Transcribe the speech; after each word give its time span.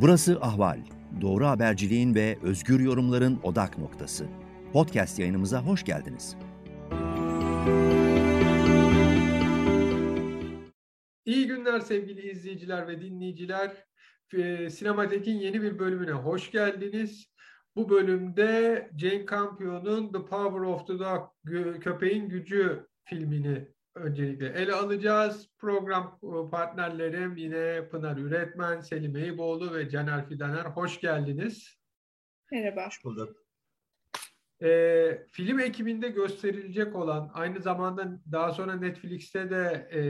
Burası 0.00 0.40
Ahval. 0.40 0.80
Doğru 1.20 1.46
haberciliğin 1.46 2.14
ve 2.14 2.38
özgür 2.42 2.80
yorumların 2.80 3.40
odak 3.42 3.78
noktası. 3.78 4.26
Podcast 4.72 5.18
yayınımıza 5.18 5.62
hoş 5.62 5.84
geldiniz. 5.84 6.36
İyi 11.24 11.46
günler 11.46 11.80
sevgili 11.80 12.30
izleyiciler 12.30 12.88
ve 12.88 13.00
dinleyiciler. 13.00 13.84
Ee, 14.34 14.70
Sinematek'in 14.70 15.36
yeni 15.36 15.62
bir 15.62 15.78
bölümüne 15.78 16.12
hoş 16.12 16.50
geldiniz. 16.50 17.26
Bu 17.76 17.88
bölümde 17.88 18.90
Jane 18.96 19.26
Campion'un 19.30 20.12
The 20.12 20.24
Power 20.24 20.60
of 20.60 20.86
the 20.86 20.98
Dog, 20.98 21.22
Köpeğin 21.80 22.28
Gücü 22.28 22.86
filmini 23.04 23.68
öncelikle 23.96 24.46
ele 24.46 24.72
alacağız. 24.72 25.48
Program 25.58 26.18
e, 26.22 26.50
partnerlerim 26.50 27.36
yine 27.36 27.88
Pınar 27.88 28.16
Üretmen, 28.16 28.80
Selim 28.80 29.16
Eyüboğlu 29.16 29.74
ve 29.74 29.90
Caner 29.90 30.28
Fidaner. 30.28 30.64
Hoş 30.64 31.00
geldiniz. 31.00 31.78
Merhaba. 32.52 32.86
Hoş 32.86 33.04
bulduk. 33.04 33.36
E, 34.62 35.26
film 35.32 35.60
ekibinde 35.60 36.08
gösterilecek 36.08 36.96
olan, 36.96 37.30
aynı 37.34 37.62
zamanda 37.62 38.20
daha 38.32 38.52
sonra 38.52 38.76
Netflix'te 38.76 39.50
de 39.50 39.88
e, 39.92 40.00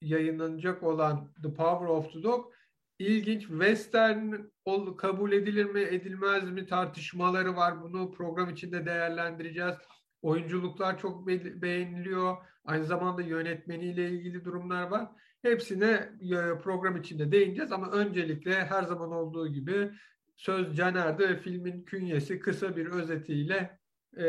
yayınlanacak 0.00 0.82
olan 0.82 1.32
The 1.42 1.54
Power 1.54 1.86
of 1.86 2.12
the 2.12 2.22
Dog 2.22 2.52
ilginç 2.98 3.42
western 3.42 4.34
ol, 4.64 4.96
kabul 4.96 5.32
edilir 5.32 5.64
mi 5.64 5.80
edilmez 5.80 6.50
mi 6.50 6.66
tartışmaları 6.66 7.56
var. 7.56 7.82
Bunu 7.82 8.10
program 8.12 8.50
içinde 8.50 8.86
değerlendireceğiz. 8.86 9.74
Oyunculuklar 10.22 10.98
çok 10.98 11.26
be 11.26 11.62
beğeniliyor. 11.62 12.36
Aynı 12.64 12.84
zamanda 12.84 13.22
yönetmeniyle 13.22 14.10
ilgili 14.10 14.44
durumlar 14.44 14.82
var. 14.82 15.08
Hepsine 15.42 16.12
e, 16.20 16.58
program 16.58 16.96
içinde 16.96 17.32
değineceğiz 17.32 17.72
ama 17.72 17.90
öncelikle 17.90 18.64
her 18.64 18.82
zaman 18.82 19.12
olduğu 19.12 19.48
gibi 19.48 19.90
söz 20.36 20.76
Caner'de 20.76 21.28
ve 21.28 21.40
filmin 21.40 21.82
künyesi 21.82 22.40
kısa 22.40 22.76
bir 22.76 22.86
özetiyle 22.86 23.78
e, 24.16 24.22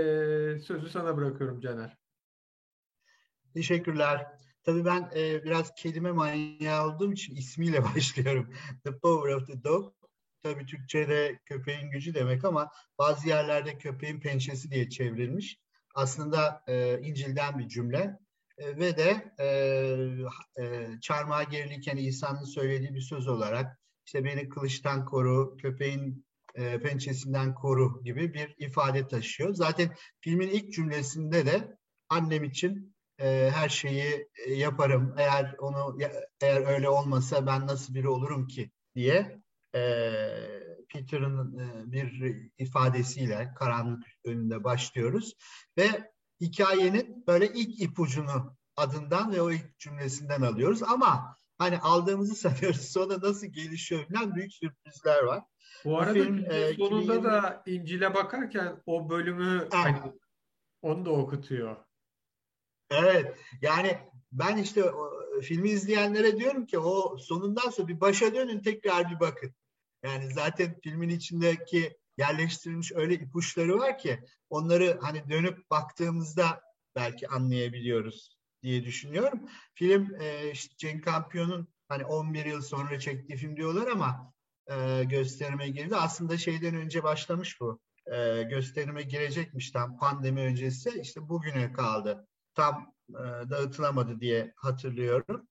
sözü 0.60 0.90
sana 0.90 1.18
bırakıyorum 1.18 1.62
Caner. 1.62 1.98
Teşekkürler. 3.54 4.28
Tabii 4.64 4.86
ben 4.86 5.10
e, 5.16 5.44
biraz 5.44 5.76
kelime 5.76 6.12
manyağı 6.12 6.88
olduğum 6.88 7.14
için 7.14 7.36
ismiyle 7.36 7.84
başlıyorum. 7.96 8.54
The 8.84 8.98
Power 8.98 9.36
of 9.36 9.48
the 9.48 9.64
Dog. 9.64 9.94
Tabii 10.44 10.66
Türkçe'de 10.66 11.40
köpeğin 11.46 11.92
gücü 11.92 12.14
demek 12.14 12.46
ama 12.46 12.70
bazı 12.98 13.28
yerlerde 13.28 13.78
köpeğin 13.78 14.20
pençesi 14.20 14.72
diye 14.72 14.90
çevrilmiş. 14.90 15.60
Aslında 15.96 16.64
e, 16.68 17.00
İncil'den 17.02 17.60
bir 17.60 17.68
cümle 17.68 18.18
e, 18.58 18.78
ve 18.78 18.98
de 18.98 19.34
e, 19.40 19.48
e, 20.64 20.88
çarmıha 21.02 21.44
geriliyken 21.44 21.98
İsa'nın 21.98 22.44
söylediği 22.44 22.94
bir 22.94 23.02
söz 23.02 23.28
olarak 23.28 23.80
işte 24.06 24.24
beni 24.24 24.50
kılıçtan 24.50 25.06
koru, 25.06 25.58
köpeğin 25.58 26.26
e, 26.56 26.80
pençesinden 26.80 27.54
koru 27.54 28.04
gibi 28.04 28.34
bir 28.34 28.56
ifade 28.58 29.08
taşıyor. 29.08 29.54
Zaten 29.54 29.96
filmin 30.22 30.48
ilk 30.48 30.74
cümlesinde 30.74 31.46
de 31.46 31.78
annem 32.10 32.44
için 32.44 32.96
e, 33.20 33.50
her 33.54 33.70
şeyi 33.70 34.28
e, 34.48 34.54
yaparım. 34.54 35.16
Eğer 35.18 35.56
onu 35.60 35.98
eğer 36.42 36.68
öyle 36.68 36.90
olmasa 36.90 37.48
ben 37.48 37.68
nasıl 37.68 37.94
biri 37.94 38.10
olurum 38.10 38.48
ki 38.48 38.72
diye 38.96 39.42
e, 39.76 39.82
Peter'ın 40.94 41.60
e, 41.60 41.92
bir 41.92 42.50
ifadesiyle 42.58 43.54
karanlık 43.56 44.04
önünde 44.26 44.64
başlıyoruz 44.64 45.34
ve 45.78 46.12
hikayenin 46.42 47.24
böyle 47.28 47.48
ilk 47.54 47.82
ipucunu 47.82 48.58
adından 48.76 49.32
ve 49.32 49.42
o 49.42 49.52
ilk 49.52 49.80
cümlesinden 49.80 50.42
alıyoruz 50.42 50.84
ama 50.84 51.38
hani 51.58 51.80
aldığımızı 51.80 52.36
sanıyoruz 52.50 52.82
sonra 52.82 53.20
nasıl 53.22 53.48
gelişiyor 53.48 54.06
falan 54.06 54.36
büyük 54.36 54.54
sürprizler 54.54 55.24
var. 55.24 55.44
Bu 55.86 56.00
arada 56.00 56.14
film, 56.14 56.38
e, 56.38 56.74
sonunda 56.74 57.16
2020... 57.16 57.24
da 57.24 57.64
İncil'e 57.66 58.14
bakarken 58.14 58.84
o 58.86 59.10
bölümü 59.10 59.68
hani, 59.72 59.98
onu 60.82 61.06
da 61.06 61.10
okutuyor. 61.12 61.76
Evet 62.92 63.38
yani 63.62 64.00
ben 64.32 64.58
işte 64.58 64.92
o, 64.92 65.12
filmi 65.42 65.70
izleyenlere 65.70 66.38
diyorum 66.38 66.66
ki 66.66 66.80
o 66.80 67.18
sonundan 67.18 67.70
sonra 67.70 67.88
bir 67.88 68.02
başa 68.02 68.36
dönün 68.36 68.60
tekrar 68.60 69.12
bir 69.12 69.20
bakın. 69.20 69.54
Yani 70.04 70.34
zaten 70.34 70.80
filmin 70.84 71.10
içindeki 71.10 71.98
yerleştirilmiş 72.18 72.92
öyle 72.92 73.14
ipuçları 73.14 73.80
var 73.80 73.98
ki 73.98 74.20
onları 74.50 75.00
hani 75.02 75.30
dönüp 75.30 75.70
baktığımızda 75.70 76.62
belki 76.96 77.28
anlayabiliyoruz 77.28 78.38
diye 78.64 78.84
düşünüyorum. 78.84 79.50
Film 79.74 80.16
e, 80.22 80.52
işte 80.52 80.76
Cenk 80.78 81.06
Campion'un 81.06 81.68
hani 81.88 82.06
11 82.06 82.46
yıl 82.46 82.62
sonra 82.62 83.00
çektiği 83.00 83.36
film 83.36 83.56
diyorlar 83.56 83.88
ama 83.88 84.34
e, 84.68 85.04
gösterime 85.04 85.70
girdi. 85.70 85.96
Aslında 85.96 86.38
şeyden 86.38 86.76
önce 86.76 87.04
başlamış 87.04 87.62
bu. 87.62 87.80
E, 88.14 88.44
gösterime 88.44 89.04
girecekmiş 89.04 89.72
tam 89.72 89.98
pandemi 89.98 90.42
öncesi. 90.42 91.02
işte 91.02 91.30
bugüne 91.30 91.74
kaldı. 91.74 92.28
Tam 92.54 92.94
e, 93.10 93.50
dağıtılamadı 93.50 94.20
diye 94.20 94.54
hatırlıyorum. 94.56 95.48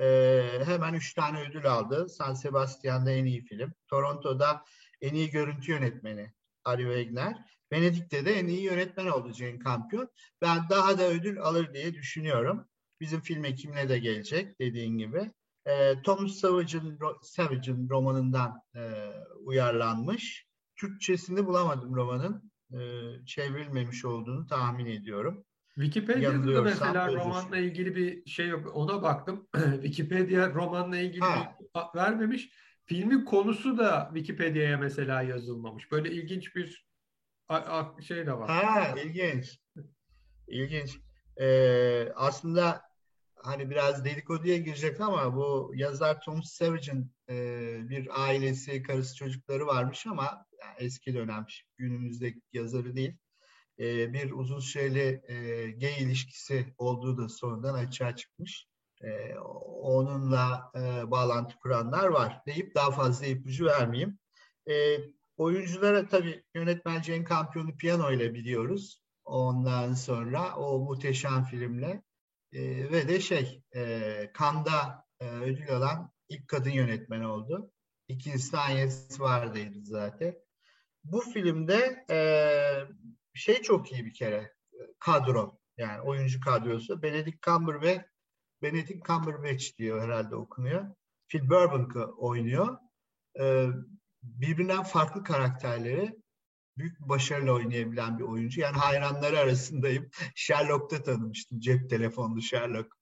E, 0.00 0.42
hemen 0.64 0.94
üç 0.94 1.14
tane 1.14 1.40
ödül 1.40 1.66
aldı. 1.66 2.08
San 2.08 2.34
Sebastian'da 2.34 3.10
en 3.10 3.24
iyi 3.24 3.44
film. 3.44 3.72
Toronto'da 3.88 4.64
en 5.00 5.14
iyi 5.14 5.30
görüntü 5.30 5.72
yönetmeni 5.72 6.32
Ari 6.64 6.82
Wegner. 6.82 7.36
Venedik'te 7.72 8.24
de 8.24 8.32
en 8.32 8.46
iyi 8.46 8.62
yönetmen 8.62 9.06
oldu 9.06 9.32
Jane 9.32 9.58
Campion. 9.64 10.08
Ben 10.42 10.68
daha 10.70 10.98
da 10.98 11.08
ödül 11.08 11.40
alır 11.40 11.74
diye 11.74 11.94
düşünüyorum. 11.94 12.68
Bizim 13.00 13.20
film 13.20 13.44
ekimine 13.44 13.88
de 13.88 13.98
gelecek 13.98 14.60
dediğin 14.60 14.98
gibi. 14.98 15.32
E, 15.66 16.02
Tom 16.02 16.28
Savage'ın 16.28 16.98
Savage'ın 17.22 17.88
romanından 17.88 18.62
e, 18.74 18.80
uyarlanmış. 19.44 20.46
Türkçesini 20.76 21.46
bulamadım 21.46 21.94
romanın. 21.94 22.50
E, 22.72 22.78
çevrilmemiş 23.26 24.04
olduğunu 24.04 24.46
tahmin 24.46 24.86
ediyorum. 24.86 25.44
Wikipedia'da 25.80 26.54
da 26.54 26.62
mesela 26.62 27.12
romanla 27.12 27.56
ilgili 27.56 27.96
bir 27.96 28.30
şey 28.30 28.48
yok. 28.48 28.76
Ona 28.76 29.02
baktım. 29.02 29.48
Wikipedia 29.72 30.54
romanla 30.54 30.96
ilgili 30.96 31.20
ha. 31.20 31.56
bir 31.74 32.00
vermemiş. 32.00 32.50
Filmin 32.84 33.24
konusu 33.24 33.78
da 33.78 34.10
Wikipedia'ya 34.14 34.78
mesela 34.78 35.22
yazılmamış. 35.22 35.92
Böyle 35.92 36.10
ilginç 36.10 36.56
bir 36.56 36.86
şey 38.00 38.26
de 38.26 38.32
var. 38.32 38.50
Ha, 38.50 38.94
ilginç. 39.04 39.60
İlginç. 40.48 40.98
Ee, 41.40 42.12
aslında 42.14 42.82
hani 43.36 43.70
biraz 43.70 44.04
dedikoduya 44.04 44.56
girecek 44.56 45.00
ama 45.00 45.36
bu 45.36 45.72
yazar 45.74 46.20
Tom 46.20 46.42
Savage'ın 46.42 47.12
e, 47.30 47.34
bir 47.88 48.24
ailesi, 48.24 48.82
karısı, 48.82 49.16
çocukları 49.16 49.66
varmış 49.66 50.06
ama 50.06 50.46
yani 50.62 50.74
eski 50.78 51.14
dönem, 51.14 51.46
günümüzdeki 51.76 52.40
yazarı 52.52 52.96
değil. 52.96 53.16
E, 53.80 54.12
bir 54.12 54.30
uzun 54.30 54.60
süreli 54.60 55.22
e, 55.28 55.34
gay 55.70 56.02
ilişkisi 56.02 56.74
olduğu 56.78 57.18
da 57.18 57.28
sonradan 57.28 57.74
açığa 57.74 58.16
çıkmış. 58.16 58.66
E, 59.02 59.38
onunla 59.82 60.72
bağlantı 61.06 61.58
kuranlar 61.58 62.06
var 62.06 62.42
deyip 62.46 62.74
daha 62.74 62.90
fazla 62.90 63.26
ipucu 63.26 63.64
vermeyeyim. 63.66 64.18
Oyunculara 65.36 66.08
tabii 66.08 66.44
yönetmen 66.54 67.02
Cenk 67.02 67.26
Kampiyonu 67.26 67.76
piyano 67.76 68.12
ile 68.12 68.34
biliyoruz. 68.34 69.02
Ondan 69.24 69.94
sonra 69.94 70.56
o 70.56 70.78
muhteşem 70.78 71.44
filmle 71.44 72.02
ve 72.92 73.08
de 73.08 73.20
şey 73.20 73.62
Kanda 74.34 75.04
ödül 75.20 75.76
alan 75.76 76.12
ilk 76.28 76.48
kadın 76.48 76.70
yönetmen 76.70 77.20
oldu. 77.20 77.70
İkincisi 78.08 78.58
Agnes 78.58 79.20
Varda'ydı 79.20 79.78
zaten. 79.82 80.34
Bu 81.04 81.20
filmde 81.20 82.04
e, 82.10 82.18
şey 83.34 83.62
çok 83.62 83.92
iyi 83.92 84.04
bir 84.04 84.14
kere 84.14 84.52
kadro 84.98 85.58
yani 85.76 86.00
oyuncu 86.00 86.40
kadrosu. 86.40 87.02
Benedict 87.02 87.42
Cumberbatch 87.42 88.10
Benedict 88.62 89.06
Cumberbatch 89.06 89.78
diyor 89.78 90.02
herhalde 90.02 90.36
okunuyor. 90.36 90.86
Phil 91.28 91.50
Burbank 91.50 91.96
oynuyor. 92.18 92.78
Ee, 93.40 93.66
birbirinden 94.22 94.82
farklı 94.82 95.24
karakterleri 95.24 96.14
büyük 96.78 97.00
başarıyla 97.00 97.52
oynayabilen 97.52 98.18
bir 98.18 98.24
oyuncu. 98.24 98.60
Yani 98.60 98.76
hayranları 98.76 99.38
arasındayım. 99.38 100.10
Sherlock'ta 100.34 101.02
tanımıştım. 101.02 101.60
Cep 101.60 101.90
telefonlu 101.90 102.42
Sherlock. 102.42 102.96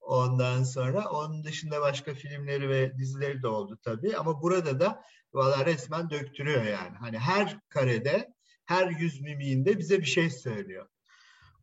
Ondan 0.00 0.62
sonra 0.62 1.08
onun 1.08 1.44
dışında 1.44 1.80
başka 1.80 2.14
filmleri 2.14 2.68
ve 2.68 2.98
dizileri 2.98 3.42
de 3.42 3.48
oldu 3.48 3.78
tabii. 3.82 4.16
Ama 4.16 4.42
burada 4.42 4.80
da 4.80 5.02
valla 5.34 5.66
resmen 5.66 6.10
döktürüyor 6.10 6.64
yani. 6.64 6.96
Hani 6.96 7.18
her 7.18 7.58
karede, 7.68 8.34
her 8.66 8.90
yüz 8.90 9.20
mimiğinde 9.20 9.78
bize 9.78 10.00
bir 10.00 10.06
şey 10.06 10.30
söylüyor. 10.30 10.86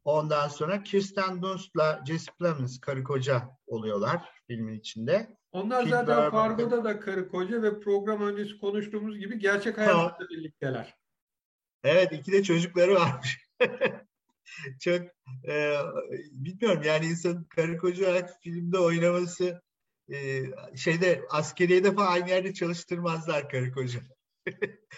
Ondan 0.03 0.47
sonra 0.47 0.83
Kirsten 0.83 1.41
Dunst'la 1.41 2.03
Jesse 2.07 2.31
Plemons 2.39 2.79
karı 2.79 3.03
koca 3.03 3.50
oluyorlar 3.67 4.29
filmin 4.47 4.73
içinde. 4.73 5.38
Onlar 5.51 5.83
Film 5.83 5.91
zaten 5.91 6.31
Fargo'da 6.31 6.83
da 6.83 7.00
karı 7.00 7.29
koca 7.29 7.61
ve 7.61 7.79
program 7.79 8.21
öncesi 8.21 8.57
konuştuğumuz 8.57 9.17
gibi 9.19 9.39
gerçek 9.39 9.77
hayatta 9.77 10.29
birlikteler. 10.29 10.95
Evet 11.83 12.11
iki 12.11 12.31
de 12.31 12.44
çocukları 12.44 12.95
varmış. 12.95 13.47
Çok 14.79 15.01
e, 15.47 15.77
bilmiyorum 16.31 16.83
yani 16.83 17.05
insan 17.05 17.44
karı 17.44 17.77
koca 17.77 18.05
olarak 18.05 18.41
filmde 18.41 18.79
oynaması 18.79 19.61
e, 20.11 20.44
şeyde 20.75 21.25
askeriyede 21.29 21.95
falan 21.95 22.11
aynı 22.11 22.29
yerde 22.29 22.53
çalıştırmazlar 22.53 23.50
karı 23.50 23.71
koca. 23.71 24.00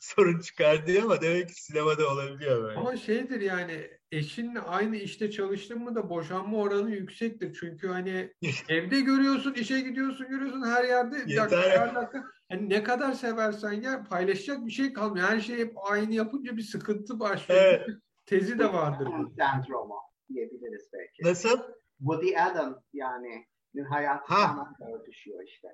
Sorun 0.00 0.40
çıkar 0.40 0.86
diye 0.86 1.02
ama 1.02 1.20
demek 1.20 1.48
ki 1.48 1.62
sinemada 1.62 2.12
olabiliyor 2.12 2.62
böyle. 2.62 2.78
Ama 2.78 2.96
şeydir 2.96 3.40
yani 3.40 3.90
eşinle 4.10 4.60
aynı 4.60 4.96
işte 4.96 5.30
çalıştın 5.30 5.78
mı 5.78 5.94
da 5.94 6.10
boşanma 6.10 6.58
oranı 6.58 6.90
yüksektir. 6.90 7.56
Çünkü 7.60 7.88
hani 7.88 8.32
evde 8.68 9.00
görüyorsun, 9.00 9.54
işe 9.54 9.80
gidiyorsun, 9.80 10.28
görüyorsun 10.28 10.62
her 10.66 10.84
yerde. 10.84 11.16
Yeter. 11.16 11.50
Dakika, 11.50 11.80
her 11.80 11.94
dakika. 11.94 12.24
Hani 12.50 12.68
ne 12.68 12.82
kadar 12.82 13.12
seversen 13.12 13.80
gel 13.80 14.04
paylaşacak 14.04 14.66
bir 14.66 14.70
şey 14.70 14.92
kalmıyor. 14.92 15.28
Her 15.28 15.40
şey 15.40 15.58
hep 15.58 15.72
aynı 15.90 16.14
yapınca 16.14 16.56
bir 16.56 16.62
sıkıntı 16.62 17.20
başlıyor. 17.20 17.60
Evet. 17.64 17.88
Tezi 18.26 18.58
de 18.58 18.72
vardır. 18.72 19.08
Sendromu 19.36 19.96
diyebiliriz 20.28 20.90
belki. 20.92 21.22
Nasıl? 21.22 21.60
Woody 21.98 22.38
Allen 22.38 22.74
yani 22.92 23.46
hayatı 23.88 24.34
Ha. 24.34 24.74
örtüşüyor 24.94 25.42
işte. 25.46 25.68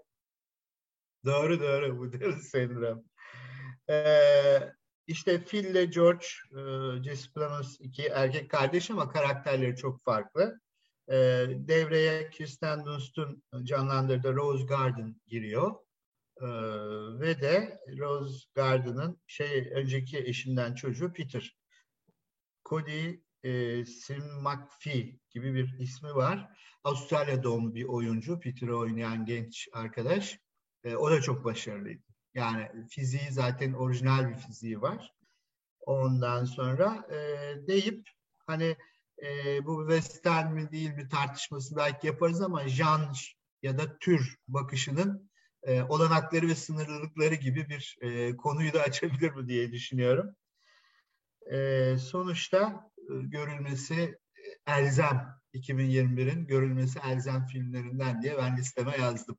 Doğru 1.25 1.61
doğru 1.61 1.99
bu 1.99 2.13
deli 2.13 2.33
sendrom. 2.33 3.05
Ee, 3.91 4.73
işte 5.07 5.45
Phil 5.45 5.65
ile 5.65 5.85
George, 5.85 6.27
e, 6.53 6.61
Jesse 7.03 7.31
Plemons 7.35 7.77
iki 7.81 8.03
erkek 8.07 8.51
kardeş 8.51 8.91
ama 8.91 9.09
karakterleri 9.09 9.77
çok 9.77 10.03
farklı. 10.05 10.61
Ee, 11.09 11.47
devreye 11.51 12.31
Kirsten 12.31 12.85
Dunst'un 12.85 13.43
canlandırdığı 13.63 14.35
Rose 14.35 14.65
Garden 14.65 15.17
giriyor. 15.27 15.75
Ee, 16.41 16.47
ve 17.21 17.41
de 17.41 17.81
Rose 17.99 18.47
Garden'ın 18.55 19.21
şey 19.27 19.71
önceki 19.75 20.19
eşinden 20.19 20.75
çocuğu 20.75 21.13
Peter. 21.13 21.57
Cody 22.65 23.21
e, 23.43 23.85
Sim 23.85 24.25
McPhee 24.43 25.19
gibi 25.31 25.55
bir 25.55 25.79
ismi 25.79 26.15
var. 26.15 26.49
Avustralya 26.85 27.43
doğumlu 27.43 27.75
bir 27.75 27.85
oyuncu. 27.85 28.41
Peter'ı 28.41 28.79
oynayan 28.79 29.25
genç 29.25 29.69
arkadaş. 29.73 30.39
E, 30.85 30.97
o 30.97 31.11
da 31.11 31.21
çok 31.21 31.45
başarılıydı. 31.45 32.08
Yani 32.39 32.69
fiziği 32.89 33.31
zaten 33.31 33.73
orijinal 33.73 34.29
bir 34.29 34.35
fiziği 34.37 34.81
var. 34.81 35.15
Ondan 35.81 36.45
sonra 36.45 37.07
e, 37.11 37.19
deyip 37.67 38.09
hani 38.47 38.77
e, 39.23 39.65
bu 39.67 39.89
western 39.89 40.53
mi 40.53 40.73
değil 40.73 40.97
bir 40.97 41.09
tartışması 41.09 41.77
belki 41.77 42.07
yaparız 42.07 42.43
ama 42.43 42.69
janr 42.69 43.37
ya 43.63 43.79
da 43.79 43.99
tür 43.99 44.39
bakışının 44.49 45.31
e, 45.63 45.83
olanakları 45.83 46.49
ve 46.49 46.55
sınırlılıkları 46.55 47.35
gibi 47.35 47.69
bir 47.69 47.97
e, 48.01 48.37
konuyu 48.37 48.73
da 48.73 48.83
açabilir 48.83 49.31
mi 49.31 49.49
diye 49.49 49.73
düşünüyorum. 49.73 50.37
E, 51.53 51.97
sonuçta 51.99 52.91
e, 52.99 53.15
görülmesi 53.23 54.19
elzem 54.67 55.39
2021'in 55.55 56.47
görülmesi 56.47 56.99
elzem 56.99 57.47
filmlerinden 57.47 58.23
diye 58.23 58.39
ben 58.39 58.57
listeme 58.57 58.97
yazdım. 59.01 59.39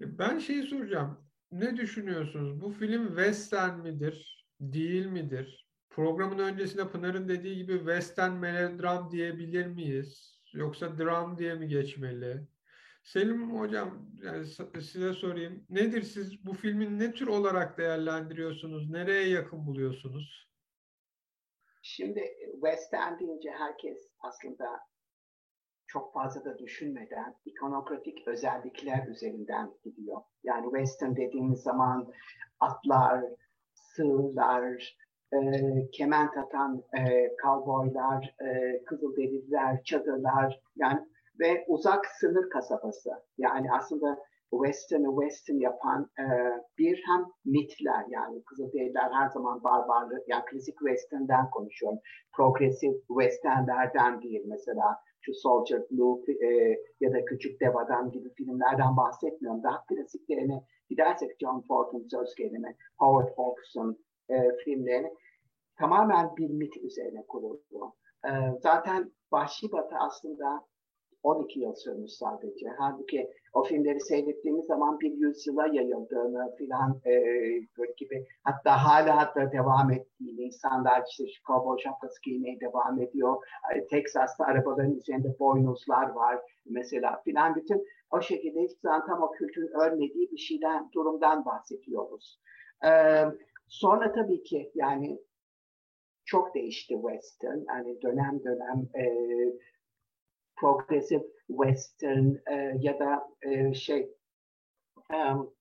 Ben 0.00 0.38
şeyi 0.38 0.62
soracağım. 0.62 1.30
Ne 1.52 1.76
düşünüyorsunuz? 1.76 2.60
Bu 2.60 2.70
film 2.70 3.06
western 3.06 3.80
midir? 3.80 4.46
Değil 4.60 5.06
midir? 5.06 5.68
Programın 5.90 6.38
öncesinde 6.38 6.88
Pınar'ın 6.88 7.28
dediği 7.28 7.56
gibi 7.56 7.78
western 7.78 8.32
melodram 8.32 9.10
diyebilir 9.10 9.66
miyiz? 9.66 10.40
Yoksa 10.52 10.98
dram 10.98 11.38
diye 11.38 11.54
mi 11.54 11.68
geçmeli? 11.68 12.46
Selim 13.04 13.58
hocam 13.58 14.10
yani 14.22 14.46
size 14.80 15.12
sorayım. 15.12 15.66
Nedir 15.70 16.02
siz 16.02 16.46
bu 16.46 16.52
filmin 16.52 16.98
ne 16.98 17.12
tür 17.12 17.26
olarak 17.26 17.78
değerlendiriyorsunuz? 17.78 18.90
Nereye 18.90 19.28
yakın 19.28 19.66
buluyorsunuz? 19.66 20.48
Şimdi 21.82 22.20
western 22.52 23.18
deyince 23.18 23.50
herkes 23.50 24.08
aslında 24.20 24.64
çok 25.86 26.12
fazla 26.12 26.44
da 26.44 26.58
düşünmeden 26.58 27.34
ikonografik 27.44 28.28
özellikler 28.28 29.06
üzerinden 29.06 29.70
gidiyor. 29.84 30.20
Yani 30.44 30.64
western 30.64 31.16
dediğimiz 31.16 31.62
zaman 31.62 32.12
atlar, 32.60 33.24
sığırlar, 33.74 34.96
e, 35.32 35.38
kement 35.90 36.36
atan 36.36 36.82
e, 36.98 37.30
cowboylar, 37.42 38.34
e, 38.40 38.84
kızılderililer, 38.84 39.82
çadırlar 39.84 40.60
yani 40.76 41.00
ve 41.40 41.64
uzak 41.68 42.06
sınır 42.06 42.50
kasabası. 42.50 43.10
Yani 43.38 43.72
aslında 43.72 44.18
Western'ı 44.50 45.10
Western 45.20 45.56
yapan 45.56 46.10
e, 46.18 46.24
bir 46.78 47.02
hem 47.06 47.24
mitler 47.44 48.04
yani 48.08 48.42
Kızılderililer 48.44 49.10
her 49.12 49.28
zaman 49.28 49.64
barbarlı 49.64 50.24
yani 50.26 50.44
klasik 50.44 50.78
Western'den 50.78 51.50
konuşuyorum. 51.50 51.98
Progresif 52.32 52.94
Western'lerden 53.08 54.22
değil 54.22 54.42
mesela 54.46 54.98
şu 55.26 55.34
Soldier 55.34 55.82
Blue 55.90 56.46
e, 56.48 56.76
ya 57.00 57.12
da 57.12 57.24
Küçük 57.24 57.60
Dev 57.60 57.74
Adam 57.74 58.10
gibi 58.10 58.34
filmlerden 58.34 58.96
bahsetmiyorum. 58.96 59.62
Daha 59.62 59.84
klasiklerine 59.86 60.64
gidersek 60.90 61.30
John 61.40 61.60
Ford'un 61.68 62.08
söz 62.10 62.34
gelimi, 62.34 62.76
Howard 62.98 63.36
Hawks'un 63.36 64.04
e, 64.30 64.34
filmlerini 64.64 65.12
tamamen 65.78 66.36
bir 66.36 66.50
mit 66.50 66.76
üzerine 66.76 67.26
kurulu. 67.28 67.94
E, 68.24 68.30
zaten 68.62 69.12
Vahşi 69.32 69.72
Batı 69.72 69.96
aslında 69.96 70.66
12 71.22 71.60
yıl 71.60 71.74
sürmüş 71.74 72.12
sadece. 72.12 72.66
Halbuki 72.78 73.30
o 73.56 73.62
filmleri 73.62 74.00
seyrettiğimiz 74.00 74.66
zaman 74.66 75.00
bir 75.00 75.12
yüzyıla 75.12 75.66
yayıldığını 75.66 76.54
filan 76.58 77.00
e, 77.04 77.12
gibi 77.98 78.26
hatta 78.44 78.84
hala 78.84 79.16
hatta 79.16 79.52
devam 79.52 79.92
ettiğini 79.92 80.40
insanlar 80.40 81.02
işte 81.10 81.24
kovboy 81.46 81.78
şapkası 81.78 82.22
giymeye 82.22 82.60
devam 82.60 83.00
ediyor. 83.00 83.36
E, 83.74 83.86
Texas'ta 83.86 84.44
arabaların 84.44 84.96
üzerinde 84.96 85.38
boynuzlar 85.38 86.10
var 86.10 86.38
mesela 86.66 87.20
filan 87.24 87.54
bütün 87.56 87.86
o 88.10 88.20
şekilde 88.20 88.60
hiçbir 88.62 88.80
zaman 88.82 89.06
tam 89.06 89.22
o 89.22 89.30
kültürün 89.30 89.80
ölmediği 89.80 90.30
bir 90.32 90.38
şeyden 90.38 90.90
durumdan 90.94 91.44
bahsediyoruz. 91.44 92.40
E, 92.84 92.90
sonra 93.68 94.12
tabii 94.12 94.42
ki 94.42 94.70
yani 94.74 95.18
çok 96.24 96.54
değişti 96.54 96.94
Western. 96.94 97.58
Yani 97.68 98.02
dönem 98.02 98.40
dönem 98.44 98.88
e, 98.94 99.04
progressive 100.56 101.26
western 101.48 102.34
e, 102.50 102.76
ya 102.80 102.98
da 102.98 103.28
e, 103.42 103.74
şey 103.74 104.10
um, 105.12 105.54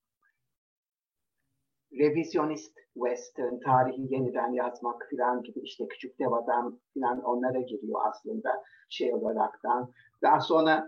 revizyonist 1.99 2.75
western 2.93 3.59
tarihi 3.59 4.13
yeniden 4.13 4.53
yazmak 4.53 5.07
filan 5.09 5.43
gibi 5.43 5.59
işte 5.59 5.87
küçük 5.87 6.19
dev 6.19 6.31
adam 6.31 6.79
filan 6.93 7.21
onlara 7.21 7.59
giriyor 7.59 7.99
aslında 8.03 8.63
şey 8.89 9.13
olaraktan. 9.13 9.91
Daha 10.21 10.39
sonra 10.39 10.87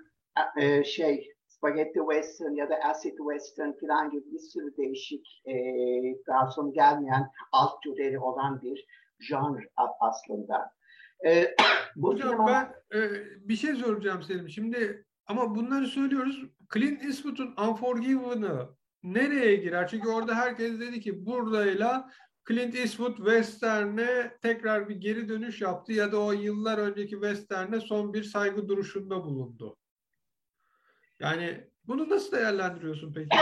e, 0.58 0.84
şey 0.84 1.34
spaghetti 1.48 2.00
western 2.00 2.52
ya 2.52 2.70
da 2.70 2.76
acid 2.76 3.18
western 3.18 3.72
filan 3.72 4.10
gibi 4.10 4.32
bir 4.32 4.40
sürü 4.40 4.78
değişik 4.78 5.42
e, 5.46 5.54
daha 6.28 6.52
sonra 6.52 6.72
gelmeyen 6.72 7.32
alt 7.52 7.82
türleri 7.84 8.20
olan 8.20 8.62
bir 8.62 8.86
janr 9.20 9.68
aslında. 10.00 10.77
E, 11.26 11.56
bu 11.96 12.08
Hocam 12.14 12.30
sinema... 12.30 12.48
ben 12.92 13.00
e, 13.00 13.24
bir 13.50 13.56
şey 13.56 13.76
soracağım 13.76 14.24
Selim. 14.24 14.50
Şimdi 14.50 15.06
ama 15.26 15.56
bunları 15.56 15.88
söylüyoruz. 15.88 16.44
Clint 16.74 17.04
Eastwood'un 17.04 17.56
Unforgiven'ı 17.70 18.70
nereye 19.04 19.56
girer? 19.56 19.88
Çünkü 19.88 20.08
orada 20.08 20.36
herkes 20.36 20.80
dedi 20.80 21.02
ki 21.02 21.26
buradayla 21.26 22.10
Clint 22.48 22.76
Eastwood 22.76 23.18
Western'e 23.18 24.38
tekrar 24.42 24.90
bir 24.90 24.96
geri 24.96 25.30
dönüş 25.30 25.62
yaptı 25.62 25.94
ya 25.94 26.12
da 26.12 26.22
o 26.22 26.32
yıllar 26.32 26.78
önceki 26.78 27.12
Western'e 27.12 27.80
son 27.80 28.14
bir 28.14 28.24
saygı 28.24 28.68
duruşunda 28.68 29.24
bulundu. 29.24 29.78
Yani 31.20 31.68
bunu 31.84 32.10
nasıl 32.10 32.32
değerlendiriyorsun 32.32 33.14
peki? 33.14 33.38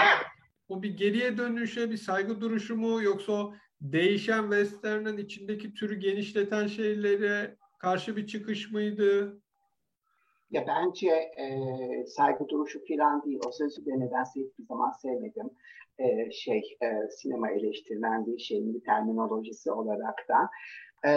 O 0.67 0.83
bir 0.83 0.97
geriye 0.97 1.37
dönüşe 1.37 1.91
bir 1.91 1.97
saygı 1.97 2.41
duruşu 2.41 2.75
mu 2.75 3.03
yoksa 3.03 3.31
o 3.31 3.55
değişen 3.81 4.41
Western'ın 4.41 5.17
içindeki 5.17 5.73
türü 5.73 5.95
genişleten 5.95 6.67
şeylere 6.67 7.57
karşı 7.85 8.15
bir 8.15 8.27
çıkış 8.27 8.71
mıydı? 8.71 9.41
Ya 10.51 10.65
bence 10.67 11.09
e, 11.37 11.47
saygı 12.07 12.49
duruşu 12.49 12.79
falan 12.87 13.25
değil. 13.25 13.39
O 13.47 13.51
sözü 13.51 13.85
de 13.85 13.99
nedense 13.99 14.39
hiçbir 14.39 14.65
zaman 14.65 14.91
sevmedim. 14.91 15.49
E, 15.99 16.31
şey 16.31 16.77
e, 16.83 17.09
sinema 17.09 17.51
eleştirmenliği 17.51 18.39
şeyin 18.39 18.73
bir 18.73 18.83
terminolojisi 18.83 19.71
olarak 19.71 20.25
da. 20.29 20.49
E, 21.09 21.11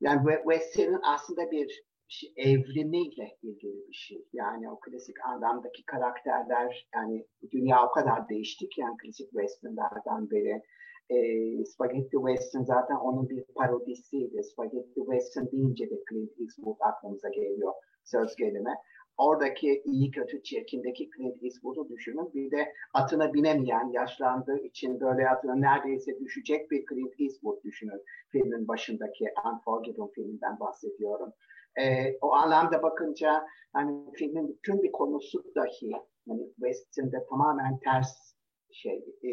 yani 0.00 0.36
Western'ın 0.42 1.02
aslında 1.02 1.50
bir 1.50 1.84
şey, 2.08 2.32
evrimiyle 2.36 3.36
ilgili 3.42 3.88
bir 3.88 3.94
şey. 3.94 4.24
Yani 4.32 4.70
o 4.70 4.80
klasik 4.80 5.16
anlamdaki 5.24 5.84
karakterler 5.84 6.88
yani 6.94 7.26
dünya 7.52 7.86
o 7.86 7.90
kadar 7.90 8.28
değişti 8.28 8.68
ki 8.68 8.80
yani 8.80 8.96
klasik 8.96 9.30
westernlerden 9.30 10.30
beri 10.30 10.62
e, 11.10 11.18
Spaghetti 11.64 12.16
Western 12.16 12.62
zaten 12.62 12.96
onun 12.96 13.28
bir 13.28 13.44
parodisiydi. 13.44 14.42
Spaghetti 14.42 15.00
Western 15.00 15.46
deyince 15.52 15.90
de 15.90 16.00
Clint 16.10 16.40
Eastwood 16.40 16.76
aklımıza 16.80 17.28
geliyor 17.28 17.72
söz 18.04 18.36
gelime. 18.36 18.74
Oradaki 19.18 19.82
iyi 19.84 20.10
kötü 20.10 20.42
çirkindeki 20.42 21.10
Clint 21.16 21.42
Eastwood'u 21.42 21.88
düşünün. 21.88 22.34
Bir 22.34 22.50
de 22.50 22.72
atına 22.94 23.34
binemeyen, 23.34 23.92
yaşlandığı 23.92 24.58
için 24.58 25.00
böyle 25.00 25.28
atına 25.28 25.54
neredeyse 25.54 26.20
düşecek 26.20 26.70
bir 26.70 26.84
Clint 26.86 27.20
Eastwood 27.20 27.64
düşünün. 27.64 28.02
Filmin 28.28 28.68
başındaki 28.68 29.24
Unforgiven 29.44 30.08
filminden 30.08 30.60
bahsediyorum. 30.60 31.32
E, 31.80 32.14
o 32.20 32.32
anlamda 32.32 32.82
bakınca 32.82 33.46
hani 33.72 34.12
filmin 34.14 34.48
bütün 34.48 34.82
bir 34.82 34.92
konusu 34.92 35.44
dahi 35.54 35.92
hani 36.28 36.52
Western'de 36.54 37.26
tamamen 37.30 37.78
ters 37.78 38.34
şey 38.72 39.04
e, 39.22 39.30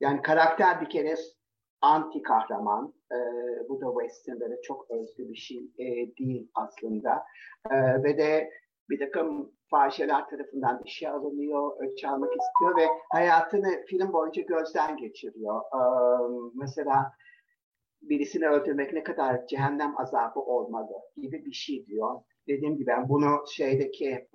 yani 0.00 0.22
karakter 0.22 0.80
bir 0.80 0.88
kere 0.88 1.14
anti 1.80 2.22
kahraman. 2.22 2.94
E, 3.12 3.18
bu 3.68 3.80
da 3.80 4.00
Western'de 4.00 4.50
de 4.50 4.60
çok 4.62 4.90
özgü 4.90 5.28
bir 5.28 5.36
şey 5.36 5.70
e, 5.78 6.16
değil 6.16 6.50
aslında. 6.54 7.24
E, 7.70 8.02
ve 8.02 8.18
de 8.18 8.50
bir 8.90 8.98
takım 8.98 9.52
fahişeler 9.70 10.28
tarafından 10.28 10.82
işe 10.84 11.10
alınıyor, 11.10 11.72
ölç 11.80 12.04
almak 12.04 12.30
istiyor 12.30 12.76
ve 12.76 12.86
hayatını 13.12 13.84
film 13.86 14.12
boyunca 14.12 14.42
gözden 14.42 14.96
geçiriyor. 14.96 15.60
E, 15.60 15.80
mesela 16.54 17.12
birisini 18.02 18.48
öldürmek 18.48 18.92
ne 18.92 19.02
kadar 19.02 19.46
cehennem 19.46 20.00
azabı 20.00 20.40
olmalı 20.40 20.92
gibi 21.16 21.44
bir 21.44 21.52
şey 21.52 21.86
diyor. 21.86 22.20
Dediğim 22.48 22.76
gibi 22.76 22.86
ben 22.86 23.08
bunu 23.08 23.44
şeydeki 23.52 24.28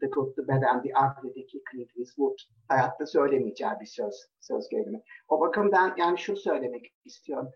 The 0.00 0.06
Good, 0.06 0.36
The 0.36 0.48
Bad 0.48 0.62
and 0.62 0.82
The 0.82 0.88
Ugly'deki 0.88 1.62
Clint 1.72 1.90
Eastwood 1.98 2.38
hayatta 2.68 3.06
söylemeyeceği 3.06 3.70
bir 3.80 3.86
söz, 3.86 4.14
söz 4.40 4.68
gelimi. 4.68 5.02
O 5.28 5.40
bakımdan 5.40 5.94
yani 5.98 6.18
şunu 6.18 6.36
söylemek 6.36 6.92
istiyorum. 7.04 7.50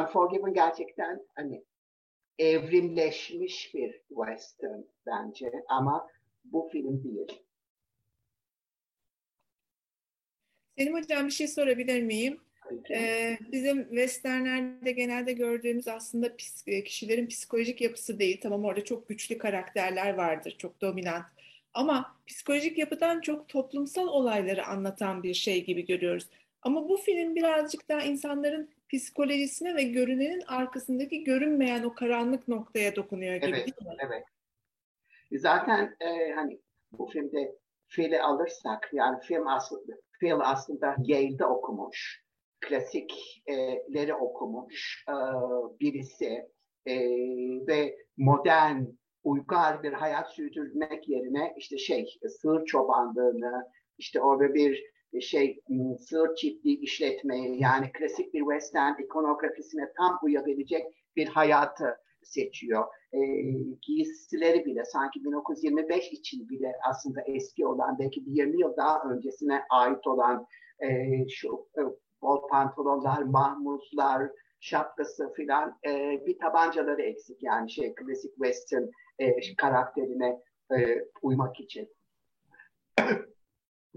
Unforgiven 0.00 0.54
gerçekten 0.54 1.26
hani 1.34 1.64
evrimleşmiş 2.38 3.74
bir 3.74 4.02
western 4.08 4.80
bence 5.06 5.52
ama 5.68 6.08
bu 6.44 6.68
film 6.72 7.04
değil. 7.04 7.42
Selim 10.78 10.94
Hocam 10.94 11.26
bir 11.26 11.32
şey 11.32 11.48
sorabilir 11.48 12.02
miyim? 12.02 12.40
Ee, 12.90 13.38
bizim 13.52 13.84
westernlerde 13.84 14.92
genelde 14.92 15.32
gördüğümüz 15.32 15.88
aslında 15.88 16.32
e, 16.66 16.84
kişilerin 16.84 17.26
psikolojik 17.26 17.80
yapısı 17.80 18.18
değil. 18.18 18.40
Tamam 18.42 18.64
orada 18.64 18.84
çok 18.84 19.08
güçlü 19.08 19.38
karakterler 19.38 20.14
vardır, 20.14 20.54
çok 20.58 20.80
dominant. 20.80 21.24
Ama 21.74 22.16
psikolojik 22.26 22.78
yapıdan 22.78 23.20
çok 23.20 23.48
toplumsal 23.48 24.06
olayları 24.06 24.66
anlatan 24.66 25.22
bir 25.22 25.34
şey 25.34 25.64
gibi 25.64 25.86
görüyoruz. 25.86 26.28
Ama 26.62 26.88
bu 26.88 26.96
film 26.96 27.34
birazcık 27.34 27.88
daha 27.88 28.02
insanların 28.02 28.70
psikolojisine 28.92 29.74
ve 29.74 29.82
görünenin 29.82 30.40
arkasındaki 30.40 31.24
görünmeyen 31.24 31.82
o 31.82 31.94
karanlık 31.94 32.48
noktaya 32.48 32.96
dokunuyor 32.96 33.34
gibi 33.34 33.46
evet, 33.46 33.56
değil 33.56 33.88
mi? 33.88 33.96
Evet. 33.98 34.24
Zaten 35.32 35.96
e, 36.00 36.32
hani 36.32 36.60
bu 36.92 37.06
filmde 37.06 37.56
Phil'i 37.88 38.22
alırsak 38.22 38.90
yani 38.92 39.20
film 39.20 39.46
aslında 39.46 39.92
Phil 40.20 40.34
aslında 40.40 40.96
Yale'de 41.04 41.44
okumuş 41.44 42.22
klasikleri 42.60 44.14
okumuş 44.14 45.04
e, 45.08 45.14
birisi 45.80 46.48
e, 46.86 46.96
ve 47.66 47.96
modern 48.16 48.84
uygar 49.24 49.82
bir 49.82 49.92
hayat 49.92 50.30
sürdürmek 50.30 51.08
yerine 51.08 51.54
işte 51.56 51.78
şey 51.78 52.06
sığır 52.28 52.64
çobanlığını 52.64 53.66
işte 53.98 54.20
orada 54.20 54.54
bir 54.54 54.90
şey 55.20 55.60
sığır 55.98 56.34
çiftliği 56.34 56.80
işletmeyi 56.80 57.62
yani 57.62 57.92
klasik 57.92 58.34
bir 58.34 58.40
western 58.40 59.02
ikonografisine 59.02 59.92
tam 59.96 60.18
uyabilecek 60.22 60.86
bir 61.16 61.26
hayatı 61.26 61.96
seçiyor. 62.22 62.84
E, 63.12 63.18
giysileri 63.82 64.64
bile 64.64 64.84
sanki 64.84 65.24
1925 65.24 66.12
için 66.12 66.48
bile 66.48 66.72
aslında 66.90 67.20
eski 67.26 67.66
olan 67.66 67.98
belki 67.98 68.26
bir 68.26 68.32
20 68.32 68.60
yıl 68.60 68.76
daha 68.76 69.02
öncesine 69.10 69.62
ait 69.70 70.06
olan 70.06 70.46
e, 70.78 70.88
şu 71.28 71.68
e, 71.78 71.80
pantolonlar, 72.50 73.22
mahmuzlar, 73.22 74.30
şapkası 74.60 75.32
filan 75.32 75.78
e, 75.86 76.22
bir 76.26 76.38
tabancaları 76.38 77.02
eksik 77.02 77.42
yani 77.42 77.70
şey 77.70 77.94
klasik 77.94 78.34
western 78.34 78.84
e, 79.18 79.56
karakterine 79.56 80.40
e, 80.72 81.04
uymak 81.22 81.60
için. 81.60 81.88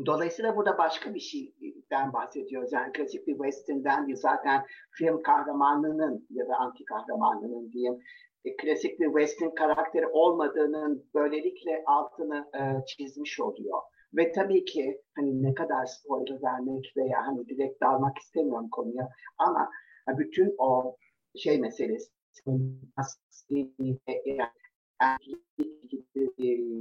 Dolayısıyla 0.05 0.55
burada 0.55 0.77
başka 0.77 1.13
bir 1.13 1.19
şeyden 1.19 2.13
bahsediyoruz. 2.13 2.71
Yani 2.73 2.91
klasik 2.93 3.27
bir 3.27 3.33
western'den 3.33 4.07
değil 4.07 4.17
zaten 4.17 4.65
film 4.91 5.21
kahramanının 5.23 6.27
ya 6.29 6.47
da 6.47 6.55
anti 6.55 6.85
kahramanının 6.85 7.71
diyeyim 7.71 7.99
e, 8.45 8.55
klasik 8.55 8.99
bir 8.99 9.05
western 9.05 9.55
karakteri 9.55 10.07
olmadığının 10.07 11.05
böylelikle 11.13 11.83
altını 11.85 12.49
e, 12.55 12.85
çizmiş 12.85 13.39
oluyor. 13.39 13.79
Ve 14.15 14.31
tabii 14.31 14.65
ki 14.65 15.01
hani 15.15 15.43
ne 15.43 15.53
kadar 15.53 15.85
spoiler 15.85 16.43
vermek 16.43 16.93
veya 16.97 17.27
hani 17.27 17.47
direkt 17.47 17.81
dalmak 17.81 18.17
istemiyorum 18.17 18.69
konuya 18.69 19.09
ama 19.37 19.69
bütün 20.07 20.55
o 20.57 20.97
şey 21.37 21.59
meselesi 21.59 22.09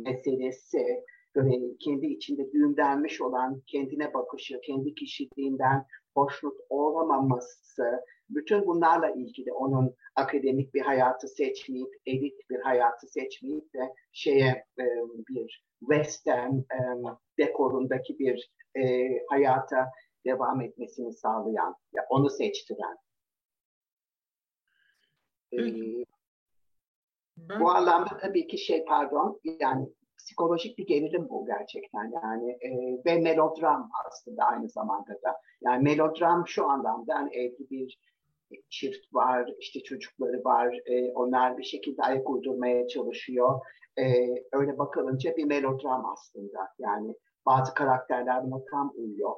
meselesi 0.04 1.04
böyle 1.34 1.76
kendi 1.78 2.06
içinde 2.06 2.52
düğümlenmiş 2.52 3.20
olan 3.20 3.62
kendine 3.66 4.14
bakışı, 4.14 4.60
kendi 4.60 4.94
kişiliğinden 4.94 5.86
hoşnut 6.14 6.60
olamaması, 6.68 8.00
bütün 8.30 8.66
bunlarla 8.66 9.10
ilgili 9.10 9.52
onun 9.52 9.94
akademik 10.16 10.74
bir 10.74 10.80
hayatı 10.80 11.28
seçmeyip, 11.28 11.94
elit 12.06 12.50
bir 12.50 12.60
hayatı 12.60 13.06
seçmeyip 13.06 13.74
de 13.74 13.92
şeye 14.12 14.64
bir 15.28 15.62
western 15.88 16.60
dekorundaki 17.38 18.18
bir 18.18 18.52
e, 18.76 19.08
hayata 19.28 19.90
devam 20.26 20.60
etmesini 20.60 21.12
sağlayan, 21.12 21.76
ya 21.92 22.06
onu 22.10 22.30
seçtiren. 22.30 22.96
E, 25.52 25.58
ben... 27.36 27.60
Bu 27.60 27.70
anlamda 27.70 28.18
tabii 28.20 28.46
ki 28.46 28.58
şey 28.58 28.84
pardon, 28.84 29.40
yani 29.60 29.88
psikolojik 30.18 30.78
bir 30.78 30.86
gerilim 30.86 31.28
bu 31.28 31.46
gerçekten 31.46 32.12
yani 32.22 32.50
e, 32.50 32.70
ve 33.06 33.20
melodram 33.20 33.90
aslında 34.06 34.44
aynı 34.44 34.68
zamanda 34.68 35.12
da. 35.12 35.40
Yani 35.60 35.82
melodram 35.82 36.46
şu 36.46 36.70
anlamda 36.70 37.12
yani 37.12 37.36
evli 37.36 37.70
bir 37.70 37.98
çift 38.68 39.14
var, 39.14 39.50
işte 39.58 39.80
çocukları 39.82 40.44
var, 40.44 40.80
e, 40.86 41.12
onlar 41.12 41.58
bir 41.58 41.64
şekilde 41.64 42.02
ayak 42.02 42.30
uydurmaya 42.30 42.88
çalışıyor. 42.88 43.60
E, 43.98 44.04
öyle 44.52 44.78
bakılınca 44.78 45.36
bir 45.36 45.44
melodram 45.44 46.06
aslında. 46.06 46.68
Yani 46.78 47.14
bazı 47.46 47.74
karakterler 47.74 48.44
buna 48.44 48.64
tam 48.70 48.92
uyuyor. 48.96 49.32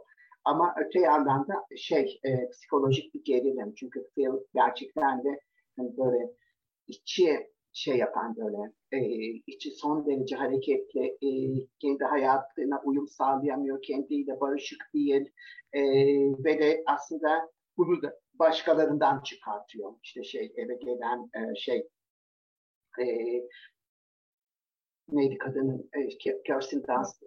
Ama 0.44 0.74
öte 0.86 1.00
yandan 1.00 1.48
da 1.48 1.54
şey 1.76 2.20
e, 2.24 2.48
psikolojik 2.50 3.14
bir 3.14 3.24
gerilim. 3.24 3.74
Çünkü 3.74 4.08
Phil 4.14 4.32
gerçekten 4.54 5.24
de 5.24 5.40
hani 5.76 5.96
böyle 5.96 6.30
içi 6.86 7.54
şey 7.72 7.96
yapan 7.96 8.36
böyle 8.36 8.72
e, 8.92 8.98
içi 9.46 9.70
son 9.70 10.06
derece 10.06 10.36
hareketli, 10.36 11.06
e, 11.06 11.28
kendi 11.80 12.04
hayatına 12.04 12.82
uyum 12.84 13.08
sağlayamıyor, 13.08 13.82
kendiyle 13.82 14.40
barışık 14.40 14.90
değil 14.94 15.30
e, 15.72 15.80
ve 16.44 16.58
de 16.58 16.82
aslında 16.86 17.50
bunu 17.76 18.02
da 18.02 18.18
başkalarından 18.38 19.22
çıkartıyor. 19.22 19.94
İşte 20.02 20.24
şey 20.24 20.52
eve 20.56 20.74
gelen 20.74 21.30
e, 21.34 21.54
şey 21.56 21.88
e, 23.00 23.06
neydi 25.08 25.38
kadının 25.38 25.90
e, 25.92 26.08
Kirsten 26.18 26.82
Dunst 26.82 27.22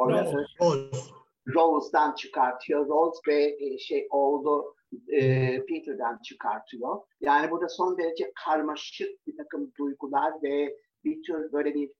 Rose. 0.00 0.46
Rose. 0.60 1.10
Rose'dan 1.54 2.14
çıkartıyor. 2.14 2.88
Rose 2.88 3.20
ve 3.28 3.56
e, 3.60 3.78
şey 3.78 4.08
oğlu 4.10 4.74
e, 5.08 5.20
Peter'dan 5.66 6.18
çıkartıyor. 6.22 7.02
Yani 7.20 7.50
burada 7.50 7.68
son 7.68 7.98
derece 7.98 8.32
karmaşık 8.44 9.26
bir 9.26 9.36
takım 9.36 9.72
duygular 9.78 10.42
ve 10.42 10.76
bir 11.04 11.22
tür 11.22 11.52
böyle 11.52 11.74
bir 11.74 11.90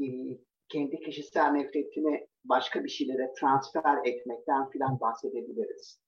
e, 0.00 0.06
kendi 0.68 1.00
kişisel 1.00 1.50
nefretini 1.50 2.28
başka 2.44 2.84
bir 2.84 2.88
şeylere 2.88 3.32
transfer 3.40 3.98
etmekten 4.04 4.70
filan 4.70 5.00
bahsedebiliriz. 5.00 6.00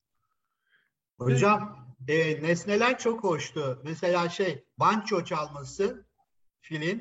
Hocam 1.21 1.87
e, 2.09 2.43
nesneler 2.43 2.99
çok 2.99 3.25
hoştu. 3.25 3.81
Mesela 3.85 4.29
şey 4.29 4.65
banço 4.79 5.25
çalması 5.25 6.07
film 6.61 7.01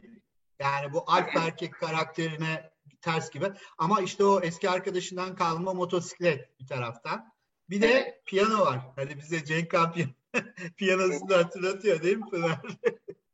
yani 0.59 0.93
bu 0.93 1.03
alp 1.07 1.35
erkek 1.35 1.73
karakterine 1.73 2.71
ters 3.01 3.29
gibi. 3.31 3.45
Ama 3.77 4.01
işte 4.01 4.23
o 4.23 4.41
eski 4.41 4.69
arkadaşından 4.69 5.35
kalma 5.35 5.73
motosiklet 5.73 6.59
bir 6.59 6.67
taraftan. 6.67 7.33
Bir 7.69 7.81
de 7.81 8.21
piyano 8.25 8.65
var. 8.65 8.79
Hani 8.95 9.17
bize 9.17 9.45
Cenk 9.45 9.71
Kampiyon 9.71 10.09
piyanosunu 10.77 11.35
hatırlatıyor 11.35 12.01
değil 12.01 12.17
mi 12.17 12.29
Pınar? 12.29 12.59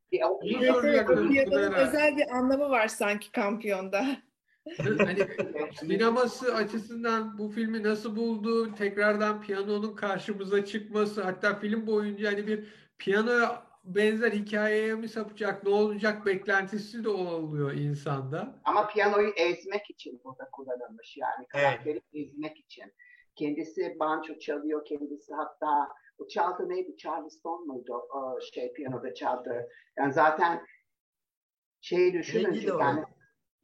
Piyanonun 0.10 1.74
özel 1.74 2.18
bir 2.18 2.30
anlamı 2.36 2.70
var 2.70 2.88
sanki 2.88 3.32
kampiyonda. 3.32 4.22
Hani 4.78 5.28
sineması 5.80 6.56
açısından 6.56 7.38
bu 7.38 7.50
filmi 7.50 7.84
nasıl 7.84 8.16
buldu? 8.16 8.76
Tekrardan 8.76 9.42
piyanonun 9.42 9.96
karşımıza 9.96 10.66
çıkması, 10.66 11.24
hatta 11.24 11.56
film 11.56 11.88
boyunca 11.88 12.32
hani 12.32 12.48
bir 12.48 12.68
piyano 12.98 13.66
benzer 13.84 14.32
hikayeye 14.32 14.96
mi 14.96 15.10
sapacak, 15.10 15.64
ne 15.64 15.70
olacak 15.70 16.26
beklentisi 16.26 17.04
de 17.04 17.10
oluyor 17.10 17.74
insanda. 17.74 18.56
Ama 18.64 18.88
piyanoyu 18.88 19.30
ezmek 19.30 19.90
için 19.90 20.22
burada 20.24 20.50
kullanılmış 20.52 21.18
yani 21.18 21.48
karakteri 21.48 22.02
evet. 22.14 22.28
ezmek 22.28 22.58
için. 22.60 22.94
Kendisi 23.36 23.96
banço 24.00 24.40
çalıyor, 24.40 24.86
kendisi 24.86 25.34
hatta 25.34 25.90
O 26.18 26.28
çaldı 26.28 26.70
neydi? 26.70 26.98
Charleston 26.98 27.68
muydu? 27.68 27.94
O 27.94 28.40
şey 28.54 28.74
piyanoda 28.74 29.14
çaldı. 29.14 29.70
Yani 29.98 30.14
zaten 30.14 30.66
şey 31.82 32.14
düşününce 32.14 32.68
yani 32.68 33.04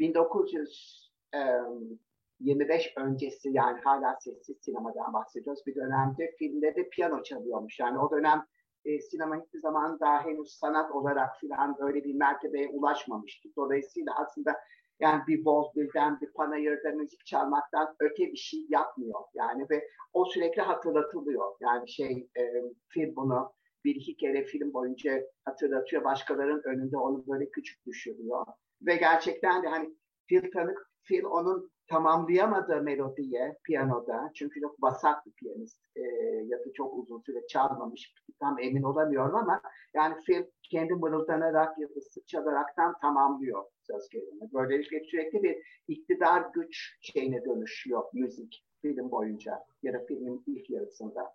1925 0.02 2.94
öncesi 2.98 3.50
yani 3.50 3.82
hala 3.82 4.18
sessiz 4.20 4.58
sinemadan 4.62 5.14
bahsediyoruz. 5.14 5.66
Bir 5.68 5.76
dönemde 5.76 6.36
filmde 6.40 6.90
piyano 6.90 7.24
çalıyormuş. 7.24 7.80
Yani 7.80 8.00
o 8.00 8.12
dönem 8.12 8.46
e, 8.86 9.00
sinema 9.00 9.44
hiçbir 9.44 9.60
zaman 9.60 10.00
daha 10.00 10.26
henüz 10.26 10.52
sanat 10.52 10.92
olarak 10.92 11.40
filan 11.40 11.76
öyle 11.80 12.04
bir 12.04 12.16
mertebeye 12.16 12.70
ulaşmamıştı. 12.70 13.50
Dolayısıyla 13.58 14.14
aslında 14.18 14.56
yani 15.00 15.22
bir 15.28 15.46
vaudeville'den, 15.46 16.22
bir 16.22 16.34
panayırda 16.34 16.92
müzik 16.92 17.26
çalmaktan 17.26 17.96
öte 18.00 18.32
bir 18.32 18.38
şey 18.38 18.66
yapmıyor. 18.70 19.20
Yani 19.34 19.66
ve 19.70 19.88
o 20.14 20.26
sürekli 20.26 20.62
hatırlatılıyor. 20.62 21.56
Yani 21.60 21.90
şey 21.90 22.30
e, 22.38 22.42
film 22.90 23.16
bunu 23.16 23.54
bir 23.86 23.96
iki 23.96 24.18
kere 24.18 24.44
film 24.44 24.74
boyunca 24.74 25.22
hatırlatıyor. 25.46 26.04
Başkalarının 26.04 26.62
önünde 26.66 26.98
onu 26.98 27.28
böyle 27.28 27.50
küçük 27.50 27.86
düşürüyor. 27.86 28.46
Ve 28.82 28.96
gerçekten 28.96 29.64
de 29.64 29.68
hani 29.68 29.96
Phil 30.28 30.52
tanık, 30.52 30.92
Phil 31.04 31.24
onun 31.24 31.72
tamamlayamadığı 31.88 32.82
melodiye 32.82 33.58
piyanoda 33.64 34.32
çünkü 34.36 34.62
çok 34.62 34.84
vasat 34.84 35.26
bir 35.26 35.32
piyanist 35.32 35.78
e, 35.96 36.02
ya 36.46 36.60
da 36.60 36.74
çok 36.74 36.94
uzun 36.98 37.20
süre 37.20 37.48
çalmamış 37.48 38.14
tam 38.40 38.60
emin 38.60 38.84
olamıyorum 38.84 39.36
ama 39.36 39.62
yani 39.94 40.16
Phil 40.26 40.44
kendi 40.64 40.94
mırıldanarak 40.94 41.80
ya 41.80 41.90
da 41.90 42.02
sık 42.02 42.28
çalaraktan 42.28 42.96
tamamlıyor 43.02 43.64
söz 43.88 44.10
gelimi. 44.10 44.54
Böylelikle 44.54 45.04
sürekli 45.04 45.44
bir 45.44 45.58
iktidar 45.88 46.44
güç 46.54 46.98
şeyine 47.02 47.46
dönüşüyor 47.46 48.04
müzik 48.14 48.66
film 48.82 49.12
boyunca 49.12 49.60
ya 49.84 49.94
da 49.94 50.06
filmin 50.08 50.44
ilk 50.48 50.70
yarısında. 50.70 51.34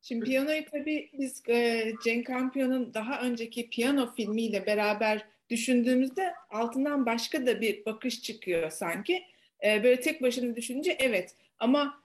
Şimdi 0.00 0.24
piyanoyu 0.24 0.64
tabii 0.64 1.10
biz 1.18 1.42
e, 1.48 1.84
Cenk 2.04 2.26
Campion'un 2.26 2.94
daha 2.94 3.20
önceki 3.20 3.70
piyano 3.70 4.12
filmiyle 4.12 4.66
beraber 4.66 5.28
düşündüğümüzde 5.50 6.34
altından 6.50 7.06
başka 7.06 7.46
da 7.46 7.60
bir 7.60 7.84
bakış 7.84 8.22
çıkıyor 8.22 8.70
sanki. 8.70 9.24
E, 9.64 9.82
böyle 9.84 10.00
tek 10.00 10.22
başına 10.22 10.56
düşününce 10.56 10.96
evet 10.98 11.34
ama 11.58 12.02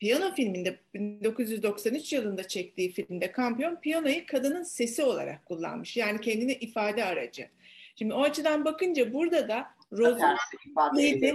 piyano 0.00 0.34
filminde 0.34 0.80
1993 0.94 2.12
yılında 2.12 2.48
çektiği 2.48 2.92
filmde 2.92 3.32
Kampiyon 3.32 3.76
piyanoyu 3.76 4.26
kadının 4.26 4.62
sesi 4.62 5.02
olarak 5.02 5.46
kullanmış. 5.46 5.96
Yani 5.96 6.20
kendini 6.20 6.52
ifade 6.52 7.04
aracı. 7.04 7.48
Şimdi 7.96 8.14
o 8.14 8.22
açıdan 8.22 8.64
bakınca 8.64 9.12
burada 9.12 9.48
da 9.48 9.66
Rose'un 9.92 10.36
ifade, 10.70 11.34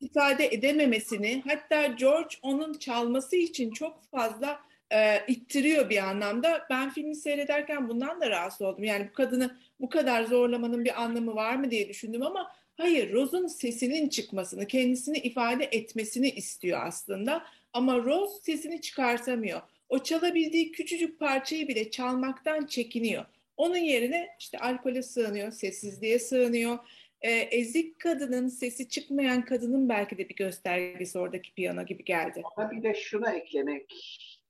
ifade 0.00 0.46
edememesini 0.46 1.42
hatta 1.46 1.86
George 1.86 2.36
onun 2.42 2.74
çalması 2.74 3.36
için 3.36 3.70
çok 3.70 4.10
fazla 4.10 4.60
e, 4.92 5.26
ittiriyor 5.28 5.90
bir 5.90 6.08
anlamda. 6.08 6.66
Ben 6.70 6.90
filmi 6.90 7.16
seyrederken 7.16 7.88
bundan 7.88 8.20
da 8.20 8.30
rahatsız 8.30 8.62
oldum. 8.62 8.84
Yani 8.84 9.08
bu 9.08 9.12
kadını 9.12 9.56
bu 9.80 9.88
kadar 9.88 10.24
zorlamanın 10.24 10.84
bir 10.84 11.02
anlamı 11.02 11.34
var 11.34 11.56
mı 11.56 11.70
diye 11.70 11.88
düşündüm 11.88 12.22
ama 12.22 12.52
hayır 12.76 13.12
Rose'un 13.12 13.46
sesinin 13.46 14.08
çıkmasını, 14.08 14.66
kendisini 14.66 15.18
ifade 15.18 15.64
etmesini 15.64 16.30
istiyor 16.30 16.80
aslında. 16.86 17.44
Ama 17.72 17.98
Rose 17.98 18.40
sesini 18.42 18.80
çıkartamıyor. 18.80 19.60
O 19.88 19.98
çalabildiği 19.98 20.72
küçücük 20.72 21.20
parçayı 21.20 21.68
bile 21.68 21.90
çalmaktan 21.90 22.66
çekiniyor. 22.66 23.24
Onun 23.56 23.76
yerine 23.76 24.28
işte 24.40 24.58
alkole 24.58 25.02
sığınıyor, 25.02 25.52
sessizliğe 25.52 26.18
sığınıyor. 26.18 26.78
Ee, 27.20 27.30
ezik 27.30 27.98
kadının, 27.98 28.48
sesi 28.48 28.88
çıkmayan 28.88 29.44
kadının 29.44 29.88
belki 29.88 30.18
de 30.18 30.28
bir 30.28 30.36
göstergesi 30.36 31.18
oradaki 31.18 31.54
piyano 31.54 31.86
gibi 31.86 32.04
geldi. 32.04 32.42
Ama 32.56 32.70
bir 32.70 32.82
de 32.82 32.94
şuna 32.94 33.32
eklemek 33.32 33.94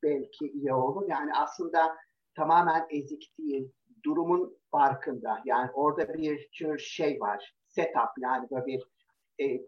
belki 0.07 0.47
iyi 0.47 0.75
olur. 0.75 1.09
Yani 1.09 1.35
aslında 1.35 1.97
tamamen 2.37 2.87
ezik 2.91 3.39
değil, 3.39 3.73
durumun 4.05 4.59
farkında. 4.71 5.43
Yani 5.45 5.71
orada 5.75 6.15
bir 6.15 6.49
tür 6.59 6.79
şey 6.79 7.21
var, 7.21 7.55
setup 7.69 8.11
yani 8.19 8.49
böyle 8.51 8.67
bir 8.67 8.83
e, 9.41 9.67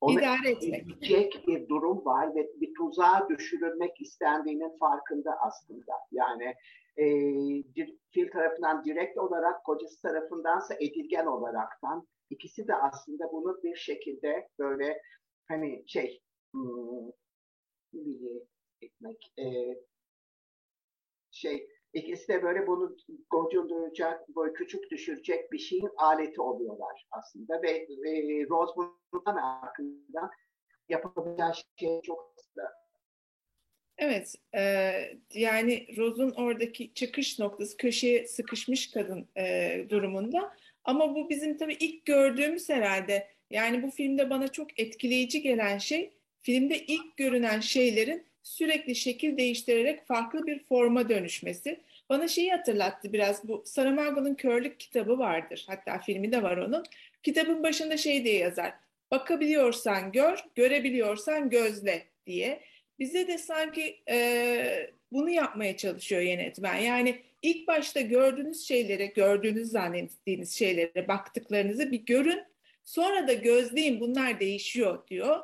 onu 0.00 0.20
İdare 0.20 0.50
etmek. 0.50 1.46
bir 1.46 1.68
durum 1.68 2.04
var 2.04 2.34
ve 2.34 2.48
bir 2.60 2.74
tuzağa 2.74 3.28
düşürülmek 3.28 4.00
istendiğinin 4.00 4.78
farkında 4.78 5.30
aslında. 5.40 5.92
Yani 6.12 6.54
e, 6.96 7.04
fil 8.10 8.30
tarafından 8.32 8.84
direkt 8.84 9.18
olarak, 9.18 9.64
kocası 9.64 10.02
tarafındansa 10.02 10.74
edilgen 10.74 11.26
olaraktan 11.26 12.06
ikisi 12.30 12.68
de 12.68 12.74
aslında 12.74 13.32
bunu 13.32 13.62
bir 13.62 13.76
şekilde 13.76 14.48
böyle 14.58 15.02
hani 15.48 15.84
şey 15.86 16.20
hmm, 16.52 17.10
etmek 18.82 19.32
e, 19.38 19.44
şey 21.30 21.68
ikisi 21.92 22.28
de 22.28 22.42
böyle 22.42 22.66
bunu 22.66 22.96
gocunduracak, 23.30 24.36
böyle 24.36 24.52
küçük 24.52 24.90
düşürecek 24.90 25.52
bir 25.52 25.58
şeyin 25.58 25.90
aleti 25.96 26.40
oluyorlar 26.40 27.06
aslında 27.10 27.62
ve, 27.62 27.88
ve 28.04 28.46
Rose 28.48 28.72
bunun 29.12 29.36
hakkında 29.36 30.30
yapabileceği 30.88 31.64
şey 31.76 32.02
çok 32.02 32.34
hızlı. 32.36 32.68
Evet, 33.98 34.34
e, 34.54 34.62
yani 35.34 35.96
Rose'un 35.96 36.30
oradaki 36.30 36.94
çıkış 36.94 37.38
noktası 37.38 37.76
köşeye 37.76 38.26
sıkışmış 38.26 38.90
kadın 38.90 39.28
e, 39.36 39.86
durumunda. 39.88 40.56
Ama 40.84 41.14
bu 41.14 41.30
bizim 41.30 41.56
tabii 41.56 41.76
ilk 41.80 42.06
gördüğümüz 42.06 42.68
herhalde. 42.68 43.28
Yani 43.50 43.82
bu 43.82 43.90
filmde 43.90 44.30
bana 44.30 44.48
çok 44.48 44.80
etkileyici 44.80 45.42
gelen 45.42 45.78
şey, 45.78 46.12
filmde 46.42 46.78
ilk 46.78 47.16
görünen 47.16 47.60
şeylerin 47.60 48.27
sürekli 48.48 48.94
şekil 48.94 49.36
değiştirerek 49.36 50.06
farklı 50.06 50.46
bir 50.46 50.64
forma 50.64 51.08
dönüşmesi. 51.08 51.80
Bana 52.08 52.28
şeyi 52.28 52.50
hatırlattı 52.50 53.12
biraz 53.12 53.48
bu 53.48 53.62
Saramago'nun 53.66 54.34
Körlük 54.34 54.80
kitabı 54.80 55.18
vardır. 55.18 55.64
Hatta 55.66 55.98
filmi 55.98 56.32
de 56.32 56.42
var 56.42 56.56
onun. 56.56 56.84
Kitabın 57.22 57.62
başında 57.62 57.96
şey 57.96 58.24
diye 58.24 58.38
yazar. 58.38 58.72
Bakabiliyorsan 59.10 60.12
gör, 60.12 60.44
görebiliyorsan 60.54 61.50
gözle 61.50 62.02
diye. 62.26 62.60
Bize 62.98 63.28
de 63.28 63.38
sanki 63.38 64.00
e, 64.10 64.90
bunu 65.12 65.30
yapmaya 65.30 65.76
çalışıyor 65.76 66.22
yönetmen. 66.22 66.76
Yani 66.76 67.18
ilk 67.42 67.68
başta 67.68 68.00
gördüğünüz 68.00 68.66
şeylere, 68.66 69.06
gördüğünüz 69.06 69.68
zannettiğiniz 69.68 70.58
şeylere 70.58 71.08
baktıklarınızı 71.08 71.92
bir 71.92 72.06
görün. 72.06 72.42
Sonra 72.84 73.28
da 73.28 73.32
gözleyin 73.32 74.00
bunlar 74.00 74.40
değişiyor 74.40 75.08
diyor. 75.08 75.40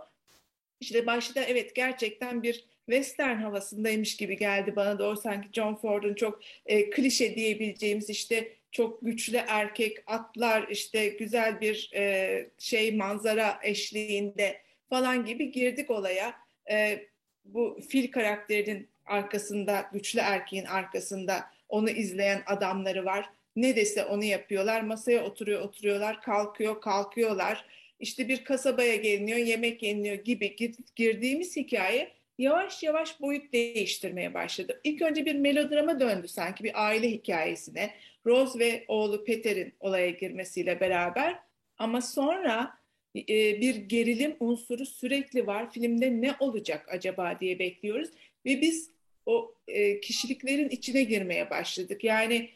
İşte 0.81 1.07
başta 1.07 1.43
evet 1.43 1.75
gerçekten 1.75 2.43
bir 2.43 2.65
western 2.87 3.37
havasındaymış 3.37 4.17
gibi 4.17 4.37
geldi 4.37 4.77
bana 4.77 4.99
doğru 4.99 5.17
sanki 5.17 5.49
John 5.53 5.75
Ford'un 5.75 6.15
çok 6.15 6.41
e, 6.67 6.91
klişe 6.91 7.35
diyebileceğimiz 7.35 8.11
işte 8.11 8.53
çok 8.73 9.03
güçlü 9.03 9.37
erkek 9.37 9.99
atlar 10.07 10.69
işte 10.69 11.09
güzel 11.09 11.61
bir 11.61 11.91
e, 11.95 12.47
şey 12.59 12.97
manzara 12.97 13.59
eşliğinde 13.63 14.61
falan 14.91 15.25
gibi 15.25 15.53
girdik 15.53 15.91
olaya. 15.91 16.35
E, 16.71 17.07
bu 17.45 17.79
fil 17.89 18.11
karakterinin 18.11 18.89
arkasında 19.07 19.91
güçlü 19.93 20.21
erkeğin 20.21 20.65
arkasında 20.65 21.45
onu 21.69 21.91
izleyen 21.91 22.43
adamları 22.47 23.05
var. 23.05 23.31
Ne 23.57 23.77
dese 23.77 24.05
onu 24.05 24.25
yapıyorlar. 24.25 24.81
Masaya 24.81 25.25
oturuyor 25.25 25.61
oturuyorlar, 25.61 26.23
kalkıyor 26.23 26.81
kalkıyorlar. 26.81 27.65
İşte 28.01 28.29
bir 28.29 28.45
kasabaya 28.45 28.97
geliniyor, 28.97 29.39
yemek 29.39 29.83
yeniliyor 29.83 30.17
gibi 30.17 30.57
girdiğimiz 30.97 31.57
hikaye 31.57 32.13
yavaş 32.39 32.83
yavaş 32.83 33.21
boyut 33.21 33.53
değiştirmeye 33.53 34.35
başladı. 34.35 34.81
İlk 34.85 35.03
önce 35.03 35.27
bir 35.27 35.35
melodrama 35.35 36.01
döndü 36.01 36.29
sanki 36.29 36.65
bir 36.65 36.85
aile 36.87 37.11
hikayesine. 37.11 37.95
Rose 38.27 38.59
ve 38.59 38.85
oğlu 38.89 39.25
Peter'in 39.25 39.75
olaya 39.81 40.11
girmesiyle 40.11 40.81
beraber 40.81 41.39
ama 41.79 42.01
sonra 42.01 42.79
e, 43.17 43.61
bir 43.61 43.75
gerilim 43.77 44.37
unsuru 44.41 44.87
sürekli 44.87 45.47
var. 45.47 45.73
Filmde 45.73 46.21
ne 46.21 46.35
olacak 46.41 46.87
acaba 46.89 47.41
diye 47.41 47.59
bekliyoruz 47.59 48.11
ve 48.47 48.61
biz 48.61 48.91
o 49.27 49.55
e, 49.69 50.01
kişiliklerin 50.01 50.69
içine 50.69 51.03
girmeye 51.03 51.51
başladık. 51.51 52.05
Yani 52.05 52.51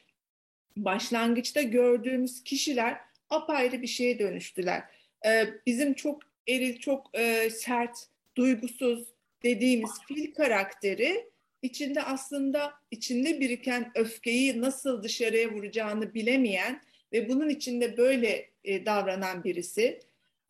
başlangıçta 0.77 1.63
gördüğümüz 1.63 2.45
kişiler 2.45 3.01
apayrı 3.31 3.83
bir 3.83 3.87
şeye 3.87 4.19
dönüştüler. 4.19 4.83
E, 5.27 5.45
bizim 5.67 5.95
çok 5.95 6.23
eril, 6.49 6.79
çok 6.79 7.11
sert, 7.51 8.07
duygusuz, 8.37 9.18
dediğimiz 9.43 9.91
fil 10.09 10.35
karakteri 10.35 11.31
içinde 11.63 12.03
aslında 12.03 12.75
içinde 12.91 13.41
biriken 13.41 13.93
öfkeyi 13.95 14.61
nasıl 14.61 15.03
dışarıya 15.03 15.53
vuracağını 15.53 16.15
bilemeyen 16.15 16.83
ve 17.13 17.29
bunun 17.29 17.49
içinde 17.49 17.97
böyle 17.97 18.51
e, 18.65 18.87
davranan 18.87 19.45
birisi. 19.45 20.01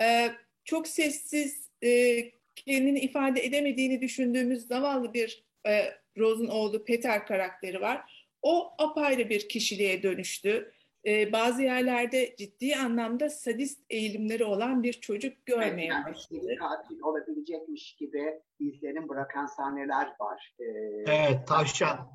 E, 0.01 0.31
çok 0.65 0.89
sessiz, 0.89 1.69
e, 1.85 2.25
kendini 2.57 3.01
ifade 3.01 3.45
edemediğini 3.45 4.01
düşündüğümüz 4.01 4.67
zavallı 4.67 5.15
bir 5.15 5.45
e, 5.67 5.95
Rose'un 6.19 6.49
oğlu 6.49 6.85
Peter 6.85 7.27
karakteri 7.27 7.81
var. 7.81 8.29
O 8.43 8.73
apayrı 8.79 9.29
bir 9.29 9.49
kişiliğe 9.49 10.03
dönüştü 10.03 10.73
e, 11.09 11.33
bazı 11.33 11.63
yerlerde 11.63 12.37
ciddi 12.39 12.77
anlamda 12.77 13.31
sadist 13.31 13.81
eğilimleri 13.91 14.45
olan 14.45 14.83
bir 14.83 14.93
çocuk 14.93 15.47
görmeye 15.47 15.91
başladı. 16.05 16.57
katil 16.59 17.01
olabilecekmiş 17.01 17.97
gibi 17.97 18.41
izlenim 18.61 19.09
bırakan 19.09 19.47
sahneler 19.47 20.07
var. 20.21 20.55
Ee, 20.61 20.65
evet, 21.07 21.47
tavşan. 21.49 22.09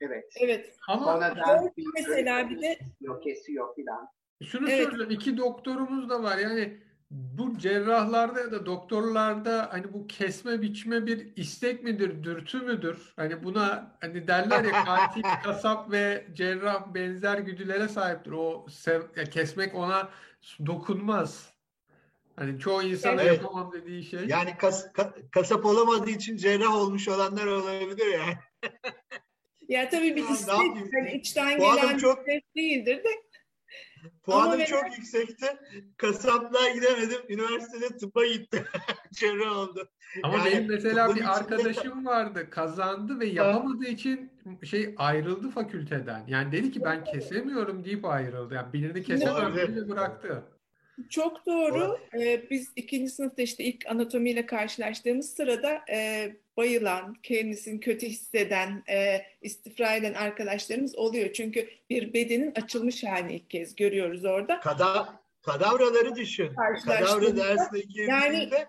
Evet. 0.00 0.32
Evet. 0.40 0.76
Ama 0.88 1.04
Sonradan 1.04 1.70
mesela 1.94 2.50
bir 2.50 2.62
de 2.62 2.78
kesiyor, 2.78 3.22
kesiyor 3.22 3.74
filan. 3.74 4.08
şunu 4.44 4.70
Evet. 4.70 4.82
söyleyeceğim. 4.82 5.10
iki 5.10 5.36
doktorumuz 5.36 6.10
da 6.10 6.22
var. 6.22 6.38
Yani 6.38 6.80
bu 7.10 7.58
cerrahlarda 7.58 8.40
ya 8.40 8.52
da 8.52 8.66
doktorlarda 8.66 9.68
hani 9.72 9.92
bu 9.92 10.06
kesme 10.06 10.62
biçme 10.62 11.06
bir 11.06 11.36
istek 11.36 11.82
midir, 11.84 12.24
dürtü 12.24 12.60
müdür? 12.60 13.12
Hani 13.16 13.44
buna 13.44 13.96
hani 14.00 14.28
derler 14.28 14.64
ya 14.64 14.84
katil, 14.84 15.22
kasap 15.44 15.90
ve 15.90 16.26
cerrah 16.32 16.94
benzer 16.94 17.38
güdülere 17.38 17.88
sahiptir. 17.88 18.30
O 18.32 18.66
sev- 18.70 19.16
ya 19.18 19.24
kesmek 19.24 19.74
ona 19.74 20.08
dokunmaz. 20.66 21.50
Hani 22.36 22.58
çoğu 22.58 22.82
insanın 22.82 23.18
Evet. 23.18 23.42
yapamam 23.42 23.72
dediği 23.72 24.04
şey. 24.04 24.20
Yani 24.26 24.56
kas, 24.58 24.86
ka- 24.86 25.30
kasap 25.30 25.64
olamadığı 25.66 26.10
için 26.10 26.36
cerrah 26.36 26.74
olmuş 26.74 27.08
olanlar 27.08 27.46
olabilir 27.46 28.06
yani. 28.18 28.34
ya 29.68 29.88
tabii 29.88 30.16
bir 30.16 30.28
istek 30.28 30.54
hani 30.94 31.12
içten 31.12 31.58
Puanım 31.58 31.80
gelen 31.80 31.94
bir 31.96 32.00
çok- 32.00 32.18
istek 32.18 32.56
değildir 32.56 33.04
de 33.04 33.08
Puanım 34.22 34.52
Ama 34.52 34.64
çok 34.64 34.98
yüksekti. 34.98 35.46
Kasaplığa 35.96 36.68
gidemedim. 36.68 37.20
Üniversitede 37.28 37.96
tıbba 37.96 38.26
gittim. 38.26 38.64
cerrah 39.12 39.56
oldu. 39.56 39.88
Ama 40.22 40.34
Yani 40.36 40.52
benim 40.52 40.68
mesela 40.68 41.08
bir 41.08 41.14
içinde- 41.14 41.28
arkadaşım 41.28 42.06
vardı 42.06 42.50
kazandı 42.50 43.20
ve 43.20 43.26
yapamadığı 43.26 43.86
için 43.86 44.32
şey 44.64 44.94
ayrıldı 44.98 45.50
fakülteden. 45.50 46.24
Yani 46.26 46.52
dedi 46.52 46.70
ki 46.70 46.80
ben 46.84 47.04
kesemiyorum 47.04 47.84
deyip 47.84 48.04
ayrıldı. 48.04 48.54
Yani 48.54 48.72
birini 48.72 49.02
kesemem 49.02 49.56
dedi 49.56 49.88
bıraktı. 49.88 50.44
Çok 51.08 51.46
doğru. 51.46 51.98
Ee, 52.14 52.50
biz 52.50 52.72
ikinci 52.76 53.10
sınıfta 53.10 53.42
işte 53.42 53.64
ilk 53.64 53.86
anatomiyle 53.86 54.46
karşılaştığımız 54.46 55.30
sırada 55.30 55.80
e, 55.90 56.30
bayılan, 56.56 57.14
kendisini 57.22 57.80
kötü 57.80 58.06
hisseden, 58.06 58.82
e, 58.88 59.22
istifra 59.42 59.94
eden 59.94 60.14
arkadaşlarımız 60.14 60.96
oluyor. 60.96 61.32
Çünkü 61.32 61.68
bir 61.90 62.12
bedenin 62.14 62.52
açılmış 62.54 63.04
halini 63.04 63.34
ilk 63.34 63.50
kez 63.50 63.76
görüyoruz 63.76 64.24
orada. 64.24 64.60
Kada, 64.60 65.20
kadavraları 65.42 66.14
düşün. 66.14 66.52
Kadavra 66.86 67.36
dersine 67.36 67.80
girdiğinde 67.80 68.68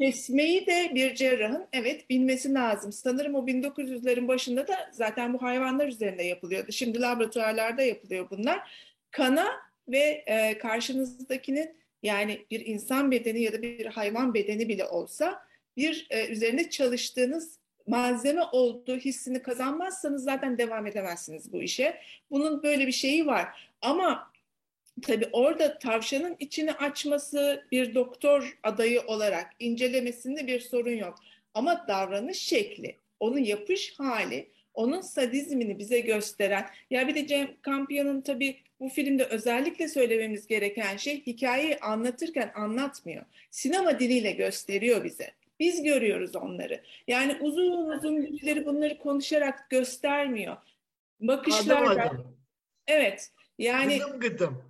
kesmeyi 0.00 0.66
de 0.66 0.92
bir 0.94 1.14
cerrahın 1.14 1.66
evet 1.72 2.10
bilmesi 2.10 2.54
lazım. 2.54 2.92
Sanırım 2.92 3.34
o 3.34 3.46
1900'lerin 3.46 4.28
başında 4.28 4.68
da 4.68 4.90
zaten 4.92 5.34
bu 5.34 5.42
hayvanlar 5.42 5.88
üzerinde 5.88 6.22
yapılıyordu. 6.22 6.72
Şimdi 6.72 7.00
laboratuvarlarda 7.00 7.82
yapılıyor 7.82 8.30
bunlar. 8.30 8.70
Kana 9.10 9.67
ve 9.88 10.24
e, 10.26 10.58
karşınızdakinin 10.58 11.70
yani 12.02 12.46
bir 12.50 12.66
insan 12.66 13.10
bedeni 13.10 13.42
ya 13.42 13.52
da 13.52 13.62
bir 13.62 13.86
hayvan 13.86 14.34
bedeni 14.34 14.68
bile 14.68 14.84
olsa 14.84 15.42
bir 15.76 16.06
e, 16.10 16.28
üzerinde 16.28 16.70
çalıştığınız 16.70 17.58
malzeme 17.86 18.42
olduğu 18.52 18.96
hissini 18.96 19.42
kazanmazsanız 19.42 20.24
zaten 20.24 20.58
devam 20.58 20.86
edemezsiniz 20.86 21.52
bu 21.52 21.62
işe. 21.62 22.00
Bunun 22.30 22.62
böyle 22.62 22.86
bir 22.86 22.92
şeyi 22.92 23.26
var. 23.26 23.70
Ama 23.82 24.32
tabii 25.02 25.28
orada 25.32 25.78
tavşanın 25.78 26.36
içini 26.40 26.72
açması 26.72 27.64
bir 27.72 27.94
doktor 27.94 28.58
adayı 28.62 29.00
olarak 29.00 29.50
incelemesinde 29.58 30.46
bir 30.46 30.60
sorun 30.60 30.96
yok. 30.96 31.18
Ama 31.54 31.84
davranış 31.88 32.38
şekli, 32.38 32.96
onun 33.20 33.38
yapış 33.38 33.98
hali, 33.98 34.48
onun 34.78 35.00
sadizmini 35.00 35.78
bize 35.78 36.00
gösteren, 36.00 36.66
ya 36.90 37.08
bir 37.08 37.14
de 37.14 37.26
Cem 37.26 37.56
Campion'un 37.66 38.20
tabii 38.20 38.56
bu 38.80 38.88
filmde 38.88 39.24
özellikle 39.24 39.88
söylememiz 39.88 40.46
gereken 40.46 40.96
şey 40.96 41.26
hikayeyi 41.26 41.78
anlatırken 41.78 42.52
anlatmıyor. 42.54 43.24
Sinema 43.50 43.98
diliyle 43.98 44.32
gösteriyor 44.32 45.04
bize. 45.04 45.32
Biz 45.60 45.82
görüyoruz 45.82 46.36
onları. 46.36 46.82
Yani 47.08 47.36
uzun 47.40 47.88
uzun 47.88 48.26
güçleri 48.26 48.66
bunları 48.66 48.98
konuşarak 48.98 49.70
göstermiyor. 49.70 50.56
Bakışlarla, 51.20 52.12
evet. 52.86 53.30
Yani 53.58 53.98
Gıdım 53.98 54.20
gıdım. 54.20 54.62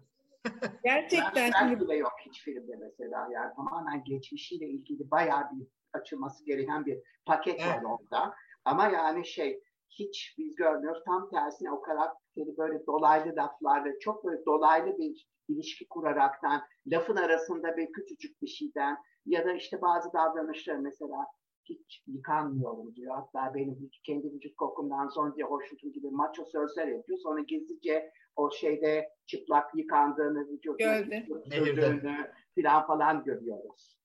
gerçekten 0.84 1.50
Flashback 1.50 1.80
bile 1.80 1.96
yok 1.96 2.12
hiç 2.26 2.40
filmde 2.40 2.76
mesela. 2.80 3.28
Yani 3.32 3.54
tamamen 3.56 4.04
geçmişiyle 4.04 4.68
ilgili 4.68 5.10
bayağı 5.10 5.42
bir 5.52 5.66
açılması 5.92 6.44
gereken 6.44 6.86
bir 6.86 6.98
paket 7.26 7.60
var 7.60 7.74
Evet. 7.74 7.84
orada. 7.84 8.34
Ama 8.64 8.88
yani 8.88 9.26
şey 9.26 9.60
hiç 9.90 10.34
biz 10.38 10.54
görmüyoruz. 10.54 11.02
Tam 11.06 11.30
tersine 11.30 11.72
o 11.72 11.80
karakteri 11.80 12.56
böyle 12.58 12.86
dolaylı 12.86 13.36
laflarla 13.36 13.98
çok 14.00 14.24
böyle 14.24 14.44
dolaylı 14.44 14.98
bir 14.98 15.28
ilişki 15.48 15.88
kuraraktan 15.88 16.62
lafın 16.86 17.16
arasında 17.16 17.76
bir 17.76 17.92
küçücük 17.92 18.42
bir 18.42 18.46
şeyden 18.46 18.96
ya 19.26 19.44
da 19.44 19.52
işte 19.52 19.82
bazı 19.82 20.12
davranışlar 20.12 20.76
mesela 20.76 21.26
hiç 21.64 22.02
yıkanmıyorum 22.06 22.94
diyor. 22.94 23.14
Hatta 23.14 23.54
benim 23.54 23.90
kendi 24.04 24.32
vücut 24.32 24.56
kokumdan 24.56 25.08
sonra 25.08 25.34
diye 25.34 25.46
hoşnutum 25.46 25.92
gibi 25.92 26.10
maço 26.10 26.44
sözler 26.44 26.86
yapıyor. 26.86 27.18
Sonra 27.18 27.40
gizlice 27.40 28.10
o 28.36 28.50
şeyde 28.50 29.08
çıplak 29.26 29.74
yıkandığını, 29.74 30.48
vücudunu 30.48 30.78
sürdüğünü 31.50 32.32
filan 32.54 32.86
falan 32.86 33.24
görüyoruz. 33.24 33.97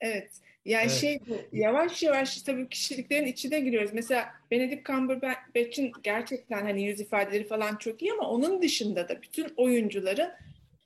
Evet. 0.00 0.30
Yani 0.64 0.82
Evet. 0.82 1.00
şey 1.00 1.20
bu, 1.28 1.36
yavaş 1.52 2.02
yavaş 2.02 2.42
tabii 2.42 2.68
kişiliklerin 2.68 3.26
içine 3.26 3.60
giriyoruz. 3.60 3.90
Mesela 3.94 4.28
Benedict 4.50 4.86
Cumberbatch'in 4.86 5.92
gerçekten 6.02 6.62
hani 6.62 6.84
yüz 6.84 7.00
ifadeleri 7.00 7.46
falan 7.46 7.76
çok 7.76 8.02
iyi 8.02 8.12
ama 8.12 8.30
onun 8.30 8.62
dışında 8.62 9.08
da 9.08 9.22
bütün 9.22 9.46
oyuncuların 9.56 10.30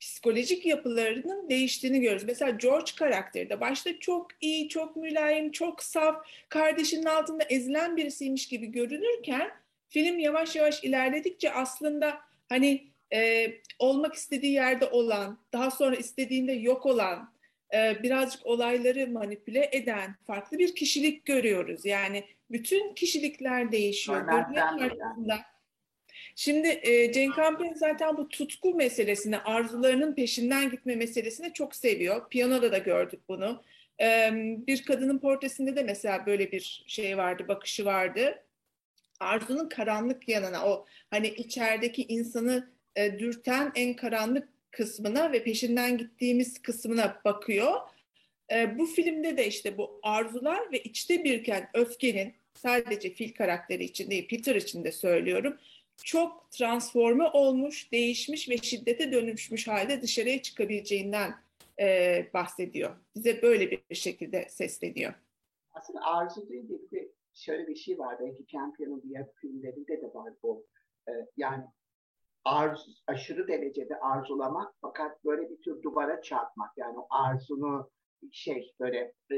psikolojik 0.01 0.67
yapılarının 0.67 1.49
değiştiğini 1.49 2.01
görüyoruz. 2.01 2.25
Mesela 2.27 2.51
George 2.51 2.93
karakteri 2.99 3.51
de 3.51 3.61
başta 3.61 3.99
çok 3.99 4.27
iyi, 4.41 4.69
çok 4.69 4.97
mülayim, 4.97 5.53
çok 5.53 5.83
saf, 5.83 6.27
kardeşinin 6.49 7.05
altında 7.07 7.45
ezilen 7.45 7.97
birisiymiş 7.97 8.49
gibi 8.49 8.67
görünürken 8.67 9.51
film 9.89 10.19
yavaş 10.19 10.57
yavaş 10.57 10.85
ilerledikçe 10.85 11.53
aslında 11.53 12.19
hani 12.49 12.85
e, 13.15 13.51
olmak 13.79 14.15
istediği 14.15 14.53
yerde 14.53 14.87
olan, 14.87 15.39
daha 15.53 15.71
sonra 15.71 15.97
istediğinde 15.97 16.53
yok 16.53 16.87
olan, 16.87 17.32
e, 17.75 18.03
birazcık 18.03 18.47
olayları 18.47 19.07
manipüle 19.07 19.69
eden 19.73 20.15
farklı 20.27 20.59
bir 20.59 20.75
kişilik 20.75 21.25
görüyoruz. 21.25 21.87
Yani 21.87 22.25
bütün 22.51 22.95
kişilikler 22.95 23.73
değişiyor. 23.73 24.21
Görünen. 24.21 25.43
Şimdi 26.37 26.69
e, 26.69 27.13
Jane 27.13 27.37
Campion 27.37 27.75
zaten 27.75 28.17
bu 28.17 28.29
tutku 28.29 28.75
meselesini, 28.75 29.39
arzularının 29.39 30.15
peşinden 30.15 30.71
gitme 30.71 30.97
meselesini 30.97 31.53
çok 31.53 31.75
seviyor. 31.75 32.29
Piyanoda 32.29 32.73
da 32.73 32.79
gördük 32.79 33.21
bunu. 33.29 33.63
E, 34.01 34.31
bir 34.67 34.85
kadının 34.85 35.19
portresinde 35.19 35.77
de 35.77 35.83
mesela 35.83 36.27
böyle 36.27 36.53
bir 36.53 36.85
şey 36.87 37.17
vardı, 37.17 37.49
bakışı 37.49 37.85
vardı. 37.85 38.45
Arzunun 39.21 39.69
karanlık 39.69 40.29
yanına, 40.29 40.67
o 40.67 40.87
hani 41.11 41.29
içerideki 41.29 42.03
insanı 42.03 42.73
e, 42.97 43.19
dürten 43.19 43.73
en 43.75 43.97
karanlık 43.97 44.49
kısmına 44.73 45.33
ve 45.33 45.45
peşinden 45.45 45.99
gittiğimiz 45.99 46.63
kısmına 46.63 47.21
bakıyor. 47.25 47.81
E, 48.53 48.79
bu 48.79 48.87
filmde 48.87 49.37
de 49.37 49.47
işte 49.47 49.79
bu 49.79 50.01
arzular 50.03 50.73
ve 50.73 50.83
içte 50.83 51.25
biriken 51.25 51.71
öfkenin 51.75 52.35
sadece 52.55 53.11
fil 53.11 53.35
karakteri 53.35 53.85
için 53.85 54.11
değil 54.11 54.29
Peter 54.29 54.55
için 54.55 54.85
de 54.85 54.93
söylüyorum 54.93 55.59
çok 56.05 56.51
transforme 56.51 57.29
olmuş, 57.29 57.93
değişmiş 57.93 58.49
ve 58.49 58.57
şiddete 58.57 59.13
dönüşmüş 59.13 59.69
halde 59.69 60.03
dışarıya 60.03 60.43
çıkabileceğinden 60.43 61.35
e, 61.81 62.27
bahsediyor. 62.35 62.97
Bize 63.15 63.43
böyle 63.43 63.71
bir 63.71 63.95
şekilde 63.95 64.49
sesleniyor. 64.49 65.15
Aslında 65.73 66.01
arzu 66.05 66.49
değil 66.49 66.69
de 66.69 67.09
şöyle 67.35 67.69
bir 67.69 67.77
şey 67.77 67.99
var. 67.99 68.17
Belki 68.21 68.47
Campion'un 68.47 69.03
diğer 69.03 69.33
filmlerinde 69.41 70.03
de 70.03 70.15
var 70.15 70.33
bu. 70.43 70.67
Ee, 71.09 71.13
yani 71.37 71.65
arzu, 72.45 72.91
aşırı 73.07 73.49
derecede 73.49 74.01
arzulamak 74.01 74.75
fakat 74.81 75.25
böyle 75.25 75.51
bir 75.51 75.63
tür 75.63 75.83
duvara 75.83 76.23
çarpmak. 76.23 76.71
Yani 76.77 76.99
o 76.99 77.07
arzunu 77.11 77.91
şey 78.33 78.75
böyle 78.81 79.13
e, 79.33 79.37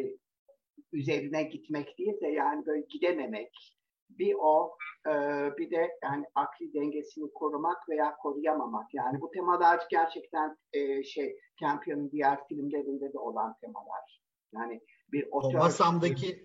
üzerine 0.93 1.43
gitmek 1.43 1.99
değil 1.99 2.21
de 2.21 2.27
yani 2.27 2.67
böyle 2.67 2.87
gidememek. 2.89 3.81
Bir 4.11 4.35
o 4.39 4.77
e, 5.07 5.13
bir 5.59 5.71
de 5.71 5.91
yani 6.03 6.25
akli 6.35 6.75
dengesini 6.75 7.33
korumak 7.33 7.89
veya 7.89 8.17
koruyamamak. 8.17 8.95
Yani 8.95 9.21
bu 9.21 9.31
temalar 9.31 9.87
gerçekten 9.91 10.57
e, 10.73 11.05
şey 11.05 11.37
Campion'un 11.61 12.11
diğer 12.11 12.49
filmlerinde 12.49 13.13
de 13.13 13.19
olan 13.19 13.57
temalar. 13.61 14.21
Yani 14.53 14.81
bir 15.13 15.29
O 15.31 15.39
otör, 15.39 15.59
masamdaki 15.59 16.45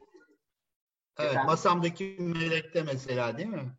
evet, 1.20 1.38
masamdaki 1.46 2.16
melekte 2.20 2.84
mesela 2.84 3.38
değil 3.38 3.50
mi? 3.50 3.72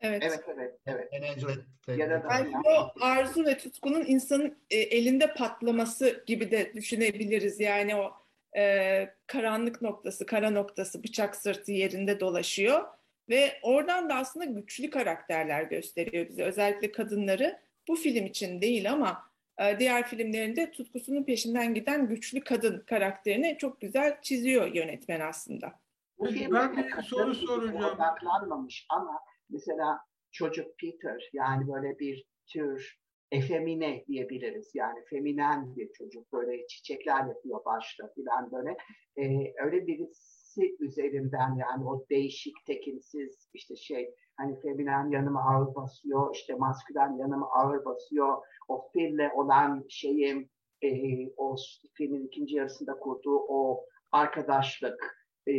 Evet. 0.00 0.22
Evet 0.22 1.08
evet 1.12 1.38
evet. 1.86 2.24
Belki 2.30 2.56
o 2.56 3.00
arzu 3.00 3.44
ve 3.44 3.58
tutkunun 3.58 4.04
insanın 4.06 4.58
e, 4.70 4.76
elinde 4.76 5.34
patlaması 5.34 6.24
gibi 6.26 6.50
de 6.50 6.74
düşünebiliriz. 6.74 7.60
Yani 7.60 7.96
o 7.96 8.12
e, 8.56 9.14
karanlık 9.26 9.82
noktası, 9.82 10.26
kara 10.26 10.50
noktası, 10.50 11.04
bıçak 11.04 11.36
sırtı 11.36 11.72
yerinde 11.72 12.20
dolaşıyor. 12.20 12.84
Ve 13.28 13.58
oradan 13.62 14.10
da 14.10 14.14
aslında 14.14 14.44
güçlü 14.44 14.90
karakterler 14.90 15.62
gösteriyor 15.62 16.28
bize. 16.28 16.44
Özellikle 16.44 16.92
kadınları 16.92 17.60
bu 17.88 17.96
film 17.96 18.26
için 18.26 18.60
değil 18.60 18.92
ama 18.92 19.30
e, 19.58 19.78
diğer 19.78 20.06
filmlerinde 20.06 20.70
tutkusunun 20.70 21.24
peşinden 21.24 21.74
giden 21.74 22.08
güçlü 22.08 22.40
kadın 22.40 22.84
karakterini 22.86 23.56
çok 23.58 23.80
güzel 23.80 24.22
çiziyor 24.22 24.74
yönetmen 24.74 25.20
aslında. 25.20 25.72
Bu 26.18 26.26
filmde 26.26 26.54
ben 26.54 26.76
de 26.76 26.88
bir 26.98 27.02
soru 27.02 27.34
soracağım. 27.34 27.94
Odaklanmamış 27.94 28.86
ama 28.88 29.20
mesela 29.50 29.98
çocuk 30.32 30.78
Peter 30.78 31.30
yani 31.32 31.68
böyle 31.68 31.98
bir 31.98 32.26
tür 32.46 33.00
efemine 33.32 34.04
diyebiliriz. 34.06 34.70
Yani 34.74 35.04
feminen 35.10 35.76
bir 35.76 35.92
çocuk 35.92 36.32
böyle 36.32 36.66
çiçekler 36.66 37.26
yapıyor 37.26 37.64
başta 37.64 38.08
filan 38.14 38.52
böyle. 38.52 38.76
Ee, 39.16 39.52
öyle 39.64 39.86
birisi 39.86 40.76
üzerinden 40.80 41.54
yani 41.56 41.88
o 41.88 42.06
değişik 42.10 42.54
tekinsiz 42.66 43.48
işte 43.54 43.76
şey 43.76 44.14
hani 44.36 44.60
feminen 44.60 45.10
yanıma 45.10 45.40
ağır 45.40 45.74
basıyor 45.74 46.34
işte 46.34 46.54
maskülen 46.54 47.16
yanıma 47.16 47.50
ağır 47.50 47.84
basıyor 47.84 48.36
o 48.68 48.88
fille 48.92 49.32
olan 49.34 49.84
şeyim 49.88 50.50
e, 50.82 50.90
o 51.36 51.56
filmin 51.94 52.26
ikinci 52.26 52.56
yarısında 52.56 52.98
kurduğu 52.98 53.38
o 53.48 53.84
arkadaşlık 54.12 55.26
e, 55.48 55.52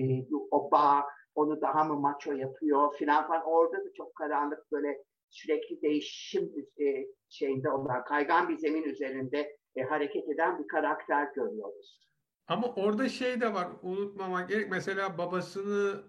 o 0.51 0.71
bağ 0.71 1.04
onu 1.36 1.62
daha 1.62 1.84
mı 1.84 2.00
maço 2.00 2.34
yapıyor 2.34 2.96
filan 2.96 3.28
falan 3.28 3.44
orada 3.46 3.78
da 3.78 3.94
çok 3.98 4.15
karanlık 4.15 4.72
böyle 4.72 5.04
sürekli 5.30 5.82
değişim 5.82 6.52
e, 6.80 6.86
şeyinde 7.30 7.70
olan 7.70 8.04
kaygan 8.04 8.50
bir 8.50 8.58
zemin 8.58 8.84
üzerinde 8.84 9.58
e, 9.76 9.82
hareket 9.82 10.30
eden 10.30 10.60
bir 10.60 10.67
karakter 10.67 11.28
görüyoruz. 11.36 12.02
Ama 12.48 12.67
orada 12.76 13.10
şey 13.10 13.41
de 13.41 13.54
var 13.54 13.67
unutmamak 13.82 14.50
gerek. 14.50 14.72
Mesela 14.72 15.17
babasını 15.17 16.04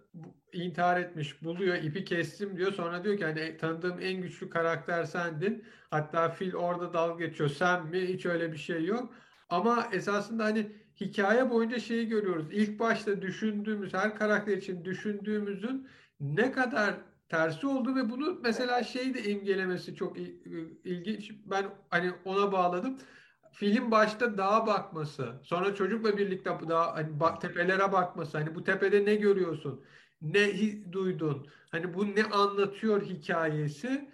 intihar 0.53 1.01
etmiş, 1.01 1.45
buluyor, 1.45 1.77
ipi 1.77 2.05
kestim 2.05 2.57
diyor. 2.57 2.73
Sonra 2.73 3.05
diyor 3.05 3.19
ki 3.19 3.25
hani 3.25 3.57
tanıdığım 3.57 4.01
en 4.01 4.23
güçlü 4.23 4.51
karakter 4.51 5.05
sendin. 5.05 5.65
Hatta 5.91 6.29
fil 6.29 6.55
orada 6.55 6.95
dalga 6.95 7.25
geçiyor. 7.27 7.51
Sen 7.51 7.87
mi? 7.87 8.01
Hiç 8.01 8.27
öyle 8.27 8.53
bir 8.53 8.59
şey 8.59 8.85
yok. 8.85 9.15
Ama 9.49 9.89
esasında 9.93 10.45
hani 10.45 10.82
hikaye 11.05 11.51
boyunca 11.51 11.79
şeyi 11.79 12.09
görüyoruz. 12.09 12.47
İlk 12.53 12.79
başta 12.79 13.23
düşündüğümüz, 13.23 13.95
her 13.95 14.15
karakter 14.15 14.57
için 14.57 14.85
düşündüğümüzün 14.85 15.89
ne 16.21 16.53
kadar 16.53 16.95
tersi 17.29 17.67
oldu 17.67 17.97
ve 17.97 18.11
bunu 18.11 18.39
mesela 18.43 18.83
şey 18.83 19.15
de 19.15 19.23
imgelemesi 19.25 19.95
çok 19.95 20.17
ilginç. 20.85 21.33
Ben 21.47 21.65
hani 21.89 22.11
ona 22.25 22.53
bağladım. 22.53 22.99
Film 23.53 23.91
başta 23.91 24.39
dağa 24.39 24.67
bakması, 24.67 25.33
sonra 25.43 25.75
çocukla 25.75 26.19
birlikte 26.19 26.51
daha 26.69 26.95
hani 26.95 27.21
bak, 27.21 27.41
tepelere 27.41 27.93
bakması. 27.93 28.39
Hani 28.39 28.55
bu 28.55 28.65
tepede 28.65 29.05
ne 29.05 29.15
görüyorsun? 29.15 29.85
Ne 30.23 30.53
duydun? 30.93 31.47
Hani 31.71 31.95
bu 31.95 32.07
ne 32.07 32.25
anlatıyor 32.25 33.03
hikayesi? 33.03 34.09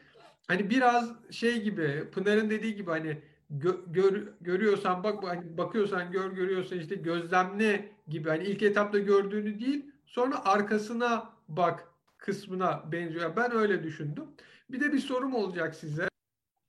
Hani 0.49 0.71
biraz 0.71 1.15
şey 1.31 1.63
gibi 1.63 2.11
Pınar'ın 2.13 2.51
dediği 2.51 2.75
gibi 2.75 2.91
hani 2.91 3.23
gö, 3.51 3.73
gör, 3.87 4.29
görüyorsan 4.41 5.05
bak 5.05 5.23
bakıyorsan 5.59 6.13
gör 6.13 6.31
görüyorsan 6.31 6.79
işte 6.79 6.95
gözlemle 6.95 7.93
gibi 8.09 8.29
hani 8.29 8.45
ilk 8.45 8.63
etapta 8.63 8.99
gördüğünü 8.99 9.61
değil 9.61 9.91
sonra 10.07 10.45
arkasına 10.45 11.31
bak 11.49 11.89
kısmına 12.19 12.93
benziyor. 12.93 13.37
Ben 13.37 13.53
öyle 13.53 13.83
düşündüm. 13.83 14.25
Bir 14.71 14.81
de 14.81 14.93
bir 14.93 14.99
sorum 14.99 15.35
olacak 15.35 15.75
size. 15.75 16.09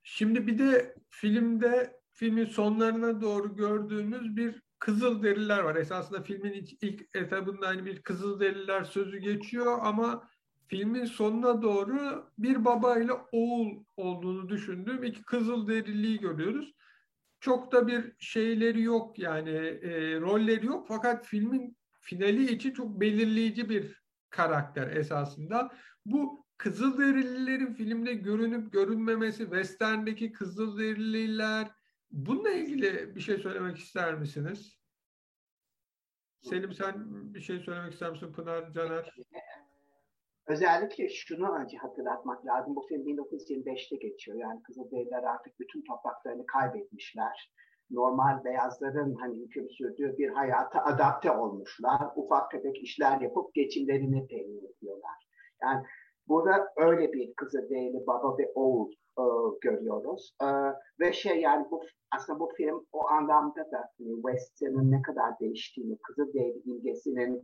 Şimdi 0.04 0.48
bir 0.48 0.58
de 0.58 0.96
filmde 1.10 2.00
filmin 2.12 2.46
sonlarına 2.46 3.22
doğru 3.22 3.56
gördüğümüz 3.56 4.36
bir 4.38 4.62
kızıl 4.80 5.24
deriler 5.24 5.60
var. 5.60 5.76
Esasında 5.76 6.24
filmin 6.24 6.54
ilk, 6.54 6.84
ilk 6.84 7.16
etabında 7.16 7.68
hani 7.68 7.86
bir 7.86 8.02
kızıl 8.02 8.40
deriler 8.40 8.84
sözü 8.84 9.18
geçiyor 9.18 9.80
ama 9.82 10.30
filmin 10.70 11.06
sonuna 11.06 11.62
doğru 11.62 12.30
bir 12.38 12.66
baba 12.66 13.00
ile 13.00 13.14
oğul 13.32 13.84
olduğunu 13.98 14.50
düşündüğüm 14.50 15.04
iki 15.04 15.24
kızıl 15.24 15.68
deriliği 15.68 16.20
görüyoruz. 16.20 16.74
Çok 17.40 17.72
da 17.72 17.88
bir 17.88 18.16
şeyleri 18.20 18.82
yok 18.82 19.20
yani 19.20 19.50
e, 19.50 20.20
rolleri 20.20 20.66
yok 20.66 20.86
fakat 20.88 21.26
filmin 21.26 21.78
finali 22.02 22.52
için 22.52 22.74
çok 22.74 23.02
belirleyici 23.02 23.70
bir 23.70 24.04
karakter 24.30 24.88
esasında. 24.88 25.72
Bu 26.06 26.50
Kızılderililerin 26.58 27.74
filmde 27.74 28.14
görünüp 28.14 28.74
görünmemesi, 28.74 29.44
Western'deki 29.44 30.32
Kızılderililer 30.32 31.68
bununla 32.12 32.50
ilgili 32.50 33.16
bir 33.16 33.22
şey 33.22 33.38
söylemek 33.38 33.78
ister 33.78 34.16
misiniz? 34.16 34.80
Selim 36.42 36.74
sen 36.74 36.94
bir 37.34 37.42
şey 37.42 37.60
söylemek 37.60 37.94
ister 37.94 38.12
misin 38.12 38.34
Pınar, 38.34 38.72
Caner? 38.74 39.16
Özellikle 40.50 41.10
şunu 41.10 41.56
önce 41.56 41.78
hatırlatmak 41.78 42.46
lazım. 42.46 42.76
Bu 42.76 42.86
film 42.90 43.02
1925'te 43.02 43.96
geçiyor. 43.96 44.38
Yani 44.38 44.62
Kızılderililer 44.64 45.24
artık 45.24 45.60
bütün 45.60 45.84
topraklarını 45.84 46.46
kaybetmişler. 46.46 47.52
Normal 47.92 48.44
beyazların 48.44 49.16
hani 49.16 49.40
hüküm 49.40 49.70
sürdüğü 49.70 50.18
bir 50.18 50.30
hayata 50.30 50.84
adapte 50.84 51.32
olmuşlar. 51.32 52.02
Ufak 52.16 52.52
tefek 52.52 52.84
işler 52.84 53.22
yapıp 53.22 53.54
geçimlerini 53.54 54.28
temin 54.28 54.58
ediyorlar. 54.58 55.16
Yani 55.62 55.86
burada 56.28 56.74
öyle 56.78 57.14
bir 57.14 57.34
Kızılderili 57.34 58.08
baba 58.08 58.38
ve 58.38 58.52
oğul 58.56 58.92
e, 58.92 59.24
görüyoruz. 59.62 60.36
E, 60.42 60.48
ve 61.00 61.14
şey 61.14 61.42
yani 61.42 61.68
bu 61.72 61.84
aslında 62.12 62.40
bu 62.40 62.52
film 62.58 62.86
o 62.92 63.08
anlamda 63.08 63.72
da 63.72 63.90
hani 64.00 64.16
Western'ın 64.16 64.92
ne 64.92 65.02
kadar 65.02 65.40
değiştiğini, 65.40 65.98
Kızılderili 65.98 66.62
imgesinin 66.66 67.44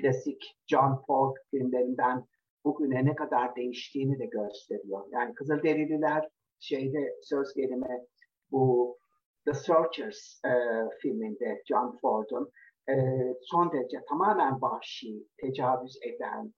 klasik 0.00 0.56
John 0.66 1.02
Ford 1.06 1.36
filmlerinden 1.50 2.24
bugüne 2.64 3.04
ne 3.04 3.14
kadar 3.14 3.56
değiştiğini 3.56 4.18
de 4.18 4.26
gösteriyor. 4.26 5.06
Yani 5.12 5.34
Kızılderililer 5.34 6.28
şeyde 6.58 7.16
söz 7.22 7.54
gelimi 7.54 8.06
bu 8.50 8.96
The 9.46 9.54
Searchers 9.54 10.40
e, 10.44 10.52
filminde 11.02 11.62
John 11.68 11.98
Ford'un 12.02 12.50
e, 12.88 12.94
son 13.42 13.72
derece 13.72 14.00
tamamen 14.08 14.62
vahşi, 14.62 15.26
tecavüz 15.40 15.98
eden, 16.02 16.54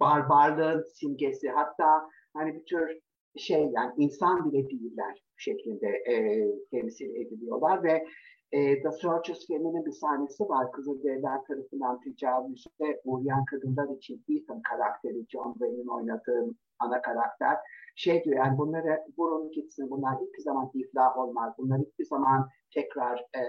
barbarlığın 0.00 0.84
simgesi 0.94 1.48
hatta 1.48 2.08
hani 2.34 2.54
bir 2.54 2.64
tür 2.64 2.98
şey 3.36 3.70
yani 3.72 3.92
insan 3.96 4.52
bile 4.52 4.68
değiller 4.68 5.22
şeklinde 5.36 5.86
e, 5.86 6.44
temsil 6.70 7.16
ediliyorlar 7.16 7.82
ve 7.82 8.06
e, 8.54 8.82
The 8.82 8.92
Searchers 8.92 9.46
filminin 9.46 9.86
bir 9.86 9.92
sahnesi 9.92 10.48
var. 10.48 10.72
Kızılderililer 10.72 11.44
tarafından 11.48 12.00
tecavüze 12.00 13.00
uğrayan 13.04 13.44
kadınlar 13.44 13.96
için 13.96 14.24
Ethan 14.28 14.62
karakteri, 14.62 15.26
John 15.28 15.52
Wayne'in 15.52 15.86
oynadığı 15.86 16.54
ana 16.78 17.02
karakter 17.02 17.56
şey 17.96 18.24
diyor 18.24 18.36
yani 18.36 18.58
bunları 18.58 19.00
vurun 19.18 19.50
gitsin 19.50 19.90
bunlar 19.90 20.14
hiçbir 20.20 20.42
zaman 20.42 20.70
iflah 20.74 21.18
olmaz. 21.18 21.54
Bunlar 21.58 21.80
hiçbir 21.80 22.04
zaman 22.04 22.48
tekrar 22.74 23.18
e, 23.18 23.42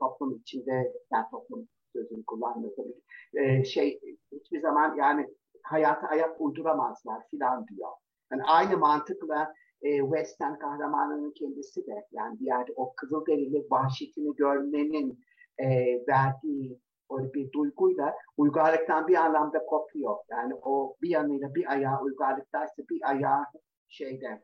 toplum 0.00 0.36
içinde 0.36 0.92
yani 1.12 1.26
toplum 1.30 1.68
sözünü 1.92 2.24
kullanmıyor 2.24 2.72
tabii. 2.76 3.00
E, 3.44 3.64
şey 3.64 4.00
hiçbir 4.32 4.60
zaman 4.60 4.96
yani 4.96 5.28
hayata 5.62 6.06
ayak 6.06 6.40
uyduramazlar 6.40 7.28
filan 7.30 7.66
diyor. 7.66 7.90
Yani 8.32 8.42
aynı 8.44 8.78
mantıkla 8.78 9.52
e, 9.82 9.98
Western 9.98 10.58
kahramanının 10.58 11.30
kendisi 11.30 11.86
de 11.86 12.06
yani 12.12 12.36
yerde 12.40 12.72
o 12.76 12.94
Kızılderili 12.94 13.66
vahşetini 13.70 14.36
görmenin 14.36 15.18
e, 15.58 15.66
verdiği 16.08 16.80
öyle 17.10 17.34
bir 17.34 17.52
duyguyla 17.52 18.14
uygarlıktan 18.36 19.08
bir 19.08 19.16
anlamda 19.16 19.66
kopuyor. 19.66 20.16
Yani 20.30 20.54
o 20.54 20.96
bir 21.02 21.08
yanıyla 21.08 21.54
bir 21.54 21.72
ayağı 21.72 22.02
uygarlıktaysa 22.02 22.82
bir 22.90 23.10
ayağı 23.10 23.44
şeyde. 23.88 24.42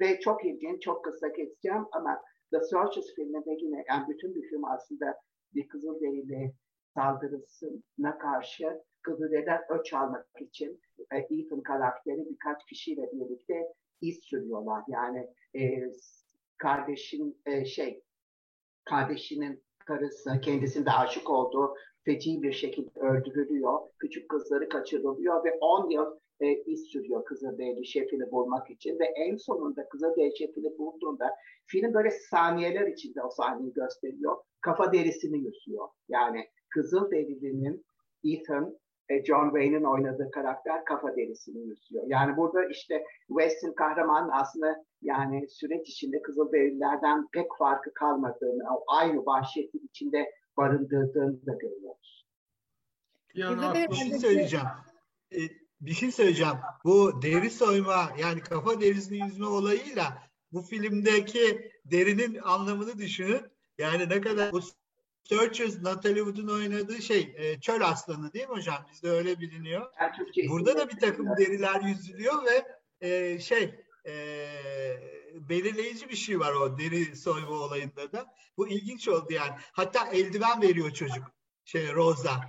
Ve 0.00 0.20
çok 0.20 0.44
ilginç, 0.44 0.82
çok 0.82 1.04
kısa 1.04 1.28
geçeceğim 1.28 1.86
ama 1.92 2.22
The 2.52 2.60
Searchers 2.60 3.14
filminde 3.14 3.56
yine 3.60 3.84
yani 3.88 4.08
bütün 4.08 4.34
bir 4.34 4.42
film 4.48 4.64
aslında 4.64 5.16
bir 5.54 5.68
Kızılderili 5.68 6.54
saldırısına 6.94 8.18
karşı 8.18 8.82
Kızılderililer 9.02 9.60
öç 9.68 9.92
almak 9.92 10.26
için 10.40 10.80
e, 11.12 11.18
Ethan 11.18 11.60
karakteri 11.60 12.26
birkaç 12.30 12.66
kişiyle 12.66 13.10
birlikte 13.12 13.72
iz 14.00 14.18
sürüyorlar. 14.22 14.84
Yani 14.88 15.26
e, 15.56 15.92
kardeşin 16.58 17.40
e, 17.46 17.64
şey 17.64 18.02
kardeşinin 18.84 19.62
karısı 19.86 20.40
kendisinde 20.40 20.90
aşık 20.90 21.30
olduğu 21.30 21.74
feci 22.04 22.42
bir 22.42 22.52
şekilde 22.52 23.00
öldürülüyor. 23.00 23.80
Küçük 23.98 24.28
kızları 24.28 24.68
kaçırılıyor 24.68 25.44
ve 25.44 25.58
10 25.60 25.90
yıl 25.90 26.18
e, 26.40 26.54
iz 26.54 26.84
sürüyor 26.86 27.24
Kızılderili 27.24 27.86
şefini 27.86 28.30
bulmak 28.30 28.70
için 28.70 28.98
ve 28.98 29.04
en 29.04 29.36
sonunda 29.36 29.88
Kızılderili 29.88 30.36
şefini 30.36 30.78
bulduğunda 30.78 31.36
film 31.66 31.94
böyle 31.94 32.10
saniyeler 32.10 32.86
içinde 32.86 33.22
o 33.22 33.30
sahneyi 33.30 33.72
gösteriyor. 33.72 34.36
Kafa 34.60 34.92
derisini 34.92 35.38
yüzüyor. 35.38 35.88
Yani 36.08 36.48
Kızılderili'nin 36.68 37.84
Ethan 38.24 38.78
John 39.26 39.44
Wayne'in 39.44 39.84
oynadığı 39.84 40.30
karakter 40.30 40.84
kafa 40.84 41.16
derisini 41.16 41.68
yüzüyor. 41.68 42.04
Yani 42.06 42.36
burada 42.36 42.64
işte 42.64 43.04
Western 43.28 43.72
kahramanın 43.72 44.30
aslında 44.32 44.84
yani 45.02 45.48
süreç 45.48 45.88
içinde 45.88 46.22
Kızılderililerden 46.22 47.28
pek 47.32 47.46
farkı 47.58 47.94
kalmadığını, 47.94 48.62
aynı 48.86 49.26
vahşeti 49.26 49.78
içinde 49.78 50.30
barındırdığını 50.56 51.46
da 51.46 51.52
görüyoruz. 51.52 52.26
Yani 53.34 53.88
bir 53.90 53.94
şey 53.94 54.18
söyleyeceğim. 54.18 54.66
Ee, 55.32 55.38
bir 55.80 55.92
şey 55.92 56.12
söyleyeceğim. 56.12 56.54
Bu 56.84 57.22
deri 57.22 57.50
soyma 57.50 58.10
yani 58.18 58.40
kafa 58.40 58.80
derisini 58.80 59.18
yüzme 59.18 59.46
olayıyla 59.46 60.18
bu 60.52 60.62
filmdeki 60.62 61.70
derinin 61.84 62.38
anlamını 62.42 62.98
düşünün. 62.98 63.40
Yani 63.78 64.08
ne 64.08 64.20
kadar 64.20 64.52
bu 64.52 64.60
Searchers, 65.24 65.82
Natalie 65.82 66.24
Wood'un 66.24 66.48
oynadığı 66.48 67.02
şey 67.02 67.34
e, 67.36 67.60
Çöl 67.60 67.80
Aslanı 67.80 68.32
değil 68.32 68.48
mi 68.48 68.54
hocam? 68.54 68.86
Bizde 68.92 69.10
öyle 69.10 69.40
biliniyor. 69.40 69.92
Burada 70.48 70.78
da 70.78 70.88
bir 70.88 70.98
takım 70.98 71.26
deriler 71.38 71.80
yüzülüyor 71.80 72.34
ve 72.44 72.64
e, 73.00 73.38
şey 73.38 73.74
e, 74.06 74.14
belirleyici 75.34 76.08
bir 76.08 76.16
şey 76.16 76.40
var 76.40 76.52
o 76.52 76.78
deri 76.78 77.16
soyma 77.16 77.50
olayında 77.50 78.12
da. 78.12 78.34
Bu 78.56 78.68
ilginç 78.68 79.08
oldu 79.08 79.32
yani. 79.32 79.52
Hatta 79.72 80.06
eldiven 80.06 80.62
veriyor 80.62 80.90
çocuk. 80.90 81.24
Şey 81.64 81.92
Rosa 81.92 82.40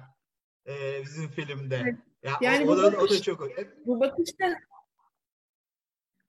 e, 0.68 1.04
bizim 1.04 1.28
filmde. 1.28 1.98
Ya 2.24 2.38
yani 2.42 2.70
o, 2.70 2.74
o, 2.74 2.78
bu 2.78 2.78
da, 2.78 2.94
bakış, 2.94 3.12
o 3.12 3.16
da 3.16 3.22
çok 3.22 3.48
bu 3.86 4.00
bakışta 4.00 4.56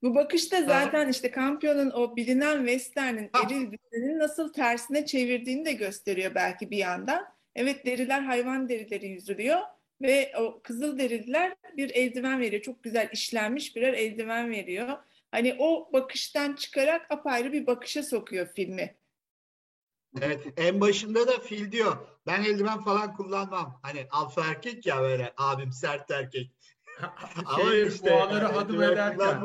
bu 0.02 0.14
bakışta 0.14 0.62
zaten 0.62 1.08
işte 1.08 1.30
Kampion'un 1.30 1.90
o 1.90 2.16
bilinen 2.16 2.58
western'in 2.58 3.30
eril 3.44 3.72
düzenini 3.72 4.18
nasıl 4.18 4.52
tersine 4.52 5.06
çevirdiğini 5.06 5.64
de 5.64 5.72
gösteriyor 5.72 6.34
belki 6.34 6.70
bir 6.70 6.76
yandan. 6.76 7.26
Evet 7.54 7.86
deriler 7.86 8.20
hayvan 8.20 8.68
derileri 8.68 9.08
yüzülüyor 9.08 9.60
ve 10.02 10.32
o 10.38 10.60
kızıl 10.62 10.98
deriler 10.98 11.54
bir 11.76 11.90
eldiven 11.90 12.40
veriyor. 12.40 12.62
Çok 12.62 12.82
güzel 12.82 13.08
işlenmiş 13.12 13.76
birer 13.76 13.92
eldiven 13.92 14.50
veriyor. 14.50 14.88
Hani 15.30 15.56
o 15.58 15.92
bakıştan 15.92 16.54
çıkarak 16.54 17.06
apayrı 17.10 17.52
bir 17.52 17.66
bakışa 17.66 18.02
sokuyor 18.02 18.46
filmi. 18.46 18.94
Evet 20.20 20.46
en 20.56 20.80
başında 20.80 21.28
da 21.28 21.38
fil 21.38 21.72
diyor. 21.72 21.96
Ben 22.26 22.42
eldiven 22.42 22.80
falan 22.80 23.16
kullanmam. 23.16 23.80
Hani 23.82 24.06
alfa 24.10 24.46
erkek 24.46 24.86
ya 24.86 25.02
böyle 25.02 25.32
abim 25.36 25.72
sert 25.72 26.10
erkek. 26.10 26.50
Ama 27.46 27.70
şey, 27.70 27.86
işte 27.86 28.10
boğaları 28.10 28.44
hadım 28.44 28.82
ederken. 28.82 29.42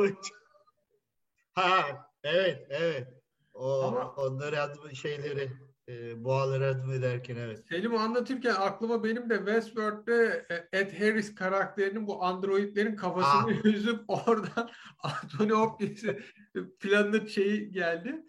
Ha 1.57 2.09
evet 2.23 2.67
evet. 2.69 3.07
O 3.53 3.81
Ama, 3.83 4.13
onları 4.17 4.61
adım 4.61 4.95
şeyleri 4.95 5.51
e, 5.87 6.23
boğaları 6.23 6.67
adım 6.67 6.93
ederken 6.93 7.35
evet. 7.35 7.65
Selim 7.69 7.97
anlatırken 7.97 8.55
aklıma 8.57 9.03
benim 9.03 9.29
de 9.29 9.37
Westworld'de 9.37 10.45
e, 10.49 10.79
Ed 10.79 10.99
Harris 10.99 11.35
karakterinin 11.35 12.07
bu 12.07 12.23
androidlerin 12.23 12.95
kafasını 12.95 13.51
Aa. 13.51 13.51
yüzüp 13.63 14.03
oradan 14.07 14.69
Anthony 15.03 15.51
Hopkins'in 15.51 16.23
planlı 16.79 17.29
şeyi 17.29 17.71
geldi. 17.71 18.25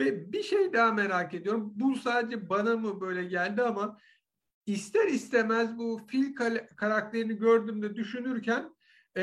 Ve 0.00 0.32
bir 0.32 0.42
şey 0.42 0.72
daha 0.72 0.92
merak 0.92 1.34
ediyorum. 1.34 1.72
Bu 1.74 1.96
sadece 1.96 2.48
bana 2.48 2.76
mı 2.76 3.00
böyle 3.00 3.24
geldi 3.24 3.62
ama 3.62 3.98
ister 4.66 5.08
istemez 5.08 5.78
bu 5.78 6.00
Phil 6.06 6.34
karakterini 6.76 7.36
gördüğümde 7.36 7.96
düşünürken 7.96 8.74
e, 9.16 9.22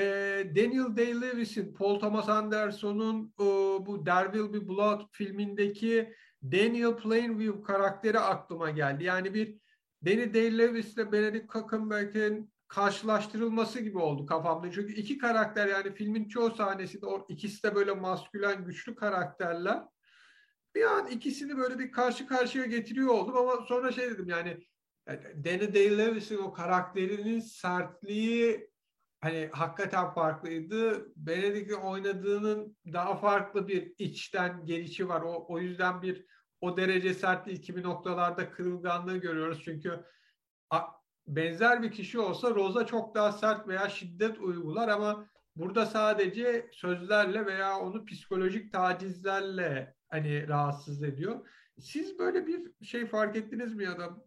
Daniel 0.56 0.97
Day-Lewis'in, 0.97 1.73
Paul 1.73 1.99
Thomas 1.99 2.30
Anderson'un 2.30 3.34
e, 3.39 3.45
bu 3.86 4.04
There 4.06 4.32
Will 4.34 4.54
Be 4.54 4.67
Blood 4.67 5.02
filmindeki 5.12 6.13
Daniel 6.43 6.95
Plainview 6.95 7.63
karakteri 7.63 8.19
aklıma 8.19 8.69
geldi. 8.69 9.04
Yani 9.04 9.34
bir 9.34 9.60
Danny 10.06 10.34
Day-Lewis 10.34 10.93
ile 10.93 11.12
Benedict 11.12 11.54
Cumberbatch'in 11.69 12.54
karşılaştırılması 12.67 13.80
gibi 13.80 13.97
oldu 13.97 14.25
kafamda. 14.25 14.71
Çünkü 14.71 14.93
iki 14.93 15.17
karakter 15.17 15.67
yani 15.67 15.93
filmin 15.93 16.28
çoğu 16.28 16.52
sahnesinde 16.52 17.06
o 17.06 17.25
ikisi 17.30 17.63
de 17.63 17.75
böyle 17.75 17.91
maskülen 17.91 18.65
güçlü 18.65 18.95
karakterler. 18.95 19.84
Bir 20.75 20.84
an 20.84 21.08
ikisini 21.08 21.58
böyle 21.58 21.80
bir 21.80 21.91
karşı 21.91 22.28
karşıya 22.28 22.65
getiriyor 22.65 23.08
oldum 23.08 23.38
ama 23.38 23.65
sonra 23.67 23.91
şey 23.91 24.10
dedim 24.10 24.30
yani 24.30 24.58
Danny 25.17 25.73
Day-Lewis'in 25.73 26.38
o 26.38 26.54
karakterinin 26.54 27.39
sertliği 27.39 28.68
hani 29.21 29.49
hakikaten 29.53 30.10
farklıydı. 30.13 31.08
Benedict'in 31.15 31.75
oynadığının 31.82 32.77
daha 32.93 33.15
farklı 33.15 33.67
bir 33.67 33.93
içten 33.97 34.65
gelişi 34.65 35.10
var. 35.10 35.21
O, 35.21 35.45
o 35.49 35.60
yüzden 35.60 36.01
bir 36.01 36.25
o 36.62 36.77
derece 36.77 37.13
sert 37.13 37.45
değil 37.47 37.62
kimi 37.62 37.84
noktalarda 37.84 38.51
kırılganlığı 38.51 39.17
görüyoruz. 39.17 39.62
Çünkü 39.65 40.05
a, 40.69 40.82
benzer 41.27 41.84
bir 41.84 41.91
kişi 41.91 42.19
olsa 42.19 42.55
Rosa 42.55 42.86
çok 42.86 43.15
daha 43.15 43.32
sert 43.32 43.67
veya 43.67 43.89
şiddet 43.89 44.39
uygular 44.39 44.88
ama 44.88 45.29
burada 45.55 45.86
sadece 45.86 46.69
sözlerle 46.73 47.45
veya 47.45 47.79
onu 47.79 48.05
psikolojik 48.05 48.73
tacizlerle 48.73 49.95
hani 50.10 50.47
rahatsız 50.47 51.03
ediyor. 51.03 51.49
Siz 51.79 52.19
böyle 52.19 52.47
bir 52.47 52.86
şey 52.86 53.05
fark 53.05 53.36
ettiniz 53.36 53.73
mi 53.75 53.84
ya 53.84 53.99
da 53.99 54.17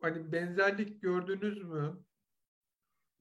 hani 0.00 0.32
benzerlik 0.32 1.02
gördünüz 1.02 1.62
mü? 1.62 2.04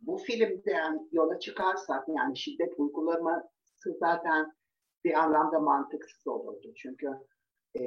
Bu 0.02 0.18
filmden 0.18 1.10
yola 1.12 1.40
çıkarsak 1.40 2.08
yani 2.08 2.38
şiddet 2.38 2.74
uygulaması 2.78 3.98
zaten 4.00 4.54
bir 5.04 5.14
anlamda 5.14 5.60
mantıksız 5.60 6.28
olurdu. 6.28 6.74
Çünkü 6.76 7.08
e, 7.76 7.82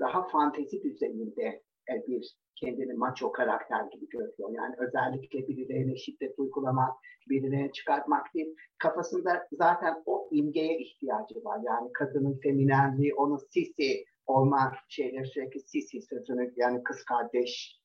daha 0.00 0.28
fantezi 0.28 0.82
düzeyinde 0.82 1.62
e, 1.90 2.06
bir 2.06 2.36
kendini 2.56 2.92
maço 2.92 3.32
karakter 3.32 3.84
gibi 3.84 4.08
görüyor. 4.08 4.50
Yani 4.52 4.74
özellikle 4.78 5.48
birilerine 5.48 5.96
şiddet 5.96 6.38
uygulamak, 6.38 6.94
birilerine 7.28 7.72
çıkartmak 7.72 8.34
değil. 8.34 8.56
Kafasında 8.78 9.46
zaten 9.52 10.02
o 10.06 10.28
imgeye 10.32 10.78
ihtiyacı 10.78 11.44
var. 11.44 11.60
Yani 11.64 11.92
kadının 11.92 12.40
feminenliği, 12.42 13.14
onun 13.14 13.36
sisi 13.36 14.04
olma 14.26 14.72
şeyleri 14.88 15.26
sürekli 15.26 15.60
sisi 15.60 16.02
sözünü 16.02 16.52
yani 16.56 16.82
kız 16.82 17.04
kardeş 17.04 17.80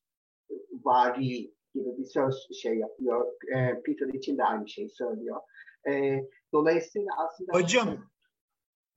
vari 0.71 1.53
gibi 1.75 1.97
bir 1.97 2.05
söz 2.05 2.47
şey 2.61 2.77
yapıyor. 2.77 3.25
E, 3.55 3.81
Peter 3.81 4.13
için 4.13 4.37
de 4.37 4.43
aynı 4.43 4.69
şeyi 4.69 4.89
söylüyor. 4.89 5.41
E, 5.89 6.21
dolayısıyla 6.53 7.11
aslında... 7.17 7.53
Bacım. 7.53 8.09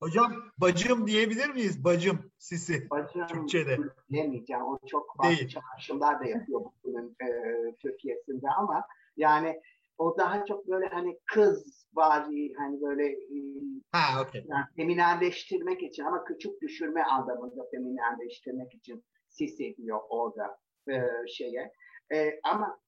Hocam 0.02 0.32
bacım 0.58 1.06
diyebilir 1.06 1.50
miyiz? 1.50 1.84
Bacım 1.84 2.30
sisi 2.38 2.90
bacım, 2.90 3.26
Türkçe'de. 3.26 3.78
Diyemeyeceğim. 4.10 4.62
O 4.62 4.78
çok 4.86 5.16
farklı 5.16 5.48
çağrışımlar 5.48 6.20
da 6.20 6.24
yapıyor 6.24 6.60
bunun 6.84 7.16
e, 7.22 7.28
Türkiye'sinde 7.82 8.46
ama 8.58 8.84
yani 9.16 9.60
o 9.98 10.18
daha 10.18 10.44
çok 10.44 10.68
böyle 10.68 10.86
hani 10.86 11.18
kız 11.34 11.86
vari 11.94 12.54
hani 12.54 12.80
böyle 12.80 13.06
e, 13.06 13.38
ha, 13.92 14.22
okay. 14.22 14.44
yani 14.48 14.64
feminenleştirmek 14.76 15.82
için 15.82 16.04
ama 16.04 16.24
küçük 16.24 16.62
düşürme 16.62 17.02
anlamında 17.02 17.66
feminenleştirmek 17.70 18.74
için 18.74 19.04
sisi 19.28 19.76
diyor 19.76 20.00
orada 20.08 20.58
e, 20.88 20.94
şeye. 21.28 21.72
E, 22.12 22.40
ama 22.44 22.78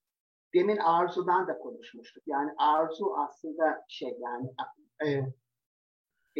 demin 0.54 0.76
Arzu'dan 0.76 1.46
da 1.46 1.58
konuşmuştuk. 1.58 2.22
Yani 2.26 2.50
Arzu 2.58 3.14
aslında 3.16 3.84
şey 3.88 4.16
yani 4.20 4.50
e, 5.04 5.08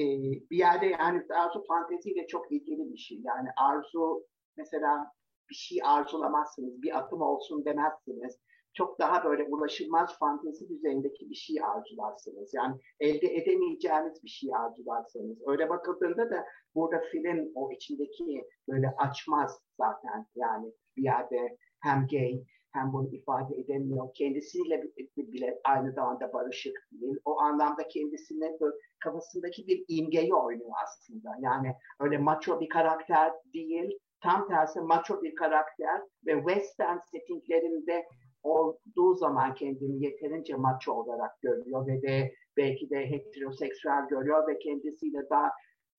e, 0.03 0.05
bir 0.51 0.59
yerde 0.59 0.87
yani 0.87 1.27
Arzu 1.35 1.65
fanteziyle 1.67 2.27
çok 2.27 2.53
ilgili 2.53 2.93
bir 2.93 2.99
şey. 2.99 3.21
Yani 3.25 3.49
Arzu 3.57 4.27
mesela 4.57 5.13
bir 5.51 5.55
şey 5.55 5.79
arzulamazsınız, 5.85 6.83
bir 6.83 6.99
atım 6.99 7.23
olsun 7.23 7.65
demezsiniz. 7.65 8.39
Çok 8.75 8.99
daha 8.99 9.25
böyle 9.25 9.45
ulaşılmaz 9.45 10.19
fantezi 10.19 10.69
düzeyindeki 10.69 11.31
bir 11.31 11.35
şey 11.35 11.57
arzularsınız. 11.63 12.55
Yani 12.55 12.77
elde 13.01 13.27
edemeyeceğiniz 13.35 14.25
bir 14.25 14.29
şey 14.29 14.51
arzularsınız. 14.55 15.39
Öyle 15.47 15.69
bakıldığında 15.69 16.31
da 16.31 16.45
burada 16.75 17.01
film 17.13 17.53
o 17.55 17.73
içindeki 17.73 18.45
böyle 18.69 18.95
açmaz 18.99 19.61
zaten. 19.81 20.27
Yani 20.35 20.73
bir 20.97 21.03
yerde 21.03 21.57
hem 21.81 22.07
gay 22.07 22.45
hem 22.73 22.93
bunu 22.93 23.15
ifade 23.15 23.55
edemiyor. 23.55 24.15
Kendisiyle 24.15 24.83
bile 25.17 25.61
aynı 25.65 25.93
zamanda 25.93 26.33
barışık 26.33 26.89
değil. 26.93 27.17
O 27.25 27.41
anlamda 27.41 27.89
kendisine 27.89 28.59
kafasındaki 28.99 29.67
bir 29.67 29.85
imgeyi 29.89 30.35
oynuyor 30.35 30.71
aslında. 30.85 31.37
Yani 31.41 31.75
öyle 32.01 32.19
macho 32.19 32.61
bir 32.61 32.69
karakter 32.69 33.33
değil. 33.55 33.99
Tam 34.21 34.49
tersi 34.49 34.81
macho 34.81 35.23
bir 35.23 35.35
karakter 35.35 36.01
ve 36.27 36.35
western 36.35 36.99
settinglerinde 36.99 38.07
olduğu 38.43 39.15
zaman 39.15 39.55
kendini 39.55 40.05
yeterince 40.05 40.55
macho 40.55 40.93
olarak 40.93 41.41
görüyor 41.41 41.87
ve 41.87 42.03
de 42.03 42.35
belki 42.57 42.91
de 42.91 43.11
heteroseksüel 43.11 44.09
görüyor 44.09 44.49
ve 44.49 44.59
kendisiyle 44.59 45.19
daha 45.31 45.51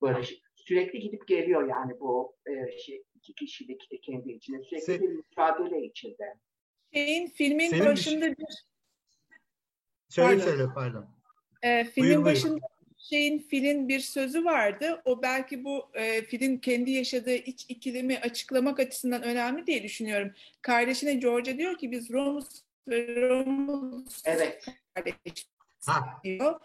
barış 0.01 0.41
sürekli 0.55 0.99
gidip 0.99 1.27
geliyor 1.27 1.69
yani 1.69 1.99
bu 1.99 2.35
e, 2.45 2.77
şey, 2.77 3.03
iki 3.15 3.33
kişilik 3.35 3.89
kendi 4.03 4.31
içinde 4.31 4.63
sürekli 4.63 4.85
Se 4.85 5.01
bir 5.01 5.09
mücadele 5.09 5.81
içinde 5.85 6.33
şeyin 6.93 7.27
filmin 7.27 7.69
Senin 7.69 7.85
başında 7.85 8.25
bir, 8.25 8.37
bir... 8.37 8.65
Söyle 10.09 10.27
pardon. 10.29 10.51
söyle 10.51 10.73
pardon. 10.73 11.05
Ee, 11.63 11.83
filmin 11.83 12.09
buyur, 12.09 12.25
başında 12.25 12.51
buyur. 12.51 12.63
şeyin 12.97 13.39
filin 13.39 13.89
bir 13.89 13.99
sözü 13.99 14.45
vardı. 14.45 15.01
O 15.05 15.21
belki 15.21 15.63
bu 15.63 15.89
e, 15.93 16.21
filin 16.21 16.57
kendi 16.57 16.91
yaşadığı 16.91 17.35
iç 17.35 17.65
ikilimi 17.69 18.19
açıklamak 18.19 18.79
açısından 18.79 19.23
önemli 19.23 19.67
diye 19.67 19.83
düşünüyorum. 19.83 20.31
Kardeşine 20.61 21.13
George'a 21.13 21.57
diyor 21.57 21.77
ki 21.77 21.91
biz 21.91 22.09
Romus 22.11 22.61
ve 22.87 23.29
Romulus 23.29 24.21
evet. 24.25 24.65
kardeş 24.95 25.47
diyor. 26.23 26.59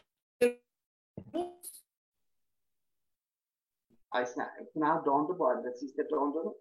Ay 4.10 4.26
sınav 4.72 5.04
dondu 5.04 5.38
bu 5.38 5.46
arada. 5.46 5.72
Siz 5.72 5.96
de 5.96 6.10
dondu 6.10 6.58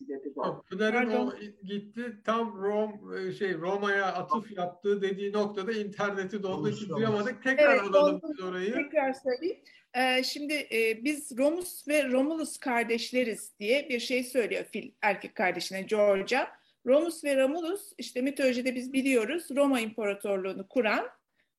De 0.00 0.34
doğru. 0.36 0.62
Pınar'ın 0.62 1.10
o 1.10 1.34
gitti 1.64 2.20
tam 2.24 2.62
Rom 2.62 3.14
e, 3.14 3.32
şey 3.32 3.54
Roma'ya 3.54 4.06
atıf 4.06 4.52
yaptığı 4.52 5.02
dediği 5.02 5.32
noktada 5.32 5.72
interneti 5.72 6.40
ki 6.40 6.46
olmuş. 6.46 6.88
duyamadık. 6.88 7.42
Tekrar 7.42 7.74
Evet, 7.74 7.80
alalım 7.80 8.20
biz 8.28 8.44
orayı. 8.44 8.74
Tekrar 8.74 9.12
söyleyeyim. 9.12 9.60
Ee, 9.94 10.22
şimdi 10.22 10.54
e, 10.54 11.04
biz 11.04 11.38
Romus 11.38 11.88
ve 11.88 12.10
Romulus 12.10 12.58
kardeşleriz 12.58 13.52
diye 13.60 13.88
bir 13.88 14.00
şey 14.00 14.24
söylüyor 14.24 14.64
fil 14.64 14.90
erkek 15.02 15.34
kardeşine 15.34 15.82
Georgia. 15.82 16.48
Romus 16.86 17.24
ve 17.24 17.36
Romulus 17.36 17.92
işte 17.98 18.20
mitolojide 18.22 18.74
biz 18.74 18.92
biliyoruz 18.92 19.48
Roma 19.56 19.80
İmparatorluğunu 19.80 20.68
kuran 20.68 21.06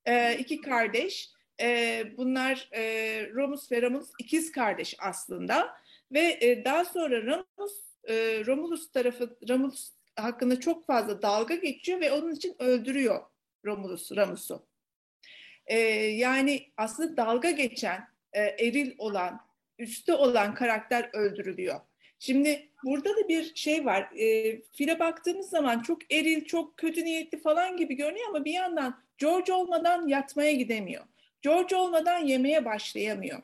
e, 0.05 0.37
iki 0.37 0.61
kardeş. 0.61 1.29
E, 1.61 2.03
bunlar 2.17 2.69
e, 2.71 2.81
Romus 3.33 3.71
ve 3.71 3.81
Romulus 3.81 4.09
ikiz 4.19 4.51
kardeş 4.51 4.95
aslında 4.99 5.73
ve 6.11 6.37
e, 6.41 6.65
daha 6.65 6.85
sonra 6.85 7.21
Romus 7.25 7.92
e, 8.07 8.45
Romulus 8.45 8.91
tarafı 8.91 9.37
Romulus 9.49 9.91
hakkında 10.15 10.59
çok 10.59 10.87
fazla 10.87 11.21
dalga 11.21 11.55
geçiyor 11.55 12.01
ve 12.01 12.11
onun 12.11 12.31
için 12.31 12.55
öldürüyor 12.59 13.21
Romulus 13.65 14.11
Ramus'u. 14.11 14.65
E, 15.65 15.77
yani 15.97 16.71
aslında 16.77 17.17
dalga 17.17 17.51
geçen, 17.51 18.07
e, 18.33 18.41
eril 18.41 18.95
olan, 18.97 19.39
üstte 19.79 20.13
olan 20.13 20.55
karakter 20.55 21.09
öldürülüyor. 21.13 21.79
Şimdi 22.19 22.69
burada 22.83 23.09
da 23.09 23.27
bir 23.27 23.55
şey 23.55 23.85
var. 23.85 24.09
E, 24.15 24.61
file 24.61 24.99
baktığımız 24.99 25.49
zaman 25.49 25.79
çok 25.79 26.13
eril, 26.13 26.45
çok 26.45 26.77
kötü 26.77 27.05
niyetli 27.05 27.39
falan 27.39 27.77
gibi 27.77 27.95
görünüyor 27.95 28.29
ama 28.29 28.45
bir 28.45 28.53
yandan 28.53 29.03
George 29.17 29.53
olmadan 29.53 30.07
yatmaya 30.07 30.51
gidemiyor. 30.51 31.03
George 31.41 31.75
olmadan 31.75 32.19
yemeye 32.19 32.65
başlayamıyor. 32.65 33.41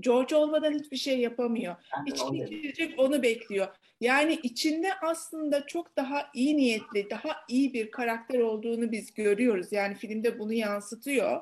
George 0.00 0.36
olmadan 0.36 0.72
hiçbir 0.72 0.96
şey 0.96 1.18
yapamıyor. 1.18 1.76
Dedim. 2.06 2.46
girecek 2.50 2.98
onu 2.98 3.22
bekliyor. 3.22 3.68
Yani 4.00 4.38
içinde 4.42 4.94
aslında 5.02 5.66
çok 5.66 5.96
daha 5.96 6.30
iyi 6.34 6.56
niyetli, 6.56 7.10
daha 7.10 7.36
iyi 7.48 7.72
bir 7.72 7.90
karakter 7.90 8.38
olduğunu 8.38 8.92
biz 8.92 9.14
görüyoruz. 9.14 9.72
Yani 9.72 9.94
filmde 9.94 10.38
bunu 10.38 10.52
yansıtıyor. 10.52 11.40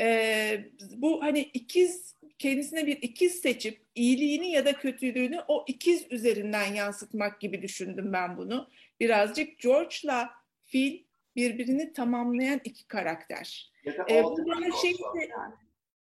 Ee, 0.00 0.64
bu 0.96 1.22
hani 1.22 1.40
ikiz 1.54 2.14
kendisine 2.38 2.86
bir 2.86 3.02
ikiz 3.02 3.32
seçip 3.40 3.80
iyiliğini 3.94 4.50
ya 4.50 4.64
da 4.64 4.72
kötülüğünü 4.72 5.40
o 5.48 5.64
ikiz 5.68 6.06
üzerinden 6.10 6.74
yansıtmak 6.74 7.40
gibi 7.40 7.62
düşündüm 7.62 8.12
ben 8.12 8.36
bunu. 8.36 8.68
Birazcık 9.00 9.58
George'la 9.58 10.30
Phil 10.66 10.98
birbirini 11.36 11.92
tamamlayan 11.92 12.60
iki 12.64 12.86
karakter. 12.88 13.72
E, 14.08 14.22
oldu 14.22 14.42
bu 14.44 14.48
bana 14.48 14.72
şey 14.82 14.92
de- 14.92 15.28
yani. 15.30 15.54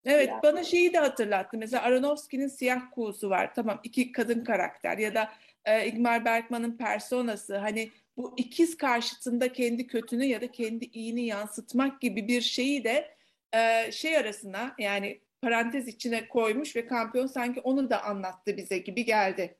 Evet, 0.05 0.29
Yani- 0.29 0.43
bana 0.43 0.63
şeyi 0.63 0.93
de 0.93 0.99
hatırlattı. 0.99 1.57
Mesela 1.57 1.83
Aronofsky'nin 1.83 2.47
Siyah 2.47 2.91
Kuğusu 2.91 3.29
var. 3.29 3.53
Tamam, 3.55 3.79
iki 3.83 4.11
kadın 4.11 4.43
karakter 4.43 4.97
ya 4.97 5.15
da 5.15 5.31
e, 5.65 5.87
Ingmar 5.87 6.25
Bergman'ın 6.25 6.77
Personası. 6.77 7.57
Hani 7.57 7.91
bu 8.17 8.33
ikiz 8.37 8.77
karşıtında 8.77 9.53
kendi 9.53 9.87
kötünü 9.87 10.25
ya 10.25 10.41
da 10.41 10.51
kendi 10.51 10.85
iyini 10.85 11.25
yansıtmak 11.25 12.01
gibi 12.01 12.27
bir 12.27 12.41
şeyi 12.41 12.83
de 12.83 13.15
e, 13.53 13.91
şey 13.91 14.17
arasına 14.17 14.75
yani 14.79 15.21
parantez 15.41 15.87
içine 15.87 16.27
koymuş 16.27 16.75
ve 16.75 16.87
kampiyon 16.87 17.27
sanki 17.27 17.61
onu 17.61 17.89
da 17.89 18.03
anlattı 18.03 18.57
bize 18.57 18.77
gibi 18.77 19.05
geldi. 19.05 19.57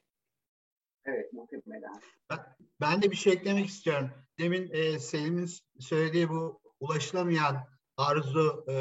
Evet 1.06 1.34
muhtemelen. 1.34 2.02
Ben 2.82 3.02
de 3.02 3.12
bir 3.12 3.16
şey 3.16 3.34
eklemek 3.34 3.66
istiyorum. 3.66 4.12
Demin 4.40 4.70
e, 4.74 5.00
Selim'in 5.00 5.50
söylediği 5.80 6.30
bu 6.30 6.62
ulaşılamayan 6.80 7.75
arzu, 7.98 8.66
e, 8.68 8.74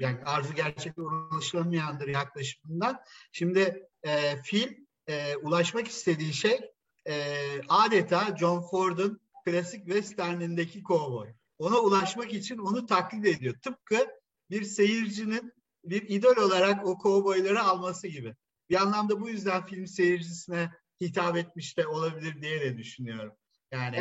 yani 0.00 0.18
arzu 0.24 0.54
gerçekten 0.54 1.02
ulaşılamayandır 1.02 2.08
yaklaşımından. 2.08 3.00
Şimdi 3.32 3.88
e, 4.02 4.42
film 4.42 4.86
e, 5.06 5.36
ulaşmak 5.36 5.88
istediği 5.88 6.32
şey 6.32 6.72
e, 7.08 7.34
adeta 7.68 8.36
John 8.36 8.60
Ford'un 8.60 9.20
klasik 9.44 9.84
westernindeki 9.86 10.82
kovboy. 10.82 11.28
Ona 11.58 11.78
ulaşmak 11.78 12.32
için 12.32 12.58
onu 12.58 12.86
taklit 12.86 13.26
ediyor. 13.26 13.54
Tıpkı 13.62 14.06
bir 14.50 14.64
seyircinin 14.64 15.52
bir 15.84 16.08
idol 16.08 16.36
olarak 16.36 16.86
o 16.86 16.98
kovboyları 16.98 17.62
alması 17.62 18.08
gibi. 18.08 18.34
Bir 18.70 18.82
anlamda 18.82 19.20
bu 19.20 19.28
yüzden 19.28 19.66
film 19.66 19.86
seyircisine 19.86 20.70
hitap 21.00 21.36
etmiş 21.36 21.78
de 21.78 21.86
olabilir 21.86 22.42
diye 22.42 22.60
de 22.60 22.78
düşünüyorum. 22.78 23.32
Yani 23.72 23.96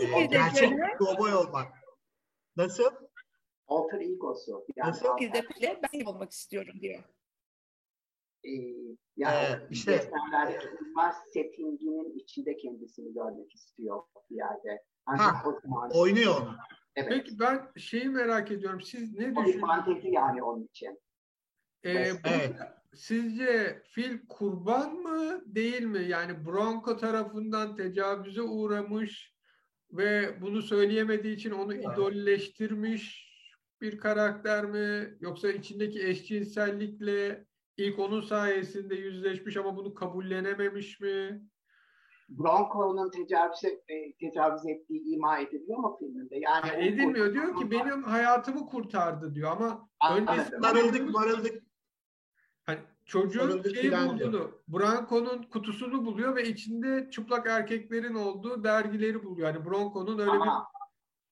e, 0.00 0.26
gerçek 0.26 0.98
kovboy 0.98 1.34
olmak. 1.34 1.72
Nasıl? 2.56 2.90
Alter 3.68 4.00
egosu. 4.00 4.66
Yani 4.76 4.90
Nasıl? 4.90 5.16
Bir 5.20 5.32
de 5.32 5.42
bile 5.48 5.80
ben 5.92 6.04
olmak 6.04 6.32
istiyorum 6.32 6.74
diyor. 6.80 7.02
e, 8.44 8.50
yani 9.16 9.34
Ee, 9.36 9.66
işte- 9.70 9.92
Westernlerdeki 9.92 10.66
imaj 10.90 11.14
settinginin 11.32 12.18
içinde 12.18 12.56
kendisini 12.56 13.14
görmek 13.14 13.54
istiyor 13.54 14.02
bir 14.30 14.36
yerde. 14.36 14.82
Ancak 15.06 15.26
Ha, 15.34 15.42
o 15.48 15.60
zaman 15.62 15.90
Oynuyor 15.94 16.34
onu. 16.42 16.56
evet. 16.96 17.08
Peki 17.08 17.38
ben 17.38 17.72
şeyi 17.76 18.08
merak 18.08 18.50
ediyorum. 18.50 18.80
Siz 18.80 19.12
ne 19.14 19.24
O 19.24 19.28
düşünüyorsunuz? 19.30 19.60
fantezi 19.60 20.08
yani 20.10 20.42
onun 20.42 20.64
için. 20.64 21.00
Ee, 21.82 21.90
Evet. 21.90 22.20
sizce 22.94 23.82
fil 23.90 24.26
kurban 24.28 24.94
mı 24.94 25.42
değil 25.46 25.82
mi? 25.82 26.08
Yani 26.08 26.46
Bronco 26.46 26.96
tarafından 26.96 27.76
tecavüze 27.76 28.42
uğramış 28.42 29.34
ve 29.92 30.40
bunu 30.40 30.62
söyleyemediği 30.62 31.34
için 31.36 31.50
onu 31.50 31.74
Evet. 31.74 31.84
idolleştirmiş 31.92 33.27
bir 33.80 33.98
karakter 33.98 34.64
mi? 34.64 35.16
Yoksa 35.20 35.48
içindeki 35.48 36.06
eşcinsellikle 36.06 37.44
ilk 37.76 37.98
onun 37.98 38.20
sayesinde 38.20 38.94
yüzleşmiş 38.94 39.56
ama 39.56 39.76
bunu 39.76 39.94
kabullenememiş 39.94 41.00
mi? 41.00 41.42
Bronco'nun 42.28 43.10
tecavüz, 43.10 43.64
e, 43.64 44.12
tecavüz 44.20 44.66
ettiği 44.66 45.14
ima 45.14 45.38
ediliyor 45.38 45.78
mu 45.78 45.96
filminde? 46.00 46.36
Yani 46.36 46.70
o 46.76 46.80
edilmiyor 46.80 47.34
diyor 47.34 47.56
ki 47.56 47.70
benim 47.70 48.02
hayatımı 48.02 48.66
kurtardı 48.66 49.34
diyor 49.34 49.50
ama 49.50 49.88
öncesinde 50.12 50.60
Sarıldık 50.62 51.10
marıldık. 51.10 51.62
Hani 52.66 52.78
çocuğun 53.04 53.62
şeyi 53.62 53.82
diyor. 53.82 54.06
bulduğunu, 54.06 54.50
Bronco'nun 54.68 55.42
kutusunu 55.42 56.06
buluyor 56.06 56.36
ve 56.36 56.48
içinde 56.48 57.10
çıplak 57.10 57.46
erkeklerin 57.46 58.14
olduğu 58.14 58.64
dergileri 58.64 59.24
buluyor. 59.24 59.54
Yani 59.54 59.64
Bronco'nun 59.64 60.18
öyle 60.18 60.32
bir 60.32 60.36
Ama 60.36 60.66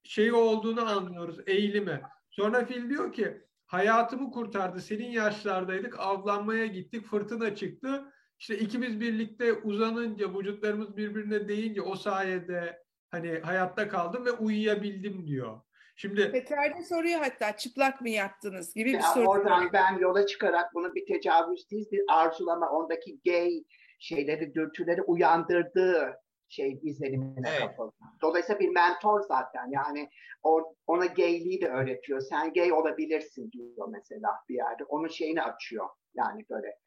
şey 0.02 0.32
olduğunu 0.32 0.88
anlıyoruz, 0.88 1.38
eğilimi. 1.46 2.02
Sonra 2.36 2.64
fil 2.64 2.90
diyor 2.90 3.12
ki 3.12 3.42
hayatımı 3.66 4.30
kurtardı. 4.30 4.80
Senin 4.80 5.10
yaşlardaydık, 5.10 6.00
avlanmaya 6.00 6.66
gittik, 6.66 7.06
fırtına 7.06 7.54
çıktı. 7.54 8.12
İşte 8.38 8.58
ikimiz 8.58 9.00
birlikte 9.00 9.52
uzanınca, 9.52 10.38
vücutlarımız 10.38 10.96
birbirine 10.96 11.48
değince 11.48 11.82
o 11.82 11.94
sayede 11.94 12.82
hani 13.10 13.38
hayatta 13.38 13.88
kaldım 13.88 14.24
ve 14.24 14.32
uyuyabildim 14.32 15.26
diyor. 15.26 15.60
Şimdi 15.96 16.32
Peter'de 16.32 16.82
soruyor 16.82 17.20
hatta 17.20 17.56
çıplak 17.56 18.00
mı 18.00 18.08
yattınız 18.08 18.74
gibi 18.74 18.92
bir 18.92 19.00
soru. 19.00 19.28
oradan 19.28 19.72
ben 19.72 19.98
yola 19.98 20.26
çıkarak 20.26 20.74
bunu 20.74 20.94
bir 20.94 21.06
tecavüz 21.06 21.70
değil, 21.70 21.86
bir 21.92 22.02
arzulama, 22.08 22.70
ondaki 22.70 23.20
gay 23.24 23.64
şeyleri, 23.98 24.54
dürtüleri 24.54 25.02
uyandırdığı 25.02 26.14
şey 26.48 26.80
izlenimine 26.82 27.48
Evet. 27.48 27.60
kapıldı. 27.60 27.94
Dolayısıyla 28.22 28.60
bir 28.60 28.68
mentor 28.68 29.20
zaten. 29.20 29.70
Yani 29.70 30.10
o, 30.42 30.74
ona 30.86 31.06
gayliği 31.06 31.60
de 31.60 31.68
öğretiyor. 31.68 32.20
Sen 32.20 32.52
gay 32.52 32.72
olabilirsin 32.72 33.50
diyor 33.52 33.88
mesela 33.88 34.30
bir 34.48 34.54
yerde. 34.54 34.84
Onun 34.84 35.08
şeyini 35.08 35.42
açıyor. 35.42 35.88
Yani 36.14 36.44
böyle 36.50 36.78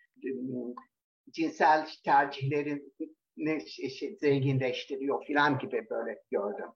cinsel 1.32 1.88
tercihlerin 2.05 2.93
ne 3.38 3.66
şey, 3.68 4.18
zenginleştiriyor 4.22 5.28
falan 5.28 5.60
gibi 5.60 5.88
böyle 5.89 6.24
gördüm 6.32 6.70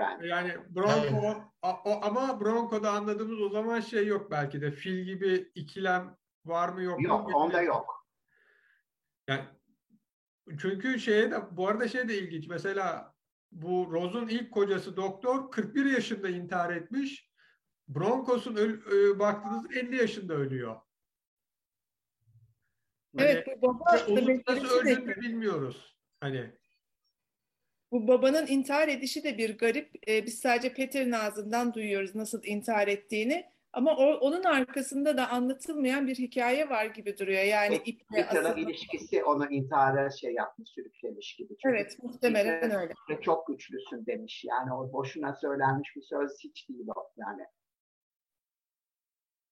ben. 0.00 0.20
Yani 0.22 0.52
Bronco 0.68 1.42
a- 1.62 1.82
o- 1.84 2.00
ama 2.02 2.40
Bronco'da 2.40 2.90
anladığımız 2.90 3.40
o 3.40 3.48
zaman 3.48 3.80
şey 3.80 4.06
yok 4.06 4.30
belki 4.30 4.60
de 4.60 4.70
fil 4.70 5.04
gibi 5.04 5.50
ikilem 5.54 6.16
var 6.44 6.68
mı 6.68 6.82
yok 6.82 6.98
mu? 7.00 7.06
Yok, 7.08 7.34
onda 7.34 7.62
yok. 7.62 8.06
Yani 9.28 9.40
çünkü 10.60 11.00
şeye 11.00 11.30
de 11.30 11.36
bu 11.56 11.68
arada 11.68 11.88
şey 11.88 12.08
de 12.08 12.18
ilginç. 12.18 12.48
Mesela 12.48 13.14
bu 13.52 13.88
Rose'un 13.90 14.28
ilk 14.28 14.52
kocası 14.52 14.96
doktor 14.96 15.50
41 15.50 15.84
yaşında 15.84 16.28
intihar 16.28 16.72
etmiş. 16.76 17.28
Broncos'un 17.88 18.56
e, 18.56 19.18
baktığınızda 19.18 19.74
50 19.78 19.96
yaşında 19.96 20.34
ölüyor. 20.34 20.80
Hani 23.16 23.26
Evet 23.28 23.46
bu 23.62 23.62
baba 23.62 24.04
onun 24.08 24.42
nasıl 24.48 24.64
de- 24.64 24.90
öldüğünü 24.92 25.16
bilmiyoruz. 25.20 25.96
Hani 26.20 26.50
bu 27.92 28.08
babanın 28.08 28.46
intihar 28.46 28.88
edişi 28.88 29.24
de 29.24 29.38
bir 29.38 29.58
garip. 29.58 30.08
Ee, 30.08 30.26
biz 30.26 30.38
sadece 30.40 30.72
Peter'in 30.74 31.12
ağzından 31.12 31.74
duyuyoruz 31.74 32.14
nasıl 32.14 32.44
intihar 32.44 32.88
ettiğini. 32.88 33.44
Ama 33.72 33.96
o, 33.96 34.04
onun 34.04 34.42
arkasında 34.44 35.16
da 35.16 35.30
anlatılmayan 35.30 36.06
bir 36.06 36.14
hikaye 36.14 36.68
var 36.68 36.86
gibi 36.86 37.18
duruyor. 37.18 37.42
Yani 37.42 37.74
Evet, 37.74 37.88
iple 37.88 38.28
asılı. 38.28 38.60
ilişkisi 38.60 39.24
onu 39.24 39.50
intihara 39.50 40.10
şey 40.10 40.34
yapmış, 40.34 40.70
sürüklemiş 40.70 41.36
gibi. 41.36 41.48
Çünkü 41.48 41.76
Evet 41.76 41.98
muhtemelen 42.02 42.70
öyle. 42.70 42.94
çok 43.22 43.46
güçlüsün 43.46 44.06
demiş. 44.06 44.44
Yani 44.44 44.74
o 44.74 44.92
boşuna 44.92 45.34
söylenmiş 45.34 45.96
bir 45.96 46.02
söz 46.02 46.32
hiç 46.44 46.68
değil 46.68 46.86
o 46.96 47.10
yani. 47.16 47.42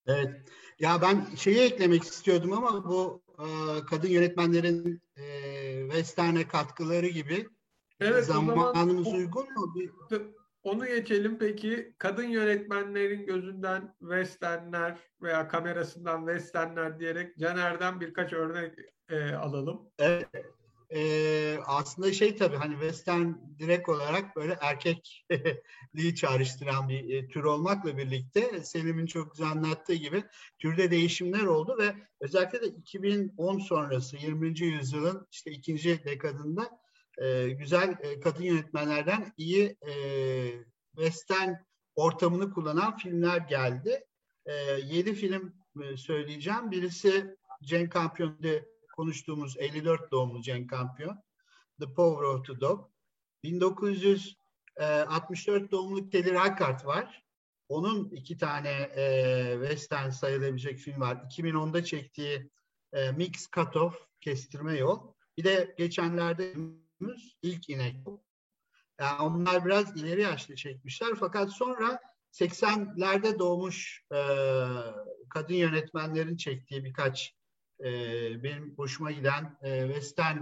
Evet. 0.07 0.31
Ya 0.79 1.03
ben 1.03 1.37
şeyi 1.37 1.59
eklemek 1.61 2.03
istiyordum 2.03 2.53
ama 2.53 2.85
bu 2.85 3.23
e, 3.39 3.47
kadın 3.91 4.09
yönetmenlerin 4.09 5.03
e, 5.17 5.23
Western'e 5.87 6.49
katkıları 6.49 7.07
gibi 7.07 7.47
Evet, 8.01 8.25
zamanımız 8.25 9.05
zaman, 9.07 9.19
uygun 9.21 9.53
mu? 9.55 9.75
Bir... 9.75 9.91
Onu 10.67 10.87
geçelim 10.87 11.39
peki. 11.39 11.95
Kadın 11.99 12.29
yönetmenlerin 12.29 13.27
gözünden 13.27 13.95
westernler 14.01 14.99
veya 15.23 15.49
kamerasından 15.49 16.27
westernler 16.27 17.01
diyerek 17.01 17.39
Caner'den 17.39 18.01
birkaç 18.01 18.33
örnek 18.33 18.73
e, 19.09 19.33
alalım. 19.33 19.81
Evet. 19.99 20.29
E, 20.95 21.59
aslında 21.67 22.13
şey 22.13 22.37
tabii 22.37 22.57
hani 22.57 22.73
western 22.73 23.33
direkt 23.59 23.89
olarak 23.89 24.37
böyle 24.37 24.57
erkekliği 24.61 26.15
çağrıştıran 26.17 26.89
bir 26.89 27.15
e, 27.15 27.29
tür 27.29 27.45
olmakla 27.45 27.99
birlikte 27.99 28.65
Selim'in 28.65 29.07
çok 29.07 29.33
güzel 29.33 29.49
anlattığı 29.49 29.95
gibi 29.95 30.25
türde 30.59 30.91
değişimler 30.91 31.43
oldu 31.43 31.77
ve 31.79 31.95
özellikle 32.21 32.61
de 32.61 32.67
2010 32.67 33.59
sonrası 33.59 34.17
20. 34.17 34.61
yüzyılın 34.61 35.27
işte 35.31 35.51
ikinci 35.51 36.05
dekadında 36.05 36.86
e, 37.19 37.49
güzel 37.49 37.97
e, 38.01 38.21
kadın 38.21 38.43
yönetmenlerden 38.43 39.33
iyi 39.37 39.77
e, 39.89 39.95
western 40.97 41.53
ortamını 41.95 42.51
kullanan 42.51 42.97
filmler 42.97 43.39
geldi. 43.39 44.05
E, 44.47 44.55
yedi 44.85 45.15
film 45.15 45.55
e, 45.83 45.97
söyleyeceğim. 45.97 46.71
Birisi 46.71 47.37
Jane 47.63 47.91
Campion'da 47.95 48.49
konuştuğumuz 48.97 49.57
54 49.59 50.11
doğumlu 50.11 50.43
Jane 50.43 50.67
Campion. 50.71 51.23
The 51.81 51.95
Power 51.95 52.23
of 52.23 52.47
the 52.47 52.61
Dog. 52.61 52.91
1964 53.45 55.71
doğumlu 55.71 56.11
Kelly 56.11 56.31
Reichardt 56.31 56.87
var. 56.87 57.23
Onun 57.69 58.11
iki 58.11 58.37
tane 58.37 58.91
e, 58.97 59.57
western 59.61 60.11
sayılabilecek 60.11 60.79
film 60.79 61.01
var. 61.01 61.17
2010'da 61.17 61.85
çektiği 61.85 62.51
e, 62.93 63.13
Mix 63.13 63.51
Cutoff, 63.51 64.07
Kestirme 64.21 64.79
Yol. 64.79 65.13
Bir 65.39 65.45
de 65.45 65.75
geçenlerde 65.79 66.55
ilk 67.43 67.69
inek. 67.69 67.97
Yani 69.01 69.23
onlar 69.23 69.65
biraz 69.65 69.97
ileri 69.97 70.23
yaşlı 70.23 70.55
çekmişler 70.55 71.15
fakat 71.21 71.53
sonra 71.53 72.01
80'lerde 72.33 73.39
doğmuş 73.39 74.03
e, 74.13 74.21
kadın 75.31 75.55
yönetmenlerin 75.55 76.37
çektiği 76.37 76.85
birkaç 76.85 77.35
e, 77.81 77.91
benim 78.43 78.75
hoşuma 78.77 79.13
giden 79.13 79.59
e, 79.63 79.87
western 79.87 80.39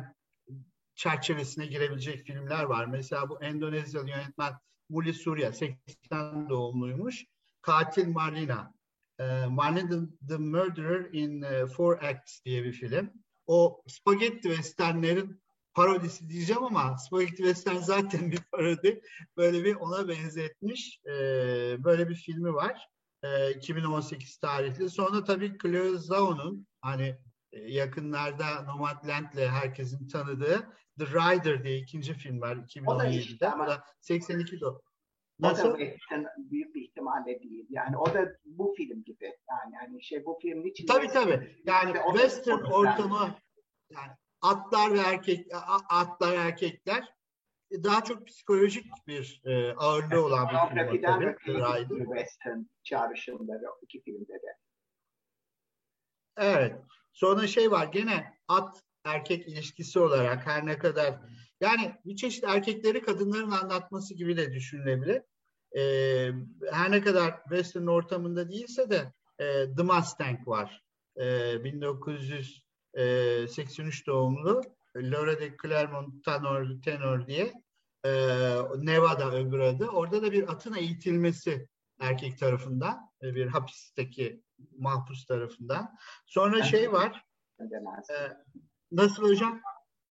çerçevesine 0.94 1.66
girebilecek 1.66 2.26
filmler 2.26 2.64
var. 2.64 2.86
Mesela 2.86 3.28
bu 3.28 3.42
Endonezyalı 3.42 4.10
yönetmen 4.10 4.52
Muli 4.88 5.14
Surya 5.14 5.52
80 5.52 6.48
doğumluymuş. 6.48 7.24
Katil 7.62 8.08
Marlina. 8.08 8.74
E, 9.18 9.46
Marlina 9.46 10.08
the, 10.28 10.36
Murderer 10.36 11.12
in 11.12 11.42
uh, 11.42 11.66
Four 11.66 12.02
Acts 12.02 12.44
diye 12.44 12.64
bir 12.64 12.72
film. 12.72 13.12
O 13.46 13.82
spagetti 13.86 14.42
westernlerin 14.42 15.42
parodisi 15.74 16.28
diyeceğim 16.28 16.64
ama 16.64 16.98
Spaghetti 16.98 17.36
Western 17.36 17.76
zaten 17.76 18.30
bir 18.32 18.40
parodi. 18.52 19.02
Böyle 19.36 19.64
bir 19.64 19.74
ona 19.74 20.08
benzetmiş. 20.08 21.00
E, 21.06 21.14
böyle 21.84 22.08
bir 22.08 22.14
filmi 22.14 22.54
var. 22.54 22.88
E, 23.22 23.54
2018 23.54 24.36
tarihli. 24.36 24.90
Sonra 24.90 25.24
tabii 25.24 25.58
Chloe 25.58 25.98
Zhao'nun 25.98 26.66
hani 26.80 27.16
e, 27.52 27.60
yakınlarda 27.60 28.62
Nomadland'le 28.62 29.48
herkesin 29.48 30.08
tanıdığı 30.08 30.68
The 30.98 31.06
Rider 31.06 31.64
diye 31.64 31.78
ikinci 31.78 32.14
film 32.14 32.40
var 32.40 32.56
2017'de. 32.56 33.48
O 33.48 33.66
da 33.66 33.84
82 34.00 34.60
do. 34.60 34.80
Nasıl? 35.38 35.68
O 35.68 35.72
da 35.72 35.78
western 35.78 36.24
büyük 36.38 36.74
bir 36.74 36.82
ihtimalle 36.82 37.40
değil. 37.42 37.66
Yani 37.70 37.96
o 37.96 38.14
da 38.14 38.36
bu 38.44 38.74
film 38.76 39.04
gibi. 39.04 39.24
Yani 39.24 39.76
hani 39.80 40.04
şey 40.04 40.24
bu 40.24 40.38
filmin 40.42 40.70
için. 40.70 40.86
Tabii 40.86 41.08
tabii. 41.08 41.56
Yani 41.66 41.92
işte 41.92 42.02
western 42.12 42.64
ortamı 42.64 43.34
yani 43.90 44.12
atlar 44.44 44.94
ve 44.94 44.98
erkek 44.98 45.46
atlar 45.88 46.34
erkekler 46.34 47.14
daha 47.72 48.04
çok 48.04 48.26
psikolojik 48.26 48.86
bir 49.06 49.42
e, 49.44 49.72
ağırlığı 49.72 50.24
olan 50.24 50.48
bir 50.48 50.74
film. 51.38 51.60
Tabii. 51.60 52.04
Western 52.04 52.62
çağrışımları 52.82 53.64
iki 53.82 54.02
filmde 54.02 54.32
de. 54.32 54.56
Evet. 56.36 56.80
Sonra 57.12 57.46
şey 57.46 57.70
var 57.70 57.86
gene 57.86 58.38
at 58.48 58.82
erkek 59.04 59.48
ilişkisi 59.48 59.98
olarak 59.98 60.46
her 60.46 60.66
ne 60.66 60.78
kadar 60.78 61.20
yani 61.60 61.94
bir 62.04 62.16
çeşit 62.16 62.44
erkekleri 62.44 63.02
kadınların 63.02 63.50
anlatması 63.50 64.14
gibi 64.14 64.36
de 64.36 64.52
düşünülebilir. 64.52 65.22
Ee, 65.76 66.30
her 66.72 66.90
ne 66.90 67.02
kadar 67.02 67.42
western 67.42 67.86
ortamında 67.86 68.50
değilse 68.50 68.90
de 68.90 69.12
e, 69.38 69.74
The 69.76 69.82
Mustang 69.82 70.48
var. 70.48 70.82
E, 71.16 71.24
1983 72.96 74.06
doğumlu 74.06 74.62
Laura 74.96 75.40
de 75.40 75.56
Clermont 75.62 76.24
Tenor, 76.24 76.82
Tenor 76.84 77.26
diye 77.26 77.52
e, 78.04 78.10
Nevada 78.76 79.32
öbür 79.32 79.58
adı. 79.58 79.86
Orada 79.86 80.22
da 80.22 80.32
bir 80.32 80.48
atın 80.48 80.74
eğitilmesi 80.74 81.68
erkek 82.00 82.38
tarafından 82.38 83.10
bir 83.22 83.46
hapisteki 83.46 84.42
mahpus 84.78 85.26
tarafından. 85.26 85.96
Sonra 86.26 86.62
şey 86.62 86.92
var. 86.92 87.24
E, 87.60 87.64
nasıl 88.92 89.22
hocam? 89.22 89.60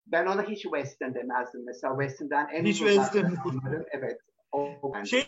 Ben 0.08 0.26
ona 0.26 0.44
hiç 0.44 0.62
western 0.62 1.14
demezdim. 1.14 1.66
Mesela 1.66 1.98
western'den 2.00 2.48
en 2.48 2.66
hiç 2.66 2.80
western. 2.80 3.34
evet. 3.92 4.22
O, 4.52 4.94
şey 5.06 5.28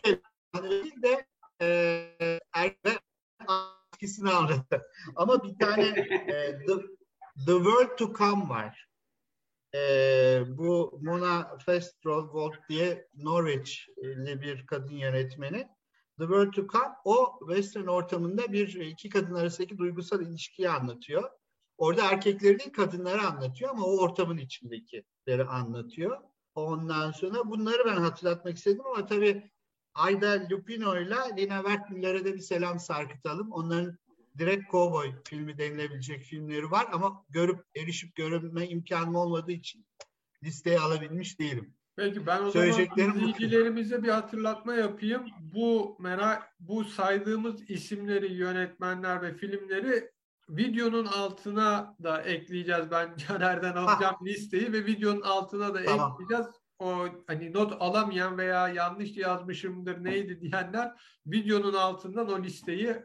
değil 0.63 1.01
de 1.01 1.25
e, 1.61 2.39
erkek 2.53 2.99
etkisini 3.93 4.29
anlattı. 4.29 4.81
Ama 5.15 5.43
bir 5.43 5.57
tane 5.59 5.83
e, 5.83 6.57
the, 6.65 6.73
the 7.35 7.53
World 7.53 7.97
to 7.97 8.13
Come 8.13 8.49
var. 8.49 8.87
E, 9.75 10.43
bu 10.47 10.99
Mona 11.01 11.57
Festrold 11.65 12.53
diye 12.69 13.07
Norwich'li 13.13 14.41
bir 14.41 14.65
kadın 14.65 14.95
yönetmeni. 14.95 15.67
The 16.17 16.25
World 16.25 16.51
to 16.51 16.67
Come 16.67 16.93
o 17.05 17.39
western 17.47 17.87
ortamında 17.87 18.53
bir 18.53 18.75
iki 18.75 19.09
kadın 19.09 19.35
arasındaki 19.35 19.77
duygusal 19.77 20.21
ilişkiyi 20.21 20.69
anlatıyor. 20.69 21.29
Orada 21.77 22.11
erkekleri 22.11 22.59
değil 22.59 22.73
kadınları 22.73 23.21
anlatıyor 23.21 23.71
ama 23.71 23.85
o 23.85 23.97
ortamın 23.97 24.37
içindekileri 24.37 25.43
anlatıyor. 25.43 26.17
Ondan 26.55 27.11
sonra 27.11 27.49
bunları 27.49 27.85
ben 27.85 27.97
hatırlatmak 27.97 28.57
istedim 28.57 28.85
ama 28.85 29.05
tabii 29.05 29.51
Ayda 29.93 30.47
Lupino 30.51 30.97
ile 30.97 31.15
Lina 31.37 31.61
Wertmüller'e 31.61 32.25
de 32.25 32.33
bir 32.33 32.39
selam 32.39 32.79
sarkıtalım. 32.79 33.51
Onların 33.51 33.97
direkt 34.37 34.71
Cowboy 34.71 35.11
filmi 35.27 35.57
denilebilecek 35.57 36.23
filmleri 36.23 36.71
var 36.71 36.87
ama 36.91 37.25
görüp 37.29 37.59
erişip 37.75 38.15
görme 38.15 38.67
imkanım 38.67 39.15
olmadığı 39.15 39.51
için 39.51 39.85
listeye 40.43 40.79
alabilmiş 40.79 41.39
değilim. 41.39 41.73
Peki 41.95 42.25
ben 42.25 42.43
o 42.43 42.51
zaman 42.51 42.69
izleyicilerimize 42.69 44.03
bir 44.03 44.09
hatırlatma 44.09 44.75
yapayım. 44.75 45.25
Bu 45.53 45.97
merak 45.99 46.55
bu 46.59 46.83
saydığımız 46.83 47.69
isimleri, 47.69 48.33
yönetmenler 48.33 49.21
ve 49.21 49.33
filmleri 49.33 50.11
videonun 50.49 51.05
altına 51.05 51.95
da 52.03 52.21
ekleyeceğiz. 52.21 52.91
Ben 52.91 53.15
Caner'den 53.27 53.75
alacağım 53.75 54.15
ha. 54.19 54.25
listeyi 54.25 54.73
ve 54.73 54.85
videonun 54.85 55.21
altına 55.21 55.73
da 55.73 55.83
tamam. 55.83 56.11
ekleyeceğiz. 56.11 56.55
O 56.79 57.07
hani 57.27 57.53
not 57.53 57.73
alamayan 57.79 58.37
veya 58.37 58.69
yanlış 58.69 59.17
yazmışımdır 59.17 60.03
neydi 60.03 60.41
diyenler 60.41 60.91
videonun 61.25 61.73
altından 61.73 62.29
o 62.29 62.43
listeyi 62.43 62.95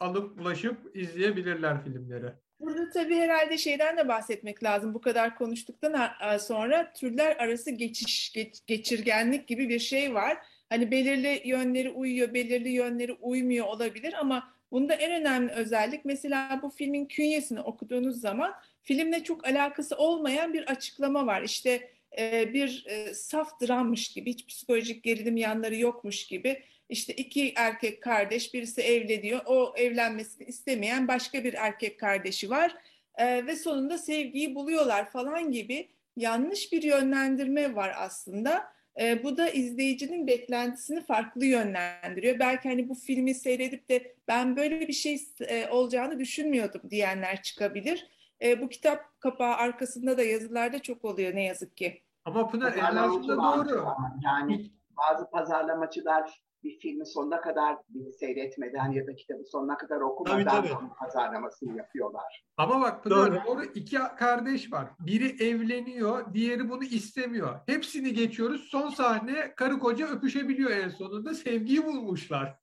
alıp 0.00 0.40
ulaşıp 0.40 0.96
izleyebilirler 0.96 1.84
filmleri. 1.84 2.32
Burada 2.60 2.90
tabii 2.90 3.16
herhalde 3.16 3.58
şeyden 3.58 3.96
de 3.96 4.08
bahsetmek 4.08 4.64
lazım. 4.64 4.94
Bu 4.94 5.00
kadar 5.00 5.36
konuştuktan 5.36 6.10
sonra 6.38 6.92
türler 6.92 7.36
arası 7.36 7.70
geçiş, 7.70 8.32
geç, 8.32 8.66
geçirgenlik 8.66 9.48
gibi 9.48 9.68
bir 9.68 9.78
şey 9.78 10.14
var. 10.14 10.38
Hani 10.68 10.90
belirli 10.90 11.42
yönleri 11.44 11.90
uyuyor, 11.90 12.34
belirli 12.34 12.68
yönleri 12.68 13.12
uymuyor 13.12 13.66
olabilir 13.66 14.14
ama 14.20 14.52
bunda 14.72 14.94
en 14.94 15.20
önemli 15.20 15.52
özellik 15.52 16.04
mesela 16.04 16.60
bu 16.62 16.70
filmin 16.70 17.06
künyesini 17.06 17.60
okuduğunuz 17.60 18.20
zaman 18.20 18.52
filmle 18.82 19.24
çok 19.24 19.46
alakası 19.46 19.96
olmayan 19.96 20.54
bir 20.54 20.70
açıklama 20.70 21.26
var. 21.26 21.42
İşte 21.42 21.90
e, 22.18 22.54
bir 22.54 22.84
e, 22.88 23.14
saf 23.14 23.60
drammış 23.60 24.08
gibi, 24.08 24.30
hiç 24.30 24.46
psikolojik 24.46 25.04
gerilim 25.04 25.36
yanları 25.36 25.76
yokmuş 25.76 26.26
gibi 26.26 26.62
işte 26.88 27.12
iki 27.12 27.52
erkek 27.56 28.02
kardeş, 28.02 28.54
birisi 28.54 28.80
evleniyor. 28.80 29.40
O 29.46 29.74
evlenmesini 29.76 30.46
istemeyen 30.46 31.08
başka 31.08 31.44
bir 31.44 31.54
erkek 31.54 32.00
kardeşi 32.00 32.50
var. 32.50 32.76
Ee, 33.18 33.46
ve 33.46 33.56
sonunda 33.56 33.98
sevgiyi 33.98 34.54
buluyorlar 34.54 35.10
falan 35.10 35.50
gibi 35.50 35.88
yanlış 36.16 36.72
bir 36.72 36.82
yönlendirme 36.82 37.74
var 37.74 37.94
aslında. 37.98 38.76
Ee, 39.00 39.24
bu 39.24 39.36
da 39.36 39.48
izleyicinin 39.48 40.26
beklentisini 40.26 41.04
farklı 41.04 41.44
yönlendiriyor. 41.44 42.38
Belki 42.38 42.68
hani 42.68 42.88
bu 42.88 42.94
filmi 42.94 43.34
seyredip 43.34 43.88
de 43.88 44.14
ben 44.28 44.56
böyle 44.56 44.88
bir 44.88 44.92
şey 44.92 45.20
e, 45.40 45.68
olacağını 45.68 46.18
düşünmüyordum 46.18 46.80
diyenler 46.90 47.42
çıkabilir. 47.42 48.06
E, 48.42 48.60
bu 48.62 48.68
kitap 48.68 49.20
kapağı 49.20 49.54
arkasında 49.54 50.18
da 50.18 50.22
yazılarda 50.22 50.78
çok 50.78 51.04
oluyor 51.04 51.34
ne 51.34 51.44
yazık 51.44 51.76
ki. 51.76 52.02
Ama 52.24 52.48
Pınar 52.48 52.72
en 52.72 52.96
doğru. 52.96 53.86
Yani 54.24 54.70
bazı 54.96 55.30
pazarlamacılar 55.30 56.45
bir 56.64 56.78
filmi 56.78 57.06
sonuna 57.06 57.40
kadar 57.40 57.76
seyretmeden 58.20 58.92
ya 58.92 59.06
da 59.06 59.14
kitabı 59.14 59.44
sonuna 59.44 59.76
kadar 59.76 60.00
okumadan 60.00 60.44
tabii, 60.44 60.68
tabii. 60.68 60.88
pazarlamasını 60.98 61.76
yapıyorlar. 61.78 62.44
Ama 62.56 62.80
bak 62.80 63.04
Pınar 63.04 63.46
doğru. 63.46 63.64
iki 63.64 63.98
kardeş 64.18 64.72
var. 64.72 64.88
Biri 65.00 65.44
evleniyor, 65.44 66.34
diğeri 66.34 66.70
bunu 66.70 66.84
istemiyor. 66.84 67.60
Hepsini 67.66 68.12
geçiyoruz. 68.12 68.68
Son 68.70 68.88
sahne 68.88 69.54
karı 69.54 69.78
koca 69.78 70.06
öpüşebiliyor 70.06 70.70
en 70.70 70.88
sonunda. 70.88 71.34
Sevgiyi 71.34 71.84
bulmuşlar. 71.84 72.58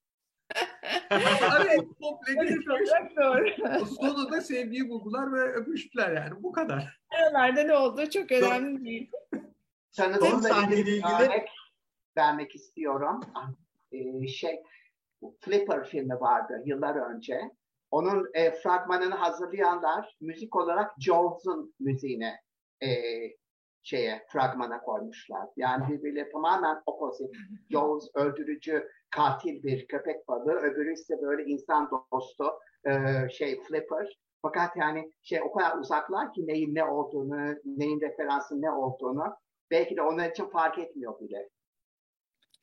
evet. 1.11 1.87
Sonunda 4.01 4.41
sevgiyi 4.41 4.89
buldular 4.89 5.33
ve 5.33 5.41
öpüştüler 5.41 6.11
yani. 6.11 6.43
Bu 6.43 6.51
kadar. 6.51 6.99
Aralarda 7.09 7.63
ne 7.63 7.73
oldu 7.73 8.09
çok 8.09 8.31
önemli 8.31 8.85
değil. 8.85 9.11
Tanıdığımda 9.97 10.49
ilgili 10.49 11.01
örnek 11.21 11.49
vermek 12.17 12.55
istiyorum. 12.55 13.21
Ee, 13.93 14.27
şey 14.27 14.63
Flipper 15.39 15.83
filmi 15.83 16.13
vardı 16.19 16.61
yıllar 16.65 16.95
önce. 16.95 17.41
Onun 17.91 18.29
e, 18.33 18.51
fragmanını 18.51 19.15
hazırlayanlar 19.15 20.17
müzik 20.21 20.55
olarak 20.55 20.91
Jaws'un 20.99 21.73
müziğine 21.79 22.39
e, 22.83 22.89
şeye 23.83 24.25
fragmana 24.29 24.81
koymuşlar. 24.81 25.49
Yani 25.57 25.87
birbiriyle 25.89 26.29
tamamen 26.31 26.81
opposite. 26.85 27.37
Jaws 27.71 28.07
öldürücü, 28.15 28.87
katil 29.09 29.63
bir 29.63 29.87
köpek 29.87 30.27
balığı, 30.27 30.55
öbürü 30.55 30.93
ise 30.93 31.21
böyle 31.21 31.43
insan 31.43 31.89
dostu 32.13 32.51
e, 32.85 32.91
şey 33.29 33.63
Flipper. 33.63 34.19
Fakat 34.41 34.77
yani 34.77 35.11
şey 35.21 35.41
o 35.41 35.51
kadar 35.51 35.77
uzaklar 35.77 36.33
ki 36.33 36.47
neyin 36.47 36.75
ne 36.75 36.85
olduğunu, 36.85 37.55
neyin 37.65 38.01
referansı 38.01 38.61
ne 38.61 38.71
olduğunu 38.71 39.35
belki 39.71 39.95
de 39.95 40.01
onlar 40.01 40.29
için 40.29 40.45
fark 40.45 40.79
etmiyor 40.79 41.19
bile. 41.19 41.49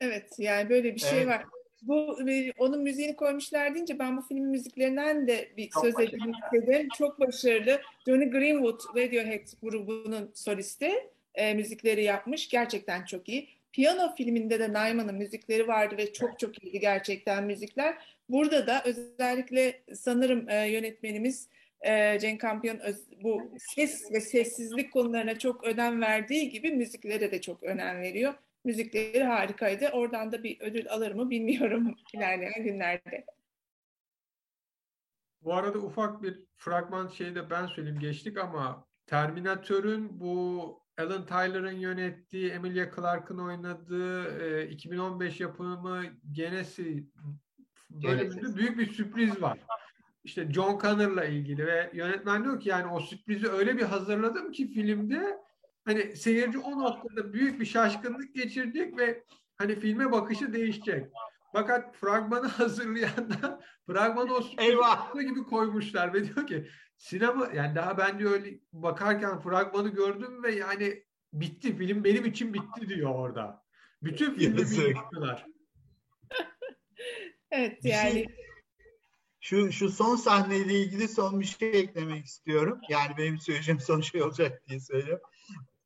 Evet 0.01 0.29
yani 0.37 0.69
böyle 0.69 0.95
bir 0.95 0.99
şey 0.99 1.17
evet. 1.17 1.27
var. 1.27 1.45
Bu 1.81 2.17
onun 2.57 2.81
müziğini 2.81 3.15
koymuşlar 3.15 3.75
deyince 3.75 3.99
ben 3.99 4.17
bu 4.17 4.21
filmin 4.21 4.49
müziklerinden 4.49 5.27
de 5.27 5.49
bir 5.57 5.69
Çok 5.69 5.85
söz 5.85 5.99
etmek 5.99 6.35
istedim. 6.35 6.87
Çok 6.97 7.19
başarılı. 7.19 7.81
Johnny 8.07 8.29
Greenwood 8.29 8.81
Radiohead 8.95 9.47
grubunun 9.61 10.31
solisti 10.33 10.91
e, 11.35 11.53
müzikleri 11.53 12.03
yapmış. 12.03 12.49
Gerçekten 12.49 13.05
çok 13.05 13.29
iyi. 13.29 13.49
Piyano 13.71 14.15
filminde 14.15 14.59
de 14.59 14.73
Naiman'ın 14.73 15.15
müzikleri 15.15 15.67
vardı 15.67 15.97
ve 15.97 16.13
çok 16.13 16.39
çok 16.39 16.63
iyiydi 16.63 16.79
gerçekten 16.79 17.43
müzikler. 17.43 17.95
Burada 18.29 18.67
da 18.67 18.83
özellikle 18.85 19.81
sanırım 19.93 20.49
e, 20.49 20.67
yönetmenimiz 20.67 21.47
e, 21.81 22.19
Cenk 22.19 22.41
Kampiyon 22.41 22.79
bu 23.23 23.51
ses 23.57 24.11
ve 24.11 24.21
sessizlik 24.21 24.91
konularına 24.93 25.39
çok 25.39 25.63
önem 25.63 26.01
verdiği 26.01 26.49
gibi 26.49 26.71
müziklere 26.71 27.31
de 27.31 27.41
çok 27.41 27.63
önem 27.63 28.01
veriyor. 28.01 28.33
Müzikleri 28.63 29.23
harikaydı. 29.23 29.89
Oradan 29.89 30.31
da 30.31 30.43
bir 30.43 30.61
ödül 30.61 30.89
alır 30.89 31.11
mı 31.11 31.29
bilmiyorum 31.29 31.95
ilerleyen 32.13 32.63
günlerde. 32.63 33.25
Bu 35.41 35.53
arada 35.53 35.79
ufak 35.79 36.23
bir 36.23 36.39
fragman 36.55 37.07
şeyde 37.07 37.49
ben 37.49 37.65
söyleyeyim 37.65 37.99
geçtik 37.99 38.37
ama 38.37 38.87
Terminator'ın 39.05 40.19
bu 40.19 40.81
Alan 40.97 41.25
Tyler'ın 41.25 41.71
yönettiği, 41.71 42.51
Emilia 42.51 42.95
Clarke'ın 42.95 43.37
oynadığı 43.37 44.39
e, 44.43 44.69
2015 44.69 45.39
yapımı 45.39 46.03
Genesi 46.31 47.05
bölümünde 47.89 48.55
büyük 48.55 48.77
bir 48.77 48.93
sürpriz 48.93 49.41
var. 49.41 49.59
İşte 50.23 50.51
John 50.51 50.79
Connor'la 50.79 51.25
ilgili 51.25 51.65
ve 51.67 51.91
yönetmen 51.93 52.43
diyor 52.43 52.59
ki 52.59 52.69
yani 52.69 52.91
o 52.91 52.99
sürprizi 52.99 53.47
öyle 53.47 53.77
bir 53.77 53.83
hazırladım 53.83 54.51
ki 54.51 54.67
filmde 54.67 55.37
hani 55.85 56.15
seyirci 56.15 56.59
o 56.59 56.79
noktada 56.79 57.33
büyük 57.33 57.59
bir 57.59 57.65
şaşkınlık 57.65 58.35
geçirecek 58.35 58.97
ve 58.97 59.23
hani 59.57 59.79
filme 59.79 60.11
bakışı 60.11 60.53
değişecek. 60.53 61.07
Fakat 61.53 61.95
fragmanı 61.95 62.47
hazırlayanlar 62.47 63.65
fragmanı 63.87 64.33
o 64.33 64.43
Eyvah. 64.57 65.13
gibi 65.13 65.43
koymuşlar 65.43 66.13
ve 66.13 66.23
diyor 66.23 66.47
ki 66.47 66.67
sinema 66.97 67.49
yani 67.53 67.75
daha 67.75 67.97
ben 67.97 68.19
diyor 68.19 68.31
öyle 68.31 68.59
bakarken 68.73 69.39
fragmanı 69.39 69.89
gördüm 69.89 70.43
ve 70.43 70.55
yani 70.55 71.03
bitti 71.33 71.77
film 71.77 72.03
benim 72.03 72.25
için 72.25 72.53
bitti 72.53 72.89
diyor 72.89 73.15
orada. 73.15 73.63
Bütün 74.03 74.33
filmi 74.35 74.57
bittiler. 74.57 75.45
evet 77.51 77.85
yani 77.85 78.11
şey, 78.11 78.27
şu 79.39 79.71
şu 79.71 79.89
son 79.89 80.15
sahneyle 80.15 80.79
ilgili 80.79 81.07
son 81.07 81.39
bir 81.39 81.45
şey 81.45 81.79
eklemek 81.79 82.25
istiyorum. 82.25 82.81
Yani 82.89 83.17
benim 83.17 83.37
söyleyeceğim 83.37 83.79
son 83.79 84.01
şey 84.01 84.23
olacak 84.23 84.61
diye 84.67 84.79
söylüyorum. 84.79 85.25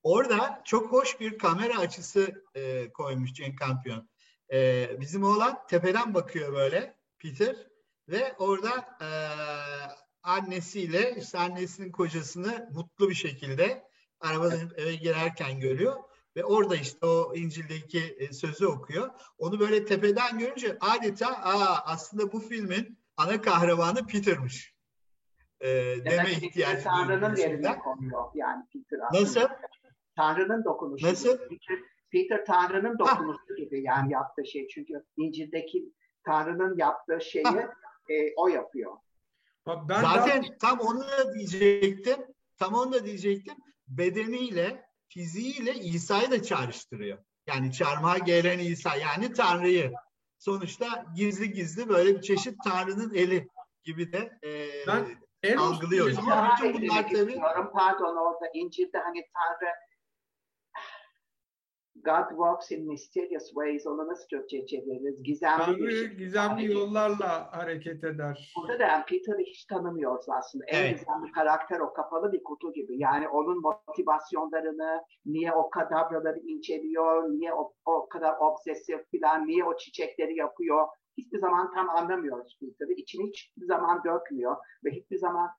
Orada 0.05 0.61
çok 0.65 0.91
hoş 0.91 1.19
bir 1.19 1.37
kamera 1.37 1.79
açısı 1.79 2.43
e, 2.55 2.91
koymuş 2.93 3.33
Cenk 3.33 3.59
Kampiyon. 3.59 4.09
E, 4.53 4.89
bizim 4.99 5.23
oğlan 5.23 5.67
tepeden 5.67 6.13
bakıyor 6.13 6.53
böyle 6.53 6.97
Peter 7.19 7.55
ve 8.09 8.33
orada 8.39 8.97
e, 9.01 9.09
annesiyle 10.23 11.15
işte 11.17 11.39
annesinin 11.39 11.91
kocasını 11.91 12.69
mutlu 12.73 13.09
bir 13.09 13.15
şekilde 13.15 13.83
arabadan 14.19 14.71
eve 14.77 14.95
girerken 14.95 15.59
görüyor 15.59 15.95
ve 16.35 16.45
orada 16.45 16.75
işte 16.75 17.05
o 17.05 17.35
İncil'deki 17.35 18.15
e, 18.19 18.33
sözü 18.33 18.65
okuyor. 18.65 19.09
Onu 19.37 19.59
böyle 19.59 19.85
tepeden 19.85 20.39
görünce 20.39 20.77
adeta 20.79 21.27
Aa, 21.27 21.83
aslında 21.85 22.31
bu 22.31 22.39
filmin 22.39 22.99
ana 23.17 23.41
kahramanı 23.41 24.07
Peter'mış. 24.07 24.75
E, 25.59 25.67
deme 26.05 26.31
ihtiyacı 26.31 26.83
Tanrı'nın 26.83 27.35
yerine 27.35 27.79
konuyor 27.79 28.23
yani 28.35 28.65
Peter 28.73 28.99
aslında. 28.99 29.21
Nasıl? 29.21 29.74
Tanrı'nın 30.15 30.63
dokunuşu. 30.63 31.07
Nasıl? 31.07 31.37
Peter, 31.37 31.79
Peter 32.11 32.45
Tanrı'nın 32.45 32.99
dokunuşu 32.99 33.49
ha. 33.49 33.55
gibi 33.57 33.83
yani 33.83 34.13
yaptığı 34.13 34.45
şey. 34.45 34.67
Çünkü 34.67 34.93
İncil'deki 35.17 35.93
Tanrı'nın 36.25 36.77
yaptığı 36.77 37.21
şeyi 37.21 37.45
e, 38.09 38.33
o 38.37 38.47
yapıyor. 38.47 38.97
Ben 39.67 40.01
Zaten 40.01 40.43
daha... 40.43 40.57
tam 40.57 40.79
onu 40.79 40.99
da 40.99 41.33
diyecektim. 41.33 42.17
Tam 42.57 42.73
onu 42.73 42.93
da 42.93 43.05
diyecektim. 43.05 43.55
Bedeniyle, 43.87 44.85
fiziğiyle 45.07 45.73
İsa'yı 45.73 46.31
da 46.31 46.43
çağrıştırıyor. 46.43 47.17
Yani 47.47 47.71
çarmıha 47.71 48.17
gelen 48.17 48.59
İsa 48.59 48.95
yani 48.95 49.33
Tanrı'yı. 49.33 49.91
Sonuçta 50.37 51.05
gizli 51.15 51.53
gizli 51.53 51.89
böyle 51.89 52.15
bir 52.15 52.21
çeşit 52.21 52.55
Tanrı'nın 52.63 53.13
eli 53.13 53.47
gibi 53.83 54.13
de 54.13 54.39
e, 54.43 54.69
ben 54.87 55.57
algılıyoruz. 55.57 56.17
Ama 56.17 56.49
bütün 56.51 56.73
bunlar 56.73 57.09
tabii... 57.09 57.39
Pardon 57.73 58.15
orada 58.15 58.45
İncil'de 58.53 58.97
hani 58.97 59.25
Tanrı 59.33 59.71
God 62.05 62.29
works 62.29 62.71
in 62.71 62.87
mysterious 62.87 63.47
ways. 63.47 63.87
Onu 63.87 64.07
nasıl 64.07 64.27
Türkçe 64.27 64.65
çeviririz? 64.65 65.23
Gizemli 65.23 65.65
Tanrı 65.65 66.03
gizemli 66.03 66.71
yollarla 66.71 67.53
hareket 67.57 68.03
eder. 68.03 68.53
Burada 68.57 68.79
da 68.79 69.05
Peter'ı 69.09 69.39
hiç 69.39 69.65
tanımıyoruz 69.65 70.25
aslında. 70.29 70.65
Evet. 70.67 70.85
En 70.85 70.97
gizemli 70.97 71.31
karakter 71.31 71.79
o 71.79 71.93
kapalı 71.93 72.31
bir 72.31 72.43
kutu 72.43 72.73
gibi. 72.73 72.99
Yani 72.99 73.29
onun 73.29 73.61
motivasyonlarını, 73.61 75.01
niye 75.25 75.53
o 75.53 75.69
kadavraları 75.69 76.39
inceliyor, 76.39 77.23
niye 77.23 77.53
o, 77.53 77.73
o 77.85 78.07
kadar 78.09 78.35
obsesif 78.39 78.99
falan, 79.11 79.47
niye 79.47 79.63
o 79.63 79.77
çiçekleri 79.77 80.35
yapıyor. 80.35 80.87
Hiçbir 81.17 81.39
zaman 81.39 81.71
tam 81.73 81.89
anlamıyoruz 81.89 82.57
Peter'ı. 82.61 82.93
İçini 82.93 83.27
hiçbir 83.27 83.65
zaman 83.65 84.03
dökmüyor 84.03 84.55
ve 84.85 84.91
hiçbir 84.91 85.17
zaman 85.17 85.49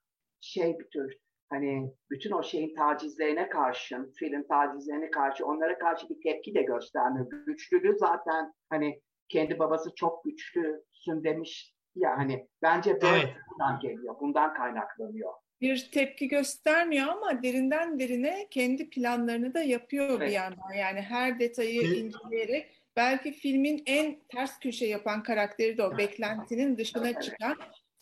şey 0.41 0.79
bir 0.79 0.89
tür 0.91 1.26
hani 1.49 1.93
bütün 2.11 2.31
o 2.31 2.43
şeyin 2.43 2.75
tacizlerine 2.75 3.49
karşın, 3.49 4.13
film 4.13 4.47
tacizlerine 4.47 5.11
karşı 5.11 5.47
onlara 5.47 5.79
karşı 5.79 6.09
bir 6.09 6.21
tepki 6.23 6.55
de 6.55 6.63
göstermiyor. 6.63 7.27
Güçlülüğü 7.47 7.97
zaten 7.99 8.53
hani 8.71 9.01
kendi 9.29 9.59
babası 9.59 9.95
çok 9.95 10.25
güçlüsün 10.25 11.25
demiş 11.25 11.75
ya 11.97 12.19
hani 12.19 12.49
bence 12.63 12.91
evet. 13.03 13.35
bundan 13.51 13.81
geliyor, 13.81 14.17
bundan 14.21 14.55
kaynaklanıyor. 14.55 15.33
Bir 15.61 15.91
tepki 15.93 16.29
göstermiyor 16.29 17.09
ama 17.09 17.43
derinden 17.43 17.99
derine 17.99 18.47
kendi 18.51 18.91
planlarını 18.91 19.55
da 19.55 19.63
yapıyor 19.63 20.09
evet. 20.11 20.29
bir 20.29 20.33
yandan. 20.33 20.73
Yani 20.79 21.01
her 21.01 21.41
detayı 21.41 21.83
evet. 21.83 21.97
inceleyerek 21.97 22.83
belki 22.97 23.33
filmin 23.33 23.83
en 23.87 24.21
ters 24.29 24.59
köşe 24.59 24.87
yapan 24.87 25.23
karakteri 25.23 25.79
de 25.79 25.83
o 25.83 25.99
beklentinin 25.99 26.79
dışına 26.79 27.21
çıkan 27.21 27.57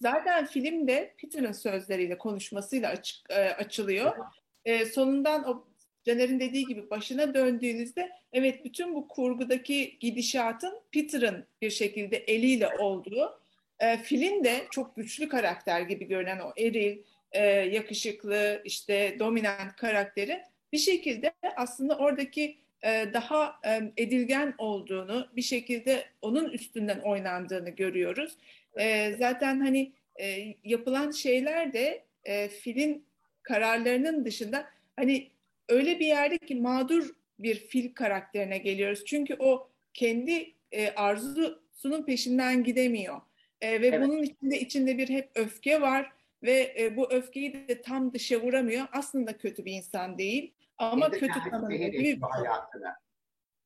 Zaten 0.05 0.47
filmde 0.47 1.15
Peter'ın 1.19 1.53
sözleriyle, 1.53 2.19
konuşmasıyla 2.19 2.91
açık, 2.91 3.31
e, 3.31 3.35
açılıyor. 3.35 4.17
E, 4.65 4.85
sonundan 4.85 5.49
o 5.49 5.65
Caner'in 6.05 6.41
dediği 6.41 6.67
gibi 6.67 6.91
başına 6.91 7.35
döndüğünüzde 7.35 8.11
evet 8.33 8.65
bütün 8.65 8.95
bu 8.95 9.09
kurgudaki 9.09 9.99
gidişatın 10.01 10.81
Peter'ın 10.93 11.47
bir 11.63 11.71
şekilde 11.71 12.17
eliyle 12.17 12.69
olduğu, 12.79 13.41
e, 13.81 13.97
Filin 13.97 14.45
de 14.45 14.67
çok 14.71 14.97
güçlü 14.97 15.29
karakter 15.29 15.81
gibi 15.81 16.05
görünen 16.05 16.39
o 16.39 16.53
eril, 16.59 16.99
e, 17.33 17.47
yakışıklı, 17.49 18.63
işte 18.65 19.17
dominant 19.19 19.77
karakteri 19.77 20.43
bir 20.73 20.79
şekilde 20.79 21.33
aslında 21.57 21.99
oradaki 21.99 22.57
e, 22.83 23.07
daha 23.13 23.61
e, 23.67 23.93
edilgen 23.97 24.55
olduğunu, 24.59 25.29
bir 25.37 25.43
şekilde 25.43 26.05
onun 26.23 26.51
üstünden 26.51 26.99
oynandığını 26.99 27.71
görüyoruz. 27.71 28.37
E, 28.81 29.15
zaten 29.19 29.61
hani 29.61 29.93
e, 30.21 30.55
yapılan 30.65 31.11
şeyler 31.11 31.73
de 31.73 32.05
e, 32.25 32.49
filin 32.49 33.07
kararlarının 33.43 34.25
dışında 34.25 34.67
hani 34.97 35.31
öyle 35.69 36.01
bir 36.01 36.07
yerde 36.07 36.39
ki 36.39 36.55
mağdur 36.55 37.11
bir 37.39 37.55
fil 37.55 37.95
karakterine 37.95 38.59
geliyoruz. 38.59 39.05
Çünkü 39.05 39.37
o 39.39 39.69
kendi 39.95 40.55
e, 40.73 40.91
arzu 40.91 41.63
Su'nun 41.73 42.03
peşinden 42.03 42.65
gidemiyor. 42.65 43.21
E, 43.61 43.81
ve 43.83 43.87
Evet. 43.87 44.09
bunun 44.09 44.23
içinde 44.23 44.61
içinde 44.61 44.99
bir 44.99 45.09
hep 45.09 45.31
öfke 45.35 45.81
var 45.81 46.13
ve 46.43 46.75
e, 46.79 46.97
bu 46.97 47.13
öfkeyi 47.13 47.69
de 47.69 47.83
tam 47.83 48.13
dışa 48.15 48.41
vuramıyor. 48.43 48.87
Aslında 48.93 49.37
kötü 49.39 49.65
bir 49.65 49.73
insan 49.73 50.19
değil 50.19 50.55
ama 50.79 51.11
Kendi 51.11 51.19
kötü 51.19 51.33
kendine 51.33 51.51
tanımlı 51.51 51.69
zehir 51.69 51.93
gibi 51.93 52.03
bir 52.03 52.13
ediyor 52.13 52.31
hayatını. 52.31 52.93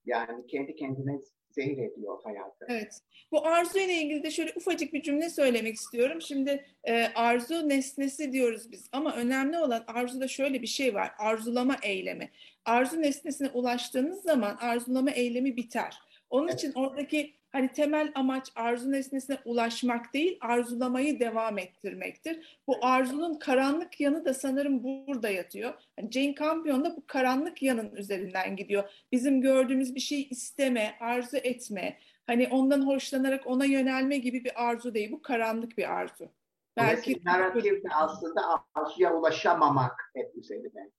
Yani 0.06 0.46
kendi 0.46 0.76
kendine 0.76 1.18
zehir 1.58 1.78
ediyor 1.78 2.18
hayatı. 2.24 2.66
Evet. 2.68 3.00
Bu 3.32 3.46
arzu 3.46 3.78
ile 3.78 3.94
ilgili 3.94 4.22
de 4.22 4.30
şöyle 4.30 4.52
ufacık 4.56 4.92
bir 4.92 5.02
cümle 5.02 5.30
söylemek 5.30 5.74
istiyorum. 5.74 6.22
Şimdi 6.22 6.66
e, 6.84 7.06
arzu 7.14 7.68
nesnesi 7.68 8.32
diyoruz 8.32 8.72
biz 8.72 8.88
ama 8.92 9.16
önemli 9.16 9.58
olan 9.58 9.84
arzuda 9.86 10.28
şöyle 10.28 10.62
bir 10.62 10.66
şey 10.66 10.94
var. 10.94 11.10
Arzulama 11.18 11.76
eylemi. 11.82 12.30
Arzu 12.64 13.02
nesnesine 13.02 13.48
ulaştığınız 13.48 14.22
zaman 14.22 14.56
arzulama 14.60 15.10
eylemi 15.10 15.56
biter. 15.56 15.98
Onun 16.30 16.48
Evet. 16.48 16.58
için 16.58 16.72
oradaki 16.72 17.37
hani 17.52 17.72
temel 17.72 18.12
amaç 18.14 18.52
arzu 18.56 18.92
nesnesine 18.92 19.38
ulaşmak 19.44 20.14
değil, 20.14 20.38
arzulamayı 20.40 21.20
devam 21.20 21.58
ettirmektir. 21.58 22.58
Bu 22.66 22.76
arzunun 22.82 23.38
karanlık 23.38 24.00
yanı 24.00 24.24
da 24.24 24.34
sanırım 24.34 24.84
burada 24.84 25.28
yatıyor. 25.30 25.74
Yani 25.98 26.12
Jane 26.12 26.34
Campion 26.34 26.84
da 26.84 26.96
bu 26.96 27.06
karanlık 27.06 27.62
yanın 27.62 27.96
üzerinden 27.96 28.56
gidiyor. 28.56 28.90
Bizim 29.12 29.40
gördüğümüz 29.40 29.94
bir 29.94 30.00
şey 30.00 30.26
isteme, 30.30 30.94
arzu 31.00 31.36
etme, 31.36 31.98
hani 32.26 32.48
ondan 32.48 32.86
hoşlanarak 32.86 33.46
ona 33.46 33.64
yönelme 33.64 34.18
gibi 34.18 34.44
bir 34.44 34.68
arzu 34.68 34.94
değil. 34.94 35.12
Bu 35.12 35.22
karanlık 35.22 35.78
bir 35.78 35.92
arzu. 35.92 36.32
Belki 36.76 37.14
Belki 37.14 37.24
narratif 37.24 37.84
de 37.84 37.88
aslında 37.94 38.40
arzuya 38.74 39.14
ulaşamamak 39.14 40.10
hep 40.14 40.36
üzerine. 40.36 40.90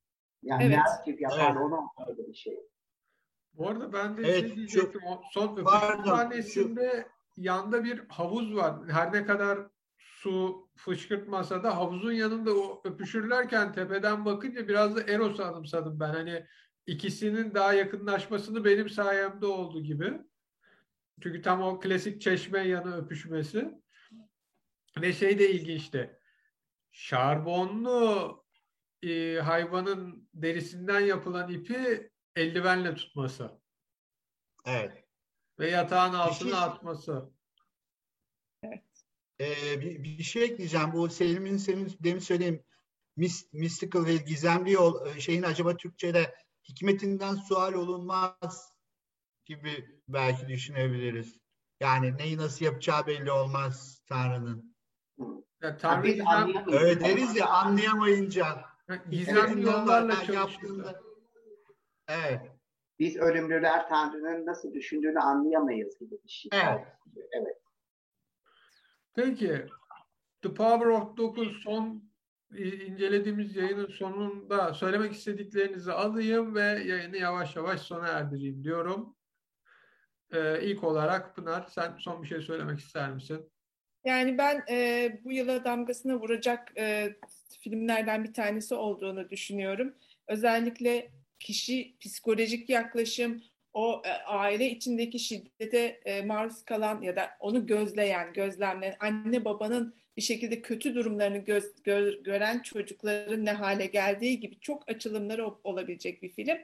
Yani 0.43 0.63
Evet. 0.63 0.77
narratif 0.77 1.21
yapan 1.21 1.39
Evet. 1.57 2.09
öyle 2.17 2.27
bir 2.27 2.33
şey. 2.33 2.59
Bu 3.60 3.70
arada 3.70 3.93
ben 3.93 4.18
de 4.18 4.22
Evet, 4.22 4.39
şey 4.39 4.55
diyecektim. 4.55 5.01
O 5.03 5.22
son 5.32 5.64
sahnesinde 6.05 7.07
yanda 7.38 7.84
bir 7.84 8.01
havuz 8.10 8.55
var. 8.55 8.76
Her 8.89 9.14
ne 9.14 9.26
kadar 9.26 9.60
su 9.97 10.68
fışkırtmasa 10.76 11.64
da 11.64 11.78
havuzun 11.78 12.12
yanında 12.12 12.55
o 12.55 12.82
öpüşürlerken 12.84 13.74
tepeden 13.74 14.26
bakınca 14.26 14.68
biraz 14.68 14.95
da 14.95 15.01
Eros'u 15.01 15.43
anımsadım 15.43 15.99
ben. 15.99 16.10
Hani 16.10 16.45
ikisinin 16.88 17.53
daha 17.53 17.74
yakınlaşmasını 17.74 18.66
benim 18.66 18.89
sayemde 18.89 19.45
oldu 19.45 19.84
gibi. 19.84 20.14
Çünkü 21.24 21.41
tam 21.41 21.62
o 21.62 21.80
klasik 21.80 22.22
çeşme 22.22 22.68
yanı 22.68 22.97
öpüşmesi. 22.97 23.72
Ve 25.01 25.14
şey 25.14 25.39
de 25.39 25.51
ilginçti. 25.51 26.20
Şarbonlu 26.91 28.43
e, 29.03 29.39
hayvanın 29.39 30.30
derisinden 30.34 30.99
yapılan 30.99 31.51
ipi 31.51 32.09
eldivenle 32.39 32.95
tutması 32.95 33.51
Evet. 34.65 35.03
ve 35.59 35.69
yatağın 35.69 36.13
altına 36.13 36.49
şey- 36.49 36.59
atması. 36.59 37.29
Ee, 39.41 39.81
bir, 39.81 40.03
bir 40.03 40.23
şey 40.23 40.43
ekleyeceğim. 40.43 40.93
Bu 40.93 41.09
Selim'in 41.09 41.57
senin 41.57 41.97
demin 41.99 42.19
söylediğim 42.19 42.63
mis, 43.17 43.53
mystical 43.53 44.05
ve 44.05 44.15
gizemli 44.15 44.71
yol 44.71 45.07
e, 45.07 45.19
şeyin 45.21 45.43
acaba 45.43 45.77
Türkçe'de 45.77 46.35
hikmetinden 46.69 47.35
sual 47.35 47.73
olunmaz 47.73 48.73
gibi 49.45 50.01
belki 50.07 50.47
düşünebiliriz. 50.47 51.39
Yani 51.79 52.17
neyi 52.17 52.37
nasıl 52.37 52.65
yapacağı 52.65 53.07
belli 53.07 53.31
olmaz 53.31 54.01
Tanrı'nın. 54.09 54.75
Yani 55.19 55.43
Ha, 55.61 55.77
Tanrı 55.77 56.03
biz 56.03 56.11
gizem, 56.13 56.27
anlayamayız. 56.27 56.81
Öyle 56.81 56.99
deriz 56.99 57.35
ya 57.35 57.47
anlayamayınca. 57.47 58.65
gizemli 59.09 59.39
hikmetinden 59.41 59.71
yollarla 59.71 60.15
çalışıyor. 60.25 60.33
yaptığında- 60.49 61.09
Evet. 62.10 62.41
Biz 62.99 63.18
ölümlüler 63.18 63.89
Tanrı'nın 63.89 64.45
nasıl 64.45 64.74
düşündüğünü 64.74 65.20
anlayamayız 65.20 65.99
gibi 65.99 66.16
bir 66.24 66.30
şey. 66.30 66.49
Evet. 66.53 66.88
Evet. 67.32 67.57
Peki 69.16 69.66
The 70.41 70.53
Power 70.53 70.86
of 70.86 71.18
9 71.18 71.64
son 71.64 72.12
e, 72.55 72.86
incelediğimiz 72.86 73.55
yayının 73.55 73.88
sonunda 73.88 74.74
söylemek 74.74 75.14
istediklerinizi 75.14 75.91
alayım 75.91 76.55
ve 76.55 76.64
yayını 76.64 77.18
yavaş 77.18 77.55
yavaş 77.55 77.82
sona 77.82 78.07
erdireyim 78.07 78.64
diyorum. 78.64 79.16
Ee, 80.34 80.62
ilk 80.62 80.84
olarak 80.84 81.36
Pınar 81.36 81.68
sen 81.70 81.97
son 81.99 82.24
bir 82.24 82.28
şey 82.28 82.41
söylemek 82.41 82.80
ister 82.80 83.12
misin? 83.12 83.51
Yani 84.05 84.38
ben 84.38 84.64
e, 84.70 85.10
bu 85.24 85.32
yıla 85.32 85.64
damgasını 85.64 86.16
vuracak 86.16 86.78
e, 86.78 87.16
filmlerden 87.60 88.24
bir 88.24 88.34
tanesi 88.34 88.76
olduğunu 88.76 89.30
düşünüyorum. 89.30 89.95
Özellikle 90.28 91.12
kişi 91.39 91.95
psikolojik 91.99 92.69
yaklaşım, 92.69 93.43
o 93.73 94.01
e, 94.05 94.09
aile 94.09 94.69
içindeki 94.69 95.19
şiddete 95.19 96.01
e, 96.05 96.21
maruz 96.21 96.65
kalan 96.65 97.01
ya 97.01 97.15
da 97.15 97.29
onu 97.39 97.67
gözleyen, 97.67 98.33
gözlemleyen, 98.33 98.95
anne 98.99 99.45
babanın 99.45 99.95
bir 100.17 100.21
şekilde 100.21 100.61
kötü 100.61 100.95
durumlarını 100.95 101.37
göz, 101.37 101.65
gö- 101.65 102.23
gören 102.23 102.61
çocukların 102.61 103.45
ne 103.45 103.51
hale 103.51 103.85
geldiği 103.85 104.39
gibi 104.39 104.59
çok 104.59 104.89
açılımları 104.89 105.47
ol- 105.47 105.59
olabilecek 105.63 106.23
bir 106.23 106.29
film. 106.29 106.57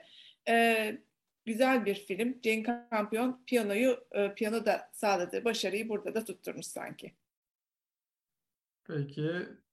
E, 0.48 0.98
güzel 1.46 1.86
bir 1.86 1.96
film. 1.96 2.40
Jane 2.44 2.64
Campion 2.64 3.44
piyanoyu, 3.48 4.08
e, 4.12 4.34
piyanoda 4.34 4.90
sağladığı 4.94 5.46
başarıyı 5.46 5.90
burada 5.90 6.16
da 6.16 6.26
tutturmuş 6.26 6.66
sanki. 6.66 7.14
Peki 8.88 9.32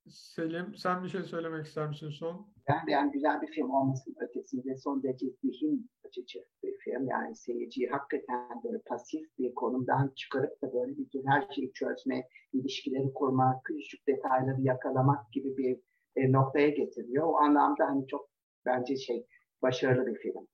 Selim 0.08 0.74
sen 0.76 1.04
bir 1.04 1.08
şey 1.08 1.22
söylemek 1.22 1.66
ister 1.66 1.88
misin 1.88 2.10
son? 2.10 2.46
Yani, 2.68 2.90
yani 2.90 3.12
güzel 3.12 3.42
bir 3.42 3.46
film 3.46 3.70
olmasının 3.70 4.16
ötesinde 4.20 4.76
son 4.76 5.02
derece 5.02 5.26
zihin 5.42 5.90
açıcı 6.06 6.38
bir 6.62 6.76
film. 6.78 7.06
Yani 7.06 7.36
seyirciyi 7.36 7.88
hakikaten 7.88 8.62
böyle 8.64 8.78
pasif 8.78 9.38
bir 9.38 9.54
konumdan 9.54 10.12
çıkarıp 10.16 10.62
da 10.62 10.72
böyle 10.72 10.98
bütün 10.98 11.26
her 11.26 11.46
şeyi 11.54 11.72
çözme, 11.72 12.28
ilişkileri 12.52 13.12
kurmak, 13.14 13.64
küçük 13.64 14.06
detayları 14.08 14.60
yakalamak 14.60 15.32
gibi 15.32 15.56
bir 15.56 15.80
e, 16.16 16.32
noktaya 16.32 16.68
getiriyor. 16.68 17.26
O 17.26 17.36
anlamda 17.36 17.86
hani 17.86 18.06
çok 18.06 18.28
bence 18.66 18.96
şey 18.96 19.26
başarılı 19.62 20.06
bir 20.06 20.18
film. 20.18 20.48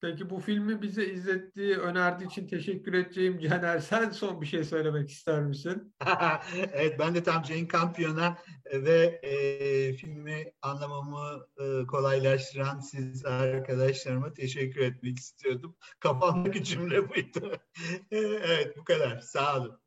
Peki 0.00 0.30
bu 0.30 0.38
filmi 0.40 0.82
bize 0.82 1.06
izlettiği, 1.06 1.76
önerdiği 1.76 2.30
için 2.30 2.46
teşekkür 2.46 2.92
edeceğim 2.92 3.38
Caner. 3.48 3.78
Sen 3.78 4.10
son 4.10 4.40
bir 4.40 4.46
şey 4.46 4.64
söylemek 4.64 5.10
ister 5.10 5.42
misin? 5.42 5.94
evet 6.72 6.98
ben 6.98 7.14
de 7.14 7.22
tam 7.22 7.44
Jane 7.44 7.68
Campion'a 7.68 8.38
ve 8.72 9.20
e, 9.22 9.92
filmi 9.92 10.52
anlamamı 10.62 11.46
e, 11.58 11.86
kolaylaştıran 11.86 12.80
siz 12.80 13.24
arkadaşlarıma 13.24 14.32
teşekkür 14.32 14.80
etmek 14.80 15.18
istiyordum. 15.18 15.76
Kafamdaki 16.00 16.64
cümle 16.64 17.08
buydu. 17.08 17.52
evet 18.10 18.76
bu 18.76 18.84
kadar. 18.84 19.20
Sağ 19.20 19.60
olun. 19.60 19.85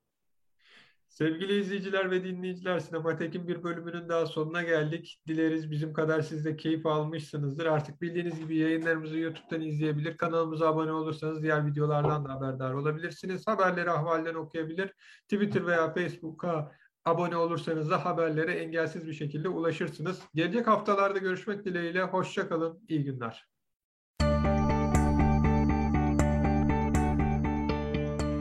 Sevgili 1.20 1.60
izleyiciler 1.60 2.12
ve 2.12 2.24
dinleyiciler, 2.24 2.80
Sinematek'in 2.80 3.48
bir 3.48 3.64
bölümünün 3.64 4.10
daha 4.10 4.26
sonuna 4.26 4.64
geldik. 4.64 5.22
Dileriz 5.28 5.72
bizim 5.72 5.94
kadar 5.94 6.22
siz 6.22 6.46
de 6.46 6.56
keyif 6.56 6.86
almışsınızdır. 6.86 7.66
Artık 7.66 8.02
bildiğiniz 8.02 8.40
gibi 8.40 8.58
yayınlarımızı 8.58 9.18
YouTube'dan 9.18 9.62
izleyebilir, 9.62 10.18
kanalımıza 10.18 10.68
abone 10.68 10.92
olursanız 10.92 11.44
diğer 11.44 11.66
videolardan 11.66 12.26
da 12.26 12.34
haberdar 12.34 12.74
olabilirsiniz. 12.74 13.48
Haberleri 13.48 13.92
ahvalden 13.92 14.36
okuyabilir. 14.36 14.94
Twitter 15.24 15.68
veya 15.68 15.94
Facebook'a 15.94 16.72
abone 17.06 17.38
olursanız 17.38 17.90
da 17.90 18.06
haberlere 18.06 18.52
engelsiz 18.52 19.08
bir 19.08 19.14
şekilde 19.14 19.50
ulaşırsınız. 19.50 20.22
Gelecek 20.34 20.68
haftalarda 20.68 21.18
görüşmek 21.18 21.66
dileğiyle. 21.66 22.04
Hoşça 22.04 22.50
kalın, 22.50 22.80
iyi 22.88 23.04
günler. 23.04 23.48